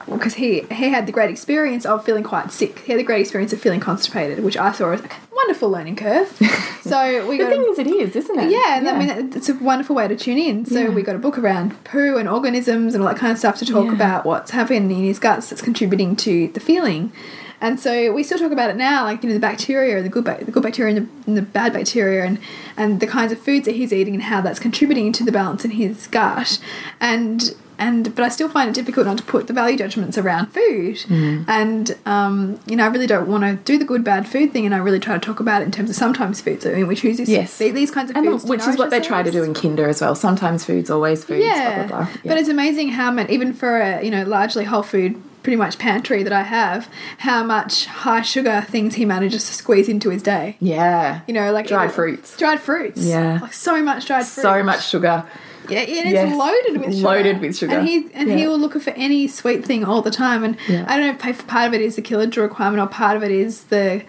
because 0.10 0.34
he 0.34 0.62
he 0.70 0.90
had 0.90 1.06
the 1.06 1.14
great 1.14 1.30
experience 1.30 1.86
of 1.86 2.04
feeling 2.04 2.24
quite 2.24 2.52
sick. 2.52 2.80
He 2.80 2.92
had 2.92 3.00
the 3.00 3.06
great 3.06 3.22
experience 3.22 3.54
of 3.54 3.62
feeling 3.62 3.80
constipated, 3.80 4.44
which 4.44 4.58
I 4.58 4.74
saw 4.74 4.92
as 4.92 5.00
a 5.02 5.10
wonderful 5.34 5.70
learning 5.70 5.96
curve. 5.96 6.30
So 6.84 7.26
we 7.30 7.38
The 7.38 7.46
got 7.46 7.50
thing 7.54 7.66
is, 7.70 7.80
it 7.80 7.88
is, 7.88 8.16
isn't 8.18 8.38
it? 8.40 8.52
yeah, 8.52 8.78
and 8.78 8.90
I 8.90 9.00
mean 9.00 9.34
it's 9.34 9.48
a 9.48 9.56
wonderful 9.56 9.96
way 9.96 10.06
to 10.10 10.18
tune 10.18 10.38
in. 10.38 10.66
So 10.66 10.82
Yeah. 10.82 10.90
we 10.90 11.02
got 11.02 11.16
a 11.16 11.20
book 11.20 11.38
around 11.38 11.82
poo 11.86 12.18
and 12.18 12.28
organisms 12.28 12.94
and 12.94 13.02
all 13.02 13.10
that 13.10 13.18
kind 13.18 13.32
of 13.32 13.38
stuff 13.40 13.58
to 13.60 13.66
talk 13.66 13.86
Yeah. 13.86 13.94
about 13.94 14.26
what's 14.26 14.52
happening 14.52 14.92
in 14.92 15.06
his 15.06 15.18
guts 15.18 15.50
that's 15.50 15.62
contributing 15.62 16.18
to 16.18 16.50
the 16.50 16.60
feeling. 16.60 17.14
And 17.64 17.80
so 17.80 18.12
we 18.12 18.24
still 18.24 18.38
talk 18.38 18.52
about 18.52 18.70
it 18.72 18.76
now, 18.76 19.06
like 19.06 19.24
you 19.24 19.30
know 19.30 19.36
the 19.36 19.40
bacteria, 19.40 20.04
the 20.04 20.10
good 20.10 20.26
the 20.26 20.52
good 20.52 20.62
bacteria 20.62 20.98
and 20.98 21.08
the, 21.08 21.28
and 21.28 21.38
the 21.38 21.42
bad 21.42 21.72
bacteria, 21.72 22.26
and 22.26 22.38
and 22.76 23.00
the 23.00 23.08
kinds 23.08 23.32
of 23.32 23.40
foods 23.40 23.66
that 23.68 23.76
he's 23.76 23.94
eating 23.94 24.16
and 24.16 24.24
how 24.24 24.42
that's 24.42 24.60
contributing 24.60 25.14
to 25.14 25.24
the 25.24 25.32
balance 25.32 25.64
in 25.64 25.72
his 25.72 26.08
gut. 26.08 26.60
And 27.00 27.56
and 27.88 28.14
but 28.16 28.24
I 28.24 28.30
still 28.30 28.50
find 28.50 28.70
it 28.70 28.76
difficult 28.76 29.06
not 29.06 29.18
to 29.18 29.24
put 29.24 29.48
the 29.48 29.54
value 29.54 29.78
judgments 29.78 30.18
around 30.18 30.48
food. 30.48 30.96
Mm. 31.08 31.46
And 31.48 31.98
um, 32.06 32.60
you 32.66 32.76
know, 32.76 32.84
I 32.86 32.88
really 32.88 33.08
don't 33.08 33.28
want 33.28 33.44
to 33.44 33.56
do 33.72 33.78
the 33.78 33.86
good 33.86 34.04
bad 34.04 34.28
food 34.28 34.52
thing, 34.54 34.66
and 34.66 34.74
I 34.74 34.80
really 34.80 35.00
try 35.00 35.14
to 35.14 35.20
talk 35.20 35.40
about 35.40 35.62
it 35.62 35.66
in 35.66 35.72
terms 35.72 35.90
of 35.90 35.96
sometimes 35.96 36.42
foods. 36.42 36.66
I 36.66 36.74
mean, 36.74 36.88
we 36.88 36.96
choose 36.96 37.18
this, 37.18 37.30
Yes. 37.30 37.58
these 37.58 37.92
kinds 37.92 38.10
of 38.12 38.16
And 38.18 38.26
foods, 38.26 38.46
which 38.46 38.66
is 38.68 38.78
what 38.78 38.90
they 38.90 39.00
try 39.02 39.22
to 39.24 39.32
do 39.32 39.44
in 39.44 39.54
kinder 39.54 39.88
as 39.88 40.02
well. 40.02 40.16
Sometimes 40.16 40.66
foods, 40.66 40.90
always 40.90 41.24
foods. 41.24 41.46
Yeah. 41.46 41.88
Blah, 41.88 41.88
blah, 41.88 42.06
blah. 42.06 42.22
but 42.26 42.38
it's 42.38 42.50
amazing 42.50 42.90
how 42.90 43.12
much, 43.12 43.30
even 43.30 43.54
for 43.54 43.80
a 43.80 44.04
you 44.04 44.12
know 44.12 44.24
largely 44.24 44.64
whole 44.66 44.84
food, 44.84 45.22
pretty 45.44 45.58
much 45.58 45.78
pantry 45.78 46.24
that 46.24 46.32
I 46.32 46.44
have, 46.44 46.88
how 47.18 47.44
much 47.44 47.86
high 47.88 48.22
sugar 48.22 48.66
things 48.70 48.96
he 48.96 49.04
manages 49.06 49.46
to 49.48 49.54
squeeze 49.54 49.90
into 49.90 50.10
his 50.10 50.24
day. 50.24 50.56
yeah. 50.62 51.20
You 51.28 51.34
know, 51.34 51.52
like 51.52 51.68
Dried 51.68 51.92
fruits. 51.92 52.38
dried 52.38 52.62
fruits. 52.62 53.04
Yeah. 53.06 53.40
like 53.42 53.52
so 53.54 53.82
much 53.84 54.06
dried 54.08 54.26
fruit. 54.26 54.42
So 54.44 54.64
much 54.64 54.88
sugar. 54.88 55.26
Yeah, 55.70 55.80
and 55.80 55.90
it's 55.90 56.14
Yes. 56.14 56.38
loaded 56.38 56.82
with 56.82 56.96
sugar. 56.96 57.08
Loaded 57.08 57.42
with 57.42 57.58
sugar. 57.58 57.78
And 57.78 57.88
he 57.88 58.08
and 58.14 58.30
he 58.32 58.48
will 58.48 58.60
look 58.60 58.80
for 58.82 58.92
any 58.92 59.28
sweet 59.28 59.66
thing 59.66 59.84
all 59.84 60.02
the 60.02 60.12
time. 60.12 60.44
And 60.44 60.58
Yeah. 60.68 60.86
I 60.88 60.98
don't 60.98 61.18
know 61.24 61.30
if 61.30 61.48
part 61.48 61.68
of 61.68 61.74
it 61.74 61.82
is 61.82 61.96
the 61.96 62.02
kilojoule 62.02 62.42
requirement 62.44 62.82
or 62.82 62.88
part 62.88 63.16
of 63.18 63.24
it 63.24 63.32
is 63.32 63.64
the 63.66 64.02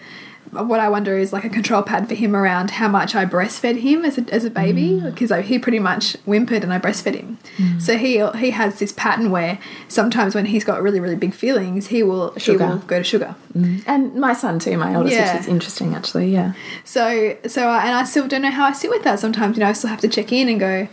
what 0.51 0.79
I 0.79 0.87
wonder 0.87 1.17
is 1.17 1.33
like 1.33 1.43
a 1.43 1.49
control 1.49 1.81
pad 1.81 2.07
for 2.07 2.15
him 2.15 2.33
around 2.33 2.71
how 2.71 2.87
much 2.87 3.13
I 3.13 3.25
breastfed 3.25 3.77
him 3.81 4.05
as 4.05 4.17
a, 4.17 4.25
as 4.31 4.45
a 4.45 4.49
baby 4.49 5.01
Mm. 5.01 5.13
because 5.13 5.45
he 5.47 5.59
pretty 5.59 5.79
much 5.79 6.15
whimpered 6.25 6.63
and 6.63 6.71
I 6.71 6.79
breastfed 6.79 7.15
him. 7.15 7.37
So 7.79 7.97
he 7.97 8.23
he 8.37 8.51
has 8.51 8.79
this 8.79 8.93
pattern 8.93 9.31
where 9.31 9.57
sometimes 9.89 10.33
when 10.33 10.45
he's 10.45 10.63
got 10.63 10.81
really 10.81 10.99
really 11.01 11.15
big 11.17 11.33
feelings 11.33 11.87
he 11.87 12.03
will 12.03 12.33
Sugar. 12.37 12.63
he 12.65 12.71
will 12.71 12.77
go 12.79 12.99
to 12.99 13.03
sugar. 13.03 13.35
And 13.85 14.15
my 14.15 14.33
son 14.33 14.59
too, 14.59 14.77
my 14.77 14.95
oldest, 14.95 15.15
Yeah. 15.15 15.33
which 15.33 15.41
is 15.41 15.47
interesting 15.47 15.93
actually. 15.95 16.31
Yeah. 16.31 16.53
So 16.85 17.35
so 17.47 17.67
I, 17.67 17.85
and 17.87 17.95
I 17.95 18.03
still 18.05 18.27
don't 18.27 18.43
know 18.43 18.51
how 18.51 18.65
I 18.65 18.71
sit 18.71 18.89
with 18.89 19.03
that 19.03 19.19
sometimes. 19.19 19.57
You 19.57 19.63
know, 19.63 19.69
I 19.69 19.73
still 19.73 19.89
have 19.89 20.01
to 20.01 20.07
check 20.07 20.31
in 20.31 20.47
and 20.47 20.59
go, 20.59 20.87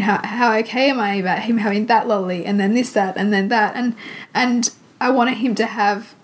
how 0.00 0.20
how 0.24 0.52
okay 0.58 0.90
am 0.90 0.98
I 1.00 1.14
about 1.14 1.40
him 1.40 1.58
having 1.58 1.86
that 1.86 2.06
lolly 2.08 2.44
and 2.46 2.58
then 2.60 2.74
this 2.74 2.92
that 2.92 3.16
and 3.16 3.32
then 3.32 3.48
that 3.48 3.76
and 3.76 3.94
and 4.34 4.70
I 5.00 5.10
wanted 5.10 5.38
him 5.38 5.54
to 5.56 5.66
have 5.66 6.14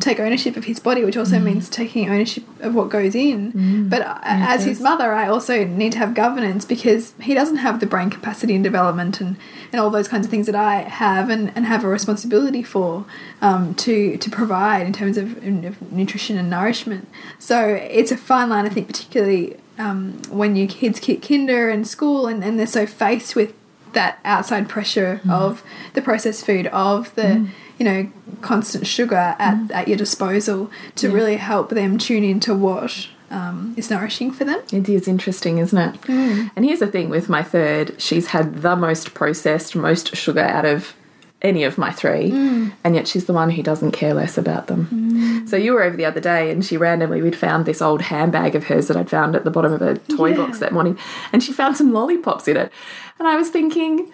take 0.00 0.20
ownership 0.20 0.56
of 0.56 0.64
his 0.64 0.78
body, 0.78 1.02
which 1.02 1.14
Mm. 1.14 1.20
also 1.20 1.38
means 1.38 1.68
taking 1.68 2.10
ownership 2.10 2.44
of 2.60 2.74
what 2.74 2.90
goes 2.90 3.14
in. 3.14 3.86
But 3.88 4.02
I- 4.06 4.54
as 4.54 4.64
his 4.64 4.80
mother, 4.80 5.14
I 5.14 5.28
also 5.28 5.64
need 5.64 5.92
to 5.92 5.98
have 5.98 6.12
governance 6.14 6.66
because 6.66 7.14
he 7.20 7.32
doesn't 7.32 7.56
have 7.58 7.80
the 7.80 7.86
brain 7.86 8.10
capacity 8.10 8.54
and 8.54 8.62
development 8.62 9.18
and, 9.22 9.36
and 9.72 9.80
all 9.80 9.88
those 9.88 10.06
kinds 10.06 10.26
of 10.26 10.30
things 10.30 10.44
that 10.46 10.54
I 10.54 10.80
have 10.82 11.30
and, 11.30 11.52
and 11.56 11.64
have 11.64 11.84
a 11.84 11.88
responsibility 11.88 12.62
for 12.62 13.06
um, 13.40 13.74
to 13.76 14.18
to 14.18 14.30
provide 14.30 14.86
in 14.86 14.92
terms 14.92 15.16
of, 15.16 15.38
of 15.64 15.80
nutrition 15.90 16.36
and 16.36 16.50
nourishment. 16.50 17.08
So 17.38 17.58
it's 18.00 18.12
a 18.12 18.16
fine 18.18 18.50
line, 18.50 18.66
I 18.66 18.68
think, 18.68 18.88
particularly 18.88 19.56
um, 19.78 20.20
when 20.28 20.56
your 20.56 20.68
kids 20.68 20.98
hit 21.04 21.26
kinder 21.26 21.70
and 21.70 21.86
school 21.86 22.26
and, 22.26 22.42
and 22.44 22.58
they're 22.58 22.66
so 22.66 22.86
faced 22.86 23.36
with 23.36 23.54
that 23.92 24.18
outside 24.24 24.68
pressure 24.68 25.20
of 25.28 25.62
the 25.94 26.02
processed 26.02 26.44
food, 26.44 26.66
of 26.68 27.14
the 27.14 27.48
you 27.78 27.84
know 27.84 28.10
constant 28.42 28.86
sugar 28.86 29.34
at, 29.38 29.70
at 29.70 29.88
your 29.88 29.96
disposal, 29.96 30.70
to 30.96 31.10
really 31.10 31.36
help 31.36 31.70
them 31.70 31.96
tune 31.96 32.24
into 32.24 32.54
what 32.54 33.08
um, 33.30 33.74
is 33.76 33.90
nourishing 33.90 34.30
for 34.30 34.44
them. 34.44 34.60
It 34.72 34.88
is 34.88 35.08
interesting, 35.08 35.58
isn't 35.58 35.78
it? 35.78 36.00
Mm. 36.02 36.50
And 36.56 36.64
here's 36.64 36.80
the 36.80 36.86
thing 36.86 37.08
with 37.08 37.28
my 37.28 37.42
third, 37.42 38.00
she's 38.00 38.28
had 38.28 38.62
the 38.62 38.76
most 38.76 39.14
processed, 39.14 39.74
most 39.74 40.14
sugar 40.16 40.40
out 40.40 40.64
of 40.64 40.94
any 41.40 41.62
of 41.64 41.78
my 41.78 41.90
three, 41.92 42.30
Mm. 42.32 42.72
and 42.82 42.94
yet 42.96 43.06
she's 43.06 43.26
the 43.26 43.32
one 43.32 43.50
who 43.50 43.62
doesn't 43.62 43.92
care 43.92 44.12
less 44.12 44.36
about 44.36 44.66
them. 44.66 45.44
So 45.46 45.56
you 45.56 45.72
were 45.72 45.82
over 45.84 45.96
the 45.96 46.04
other 46.04 46.20
day, 46.20 46.50
and 46.50 46.64
she 46.64 46.76
randomly 46.76 47.22
we'd 47.22 47.36
found 47.36 47.64
this 47.64 47.80
old 47.80 48.02
handbag 48.02 48.56
of 48.56 48.64
hers 48.64 48.88
that 48.88 48.96
I'd 48.96 49.08
found 49.10 49.36
at 49.36 49.44
the 49.44 49.50
bottom 49.50 49.72
of 49.72 49.80
a 49.80 49.98
toy 50.16 50.30
Yeah. 50.30 50.36
box 50.38 50.58
that 50.58 50.72
morning, 50.72 50.98
and 51.32 51.42
she 51.42 51.52
found 51.52 51.76
some 51.76 51.92
lollipops 51.92 52.48
in 52.48 52.56
it, 52.56 52.72
and 53.18 53.28
I 53.28 53.36
was 53.36 53.50
thinking. 53.50 54.08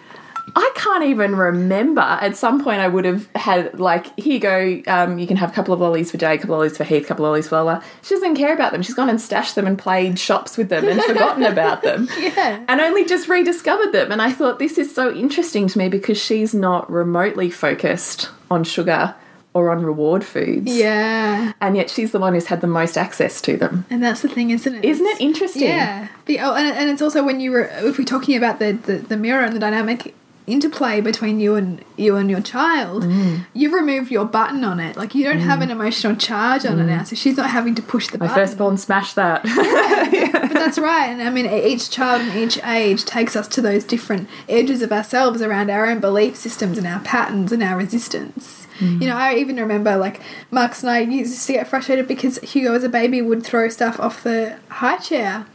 I 0.57 0.71
can't 0.77 1.05
even 1.05 1.35
remember. 1.35 2.01
At 2.01 2.37
some 2.37 2.62
point, 2.62 2.81
I 2.81 2.87
would 2.87 3.05
have 3.05 3.29
had 3.35 3.81
like, 3.81 4.19
here 4.19 4.35
you 4.35 4.40
go. 4.40 4.83
Um, 4.87 5.19
you 5.19 5.27
can 5.27 5.37
have 5.37 5.51
a 5.51 5.53
couple 5.53 5.75
of 5.75 5.81
lollies 5.81 6.11
for 6.11 6.17
Jay, 6.17 6.35
a 6.35 6.38
couple 6.38 6.55
of 6.55 6.59
lollies 6.59 6.77
for 6.77 6.85
Heath, 6.85 7.05
a 7.05 7.09
couple 7.09 7.25
of 7.25 7.31
lollies 7.31 7.49
for 7.49 7.57
Lola. 7.57 7.83
She 8.03 8.14
doesn't 8.14 8.37
care 8.37 8.55
about 8.55 8.73
them. 8.73 8.83
She's 8.83 8.95
gone 8.95 9.11
and 9.11 9.21
stashed 9.21 9.57
them 9.57 9.67
and 9.67 9.77
played 9.77 10.19
shops 10.19 10.57
with 10.57 10.69
them 10.69 10.87
and 10.87 11.03
forgotten 11.05 11.43
about 11.45 11.83
them. 11.83 12.09
Yeah. 12.25 12.64
And 12.69 12.81
only 12.81 13.05
just 13.05 13.29
rediscovered 13.29 13.93
them. 13.93 14.11
And 14.11 14.23
I 14.23 14.33
thought 14.33 14.59
this 14.59 14.79
is 14.79 14.95
so 14.95 15.12
interesting 15.12 15.69
to 15.69 15.79
me 15.79 15.88
because 15.88 16.19
she's 16.21 16.55
not 16.55 16.90
remotely 16.90 17.51
focused 17.51 18.31
on 18.51 18.64
sugar 18.64 19.14
or 19.53 19.71
on 19.71 19.85
reward 19.85 20.25
foods. 20.25 20.75
Yeah. 20.75 21.53
And 21.61 21.77
yet 21.77 21.90
she's 21.90 22.12
the 22.12 22.19
one 22.19 22.35
who's 22.35 22.47
had 22.47 22.61
the 22.61 22.67
most 22.67 22.97
access 22.97 23.40
to 23.43 23.57
them. 23.57 23.85
And 23.90 24.03
that's 24.03 24.23
the 24.23 24.29
thing, 24.29 24.51
isn't 24.51 24.75
it? 24.75 24.85
Isn't 24.85 25.07
it 25.07 25.21
interesting? 25.21 25.62
Yeah. 25.62 26.09
The, 26.27 26.40
oh, 26.40 26.55
and, 26.55 26.77
and 26.77 26.90
it's 26.90 27.03
also 27.03 27.23
when 27.23 27.40
you 27.40 27.51
were, 27.51 27.64
if 27.64 27.99
we're 27.99 28.05
talking 28.05 28.37
about 28.37 28.59
the, 28.59 28.73
the, 28.73 28.97
the 28.97 29.17
mirror 29.17 29.45
and 29.45 29.55
the 29.55 29.61
dynamic 29.61 30.14
interplay 30.46 31.00
between 31.00 31.40
you 31.40 31.54
and 31.54 31.83
you 31.96 32.16
and 32.16 32.28
your 32.30 32.40
child, 32.40 33.02
Mm. 33.04 33.46
you've 33.54 33.72
removed 33.72 34.11
your 34.11 34.24
button 34.26 34.62
on 34.64 34.78
it. 34.80 34.96
Like 34.96 35.14
you 35.14 35.24
don't 35.24 35.38
have 35.38 35.62
an 35.62 35.70
emotional 35.70 36.14
charge 36.16 36.66
on 36.66 36.78
it 36.80 36.85
now, 36.85 37.02
so 37.04 37.16
she's 37.16 37.37
not 37.37 37.50
having 37.50 37.74
to 37.76 37.83
push 37.83 38.09
the 38.09 38.18
Mm. 38.18 38.20
My 38.20 38.26
button. 38.26 38.46
firstborn 38.46 38.76
smashed 38.76 39.14
that. 39.16 39.42
but 40.33 40.52
that's 40.52 40.78
right. 40.78 41.07
And 41.07 41.22
I 41.22 41.30
mean, 41.30 41.46
each 41.46 41.90
child 41.90 42.20
and 42.22 42.37
each 42.38 42.59
age 42.64 43.04
takes 43.04 43.37
us 43.37 43.48
to 43.48 43.61
those 43.62 43.85
different 43.85 44.28
edges 44.48 44.83
of 44.83 44.92
ourselves 44.92 45.40
around 45.40 45.70
our 45.70 45.87
own 45.87 45.98
belief 46.00 46.37
systems 46.37 46.76
and 46.78 46.87
our 46.87 47.00
patterns 47.00 47.50
and 47.52 47.62
our 47.62 47.76
resistance. 47.76 48.66
Mm. 48.80 49.00
You 49.00 49.07
know, 49.09 49.16
I 49.16 49.35
even 49.37 49.57
remember 49.57 49.96
like 49.96 50.20
Marcus 50.50 50.83
and 50.83 50.90
I 50.90 51.00
used 51.00 51.46
to 51.46 51.52
get 51.52 51.68
frustrated 51.68 52.07
because 52.09 52.38
Hugo 52.38 52.74
as 52.74 52.85
a 52.85 52.88
baby 52.88 53.22
would 53.22 53.42
throw 53.44 53.68
stuff 53.68 53.98
off 54.00 54.22
the 54.22 54.57
high 54.68 54.96
chair. 54.98 55.46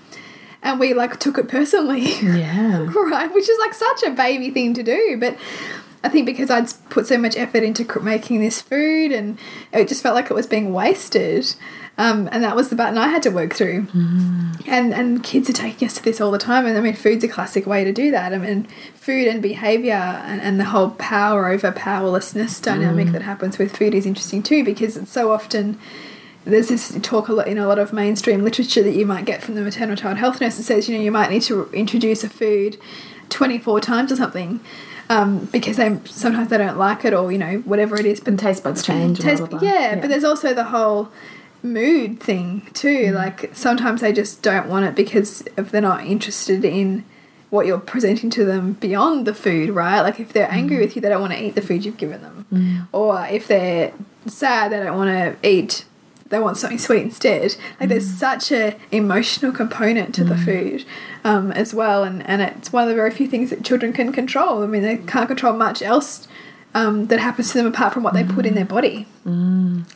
And 0.61 0.79
we 0.79 0.93
like 0.93 1.19
took 1.19 1.37
it 1.37 1.47
personally. 1.47 2.13
yeah. 2.21 2.79
right? 2.95 3.33
Which 3.33 3.49
is 3.49 3.59
like 3.59 3.73
such 3.73 4.03
a 4.03 4.11
baby 4.11 4.49
thing 4.49 4.73
to 4.73 4.83
do, 4.83 5.17
but 5.19 5.37
I 6.03 6.09
think 6.09 6.25
because 6.25 6.49
I'd 6.49 6.71
put 6.89 7.07
so 7.07 7.17
much 7.17 7.35
effort 7.35 7.63
into 7.63 7.85
making 8.01 8.39
this 8.39 8.61
food, 8.61 9.11
and 9.11 9.37
it 9.73 9.87
just 9.87 10.01
felt 10.01 10.15
like 10.15 10.31
it 10.31 10.33
was 10.33 10.47
being 10.47 10.73
wasted. 10.73 11.55
Um, 11.97 12.29
and 12.31 12.41
that 12.45 12.55
was 12.55 12.69
the 12.69 12.77
button 12.77 12.97
I 12.97 13.09
had 13.09 13.21
to 13.23 13.29
work 13.29 13.53
through. 13.53 13.87
And 14.65 14.93
and 14.93 15.21
kids 15.21 15.49
are 15.49 15.53
taking 15.53 15.85
us 15.85 15.95
to 15.95 16.03
this 16.03 16.21
all 16.21 16.31
the 16.31 16.37
time. 16.37 16.65
And 16.65 16.77
I 16.77 16.81
mean, 16.81 16.93
food's 16.93 17.25
a 17.25 17.27
classic 17.27 17.65
way 17.65 17.83
to 17.83 17.91
do 17.91 18.11
that. 18.11 18.33
I 18.33 18.37
mean, 18.37 18.69
food 18.95 19.27
and 19.27 19.41
behavior 19.41 19.91
and, 19.93 20.39
and 20.39 20.57
the 20.57 20.65
whole 20.65 20.91
power 20.91 21.49
over 21.49 21.73
powerlessness 21.73 22.61
dynamic 22.61 23.07
that 23.09 23.21
happens 23.21 23.57
with 23.57 23.75
food 23.75 23.93
is 23.93 24.05
interesting 24.05 24.41
too, 24.41 24.63
because 24.63 24.95
it's 24.95 25.11
so 25.11 25.33
often 25.33 25.77
there's 26.49 26.69
this 26.69 26.97
talk 27.01 27.27
a 27.27 27.33
lot 27.33 27.47
in 27.47 27.57
a 27.57 27.67
lot 27.67 27.79
of 27.79 27.93
mainstream 27.93 28.43
literature 28.43 28.83
that 28.83 28.95
you 28.95 29.05
might 29.05 29.25
get 29.25 29.41
from 29.41 29.55
the 29.55 29.61
maternal 29.61 29.95
child 29.95 30.17
health 30.17 30.41
nurse 30.41 30.57
that 30.57 30.63
says 30.63 30.89
you 30.89 30.97
know 30.97 31.03
you 31.03 31.11
might 31.11 31.29
need 31.29 31.41
to 31.43 31.69
introduce 31.71 32.23
a 32.23 32.29
food 32.29 32.77
24 33.29 33.79
times 33.79 34.11
or 34.11 34.15
something 34.15 34.59
um, 35.09 35.45
because 35.45 35.77
they 35.77 35.99
sometimes 36.05 36.49
they 36.49 36.57
don't 36.57 36.77
like 36.77 37.03
it 37.03 37.13
or 37.13 37.31
you 37.31 37.37
know 37.37 37.57
whatever 37.59 37.99
it 37.99 38.05
is. 38.05 38.19
But 38.19 38.29
And 38.29 38.39
taste 38.39 38.63
buds 38.63 38.83
change. 38.83 39.19
taste, 39.19 39.39
blah, 39.39 39.47
blah, 39.47 39.59
blah. 39.59 39.67
yeah, 39.67 39.95
but 39.99 40.09
there's 40.09 40.23
also 40.23 40.53
the 40.53 40.65
whole 40.65 41.09
mood 41.63 42.19
thing 42.19 42.67
too. 42.73 43.07
Mm. 43.07 43.13
Like 43.13 43.55
sometimes 43.55 44.01
they 44.01 44.13
just 44.13 44.41
don't 44.41 44.69
want 44.69 44.85
it 44.85 44.95
because 44.95 45.43
if 45.57 45.71
they're 45.71 45.81
not 45.81 46.05
interested 46.05 46.63
in 46.63 47.03
what 47.49 47.65
you're 47.65 47.79
presenting 47.79 48.29
to 48.29 48.45
them 48.45 48.73
beyond 48.73 49.25
the 49.25 49.33
food 49.33 49.71
right? 49.71 50.01
Like 50.01 50.19
if 50.19 50.31
they're 50.31 50.51
angry 50.51 50.77
mm. 50.77 50.81
with 50.81 50.95
you 50.95 51.01
they 51.01 51.09
don't 51.09 51.21
want 51.21 51.33
to 51.33 51.43
eat 51.43 51.55
the 51.55 51.61
food 51.61 51.83
you've 51.83 51.97
given 51.97 52.21
them. 52.21 52.45
Mm. 52.53 52.87
Or 52.91 53.25
if 53.25 53.47
they're 53.47 53.91
sad 54.27 54.71
they 54.71 54.79
don't 54.83 54.95
want 54.95 55.09
to 55.09 55.49
eat 55.49 55.85
they 56.29 56.39
want 56.39 56.57
something 56.57 56.79
sweet 56.79 57.01
instead. 57.01 57.55
Like 57.79 57.89
there's 57.89 58.07
such 58.07 58.51
a 58.51 58.77
emotional 58.91 59.51
component 59.51 60.15
to 60.15 60.23
the 60.23 60.37
food 60.37 60.85
um, 61.23 61.51
as 61.51 61.73
well 61.73 62.03
and, 62.03 62.25
and 62.27 62.41
it's 62.41 62.71
one 62.71 62.83
of 62.83 62.89
the 62.89 62.95
very 62.95 63.11
few 63.11 63.27
things 63.27 63.49
that 63.49 63.63
children 63.63 63.93
can 63.93 64.11
control. 64.11 64.63
I 64.63 64.67
mean 64.67 64.83
they 64.83 64.97
can't 64.97 65.27
control 65.27 65.53
much 65.53 65.81
else 65.81 66.27
um, 66.73 67.07
that 67.07 67.19
happens 67.19 67.51
to 67.51 67.57
them 67.57 67.65
apart 67.67 67.93
from 67.93 68.03
what 68.03 68.13
they 68.13 68.23
put 68.23 68.45
in 68.45 68.53
their 68.55 68.65
body. 68.65 69.07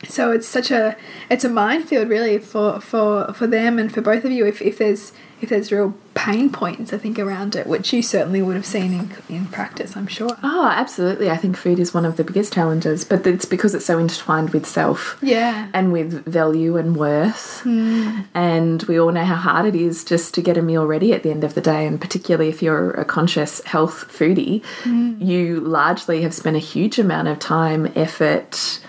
So 0.08 0.32
it's 0.32 0.48
such 0.48 0.70
a 0.70 0.96
it's 1.30 1.44
a 1.44 1.48
minefield 1.48 2.08
really 2.08 2.38
for 2.38 2.80
for 2.80 3.32
for 3.32 3.46
them 3.46 3.78
and 3.78 3.92
for 3.92 4.00
both 4.00 4.24
of 4.24 4.32
you. 4.32 4.44
If, 4.46 4.60
if 4.60 4.78
there's 4.78 5.12
if 5.44 5.50
there's 5.50 5.70
real 5.70 5.94
pain 6.14 6.50
points 6.50 6.92
i 6.92 6.98
think 6.98 7.18
around 7.18 7.54
it 7.56 7.66
which 7.66 7.92
you 7.92 8.02
certainly 8.02 8.42
would 8.42 8.56
have 8.56 8.66
seen 8.66 8.92
in, 8.92 9.36
in 9.36 9.46
practice 9.46 9.96
i'm 9.96 10.06
sure 10.06 10.36
Oh, 10.42 10.68
absolutely. 10.70 11.30
I 11.30 11.36
think 11.36 11.56
food 11.56 11.78
is 11.78 11.94
one 11.94 12.04
of 12.04 12.16
the 12.16 12.24
biggest 12.24 12.52
challenges, 12.52 13.04
but 13.04 13.26
it's 13.26 13.44
because 13.44 13.74
it's 13.74 13.86
so 13.86 13.98
intertwined 13.98 14.50
with 14.50 14.66
self. 14.66 15.18
yeah 15.22 15.68
and 15.72 15.92
with 15.92 16.24
value 16.26 16.76
and 16.76 16.96
worth. 16.96 17.60
Hmm. 17.60 18.20
And 18.34 18.82
we 18.84 18.98
all 19.00 19.12
know 19.12 19.24
how 19.24 19.36
hard 19.36 19.66
it 19.66 19.74
is 19.74 20.04
just 20.04 20.34
to 20.34 20.42
get 20.42 20.56
a 20.56 20.62
meal 20.62 20.86
ready 20.86 21.12
at 21.12 21.22
the 21.22 21.30
end 21.30 21.44
of 21.44 21.54
the 21.54 21.60
day. 21.60 21.86
And 21.86 22.00
particularly 22.00 22.48
if 22.48 22.62
you're 22.62 22.90
a 22.92 23.04
conscious 23.04 23.62
health 23.64 24.06
foodie, 24.08 24.64
hmm. 24.82 25.20
you 25.20 25.60
largely 25.60 26.22
have 26.22 26.34
spent 26.34 26.56
a 26.56 26.60
huge 26.60 26.98
amount 26.98 27.28
of 27.28 27.38
time, 27.38 27.90
effort, 27.96 28.80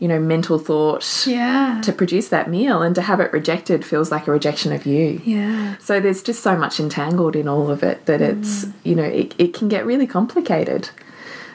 you 0.00 0.08
know, 0.08 0.18
mental 0.18 0.58
thought 0.58 1.24
yeah 1.26 1.80
to 1.84 1.92
produce 1.92 2.28
that 2.30 2.48
meal. 2.50 2.82
And 2.82 2.94
to 2.96 3.02
have 3.02 3.20
it 3.20 3.32
rejected 3.32 3.84
feels 3.84 4.10
like 4.10 4.26
a 4.26 4.32
rejection 4.32 4.72
of 4.72 4.84
you. 4.86 5.20
yeah 5.24 5.76
So 5.78 6.00
there's 6.00 6.22
just 6.22 6.42
so 6.42 6.56
much 6.56 6.80
entangled 6.80 7.36
in 7.36 7.46
all 7.46 7.70
of 7.70 7.82
it 7.82 8.06
that 8.06 8.20
it's, 8.20 8.66
you 8.82 8.94
know, 8.94 9.04
it, 9.04 9.34
it 9.38 9.54
can 9.54 9.68
get 9.68 9.86
really 9.86 10.06
complicated. 10.06 10.90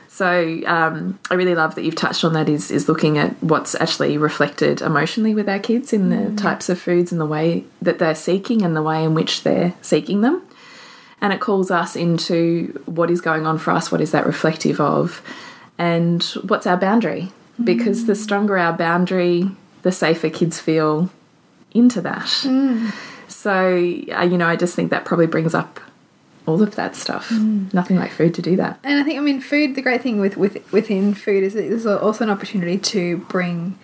So 0.07 0.61
um, 0.65 1.19
I 1.29 1.33
really 1.33 1.55
love 1.55 1.75
that 1.75 1.83
you've 1.83 1.95
touched 1.95 2.23
on 2.23 2.31
that 2.33 2.47
is 2.47 2.71
is 2.71 2.87
looking 2.87 3.17
at 3.17 3.31
what's 3.43 3.75
actually 3.75 4.17
reflected 4.17 4.79
emotionally 4.81 5.35
with 5.35 5.49
our 5.49 5.59
kids 5.59 5.91
in 5.91 6.09
the 6.09 6.41
types 6.41 6.69
of 6.69 6.79
foods 6.79 7.11
and 7.11 7.19
the 7.19 7.25
way 7.25 7.65
that 7.81 7.99
they're 7.99 8.15
seeking 8.15 8.61
and 8.61 8.75
the 8.77 8.81
way 8.83 9.03
in 9.03 9.13
which 9.13 9.43
they're 9.43 9.73
seeking 9.81 10.21
them. 10.21 10.41
and 11.21 11.33
it 11.33 11.39
calls 11.39 11.71
us 11.71 11.95
into 11.95 12.79
what 12.85 13.09
is 13.09 13.19
going 13.21 13.45
on 13.47 13.57
for 13.57 13.71
us, 13.71 13.91
what 13.91 14.01
is 14.01 14.11
that 14.11 14.25
reflective 14.25 14.79
of, 14.79 15.21
and 15.77 16.23
what's 16.47 16.67
our 16.67 16.77
boundary. 16.77 17.31
Because 17.63 18.05
the 18.05 18.15
stronger 18.15 18.57
our 18.57 18.73
boundary, 18.73 19.49
the 19.83 19.91
safer 19.91 20.29
kids 20.29 20.59
feel 20.59 21.09
into 21.71 22.01
that. 22.01 22.27
So, 23.27 23.51
uh, 23.51 24.23
you 24.23 24.37
know, 24.37 24.47
I 24.47 24.55
just 24.55 24.75
think 24.75 24.91
that 24.91 25.05
probably 25.05 25.27
brings 25.27 25.53
up 25.53 25.79
all 26.45 26.61
of 26.61 26.75
that 26.75 26.95
stuff. 26.95 27.31
Nothing 27.31 27.97
like 27.97 28.11
food 28.11 28.33
to 28.35 28.41
do 28.41 28.55
that. 28.57 28.79
And 28.83 28.99
I 28.99 29.03
think, 29.03 29.17
I 29.17 29.21
mean, 29.21 29.41
food. 29.41 29.75
The 29.75 29.81
great 29.81 30.01
thing 30.01 30.19
with, 30.19 30.37
with 30.37 30.71
within 30.71 31.13
food 31.13 31.43
is 31.43 31.53
that 31.53 31.69
there's 31.69 31.85
also 31.85 32.23
an 32.23 32.29
opportunity 32.29 32.77
to 32.77 33.17
bring 33.29 33.77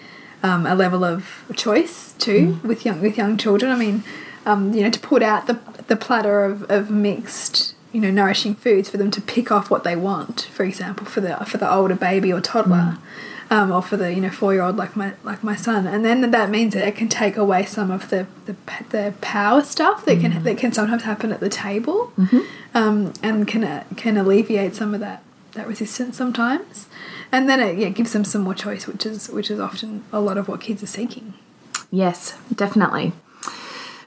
um, 0.44 0.66
a 0.66 0.76
level 0.76 1.04
of 1.04 1.44
choice 1.56 2.14
too 2.14 2.60
with 2.64 2.86
young 2.86 3.02
with 3.02 3.18
young 3.18 3.38
children. 3.38 3.72
I 3.72 3.76
mean, 3.76 4.04
um, 4.46 4.74
you 4.74 4.84
know, 4.84 4.90
to 4.90 5.00
put 5.00 5.24
out 5.24 5.48
the 5.48 5.60
the 5.88 5.96
platter 5.96 6.46
of, 6.46 6.70
of 6.70 6.90
mixed, 6.90 7.76
you 7.92 8.02
know, 8.02 8.12
nourishing 8.12 8.56
foods 8.56 8.90
for 8.90 8.98
them 8.98 9.12
to 9.12 9.22
pick 9.22 9.52
off 9.52 9.70
what 9.70 9.84
they 9.84 9.96
want. 9.96 10.42
For 10.54 10.64
example, 10.64 11.06
for 11.06 11.22
the 11.22 11.36
for 11.46 11.58
the 11.58 11.72
older 11.72 11.96
baby 11.96 12.32
or 12.32 12.42
toddler. 12.42 12.98
Um, 13.52 13.70
or 13.70 13.82
for 13.82 13.98
the 13.98 14.14
you 14.14 14.22
know 14.22 14.30
four 14.30 14.54
year 14.54 14.64
old 14.64 14.78
like 14.78 14.96
my 14.96 15.12
like 15.26 15.44
my 15.44 15.58
son, 15.58 15.86
and 15.86 16.06
then 16.06 16.32
that 16.32 16.50
means 16.50 16.74
that 16.74 16.88
it 16.88 16.96
can 16.96 17.10
take 17.10 17.36
away 17.36 17.66
some 17.66 17.92
of 17.92 18.10
the 18.10 18.26
the, 18.46 18.56
the 18.92 19.14
power 19.20 19.62
stuff 19.62 20.06
that 20.06 20.22
can 20.22 20.42
that 20.44 20.58
can 20.58 20.72
sometimes 20.72 21.04
happen 21.04 21.34
at 21.34 21.42
the 21.42 21.50
table, 21.50 22.14
um, 22.74 23.12
and 23.22 23.46
can 23.48 23.66
uh, 23.66 23.84
can 23.98 24.16
alleviate 24.16 24.74
some 24.74 24.94
of 24.94 25.02
that 25.02 25.22
that 25.52 25.68
resistance 25.68 26.16
sometimes, 26.16 26.88
and 27.30 27.50
then 27.50 27.60
it 27.60 27.78
yeah, 27.78 27.90
gives 27.90 28.14
them 28.14 28.24
some 28.24 28.42
more 28.42 28.54
choice, 28.56 28.88
which 28.88 29.06
is 29.06 29.30
which 29.30 29.52
is 29.52 29.60
often 29.60 30.06
a 30.14 30.22
lot 30.22 30.38
of 30.38 30.48
what 30.48 30.62
kids 30.62 30.82
are 30.82 30.88
seeking. 30.88 31.34
Yes, 31.92 32.38
definitely. 32.56 33.12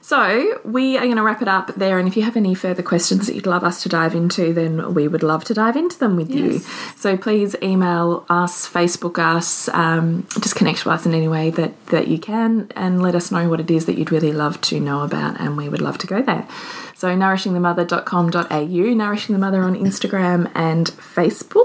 So, 0.07 0.61
we 0.65 0.99
are 0.99 1.05
going 1.05 1.17
to 1.17 1.23
wrap 1.23 1.41
it 1.41 1.49
up 1.49 1.77
there. 1.77 1.99
And 1.99 2.07
if 2.07 2.15
you 2.15 2.25
have 2.25 2.37
any 2.37 2.55
further 2.55 2.83
questions 2.83 3.27
that 3.27 3.35
you'd 3.35 3.47
love 3.47 3.65
us 3.65 3.83
to 3.85 3.89
dive 3.89 4.15
into, 4.15 4.53
then 4.53 4.93
we 4.93 5.09
would 5.09 5.23
love 5.23 5.45
to 5.45 5.55
dive 5.55 5.77
into 5.77 5.99
them 5.99 6.15
with 6.15 6.31
you. 6.31 6.59
So, 6.95 7.17
please 7.17 7.57
email 7.63 8.27
us, 8.29 8.69
Facebook 8.69 9.19
us, 9.19 9.67
um, 9.71 10.27
just 10.43 10.57
connect 10.57 10.85
with 10.85 10.93
us 10.93 11.07
in 11.07 11.15
any 11.15 11.27
way 11.27 11.49
that, 11.53 11.87
that 11.87 12.09
you 12.09 12.19
can, 12.19 12.71
and 12.77 13.01
let 13.01 13.15
us 13.15 13.31
know 13.31 13.49
what 13.49 13.61
it 13.61 13.71
is 13.71 13.87
that 13.87 13.97
you'd 13.97 14.13
really 14.13 14.33
love 14.33 14.61
to 14.63 14.79
know 14.79 15.05
about. 15.05 15.41
And 15.41 15.57
we 15.57 15.71
would 15.71 15.81
love 15.81 15.97
to 15.97 16.07
go 16.07 16.21
there. 16.21 16.47
So, 16.95 17.09
nourishingthemother.com.au, 17.09 18.95
Nourishing 18.95 19.33
the 19.33 19.39
Mother 19.39 19.63
on 19.63 19.75
Instagram 19.75 20.51
and 20.55 20.89
Facebook. 20.89 21.64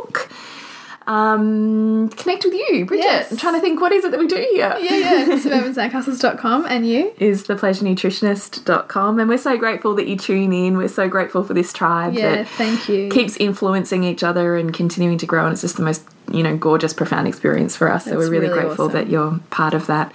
Um, 1.09 2.09
connect 2.09 2.45
with 2.45 2.53
you, 2.53 2.85
Bridget. 2.85 3.03
Yes. 3.03 3.31
I'm 3.31 3.37
trying 3.37 3.55
to 3.55 3.59
think, 3.61 3.81
what 3.81 3.91
is 3.91 4.05
it 4.05 4.11
that 4.11 4.19
we 4.19 4.27
do 4.27 4.35
here? 4.35 4.77
Yeah, 4.79 4.95
yeah. 4.95 5.25
Suburbansandcastles.com 5.25 6.65
and 6.67 6.87
you. 6.87 7.11
is 7.19 7.47
thepleasurenutritionist.com 7.47 9.19
and 9.19 9.27
we're 9.29 9.37
so 9.37 9.57
grateful 9.57 9.95
that 9.95 10.07
you 10.07 10.15
tune 10.15 10.53
in 10.53 10.77
we're 10.77 10.87
so 10.87 11.07
grateful 11.09 11.43
for 11.43 11.53
this 11.53 11.73
tribe 11.73 12.13
Yeah, 12.13 12.35
that 12.35 12.47
thank 12.49 12.87
you. 12.87 13.09
keeps 13.09 13.35
influencing 13.37 14.03
each 14.03 14.23
other 14.23 14.55
and 14.55 14.73
continuing 14.73 15.17
to 15.17 15.25
grow 15.25 15.45
and 15.45 15.53
it's 15.53 15.61
just 15.61 15.77
the 15.77 15.83
most 15.83 16.03
you 16.31 16.43
know 16.43 16.55
gorgeous 16.55 16.93
profound 16.93 17.27
experience 17.27 17.75
for 17.75 17.91
us 17.91 18.05
so 18.05 18.11
we're 18.17 18.29
really, 18.29 18.47
really 18.47 18.61
grateful 18.61 18.85
awesome. 18.85 18.93
that 18.99 19.09
you're 19.09 19.39
part 19.49 19.73
of 19.73 19.87
that 19.87 20.11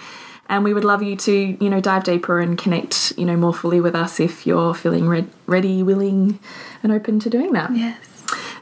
and 0.49 0.63
we 0.63 0.73
would 0.73 0.85
love 0.85 1.03
you 1.03 1.17
to 1.17 1.57
you 1.61 1.69
know 1.71 1.81
dive 1.81 2.05
deeper 2.05 2.39
and 2.41 2.57
connect 2.59 3.13
you 3.19 3.25
know 3.25 3.37
more 3.37 3.53
fully 3.55 3.81
with 3.81 3.95
us 3.95 4.21
if 4.21 4.47
you're 4.47 4.75
feeling 4.75 5.09
re- 5.09 5.27
ready 5.47 5.83
willing 5.83 6.39
and 6.83 6.93
open 6.93 7.19
to 7.19 7.29
doing 7.29 7.53
that 7.53 7.75
Yes. 7.75 8.14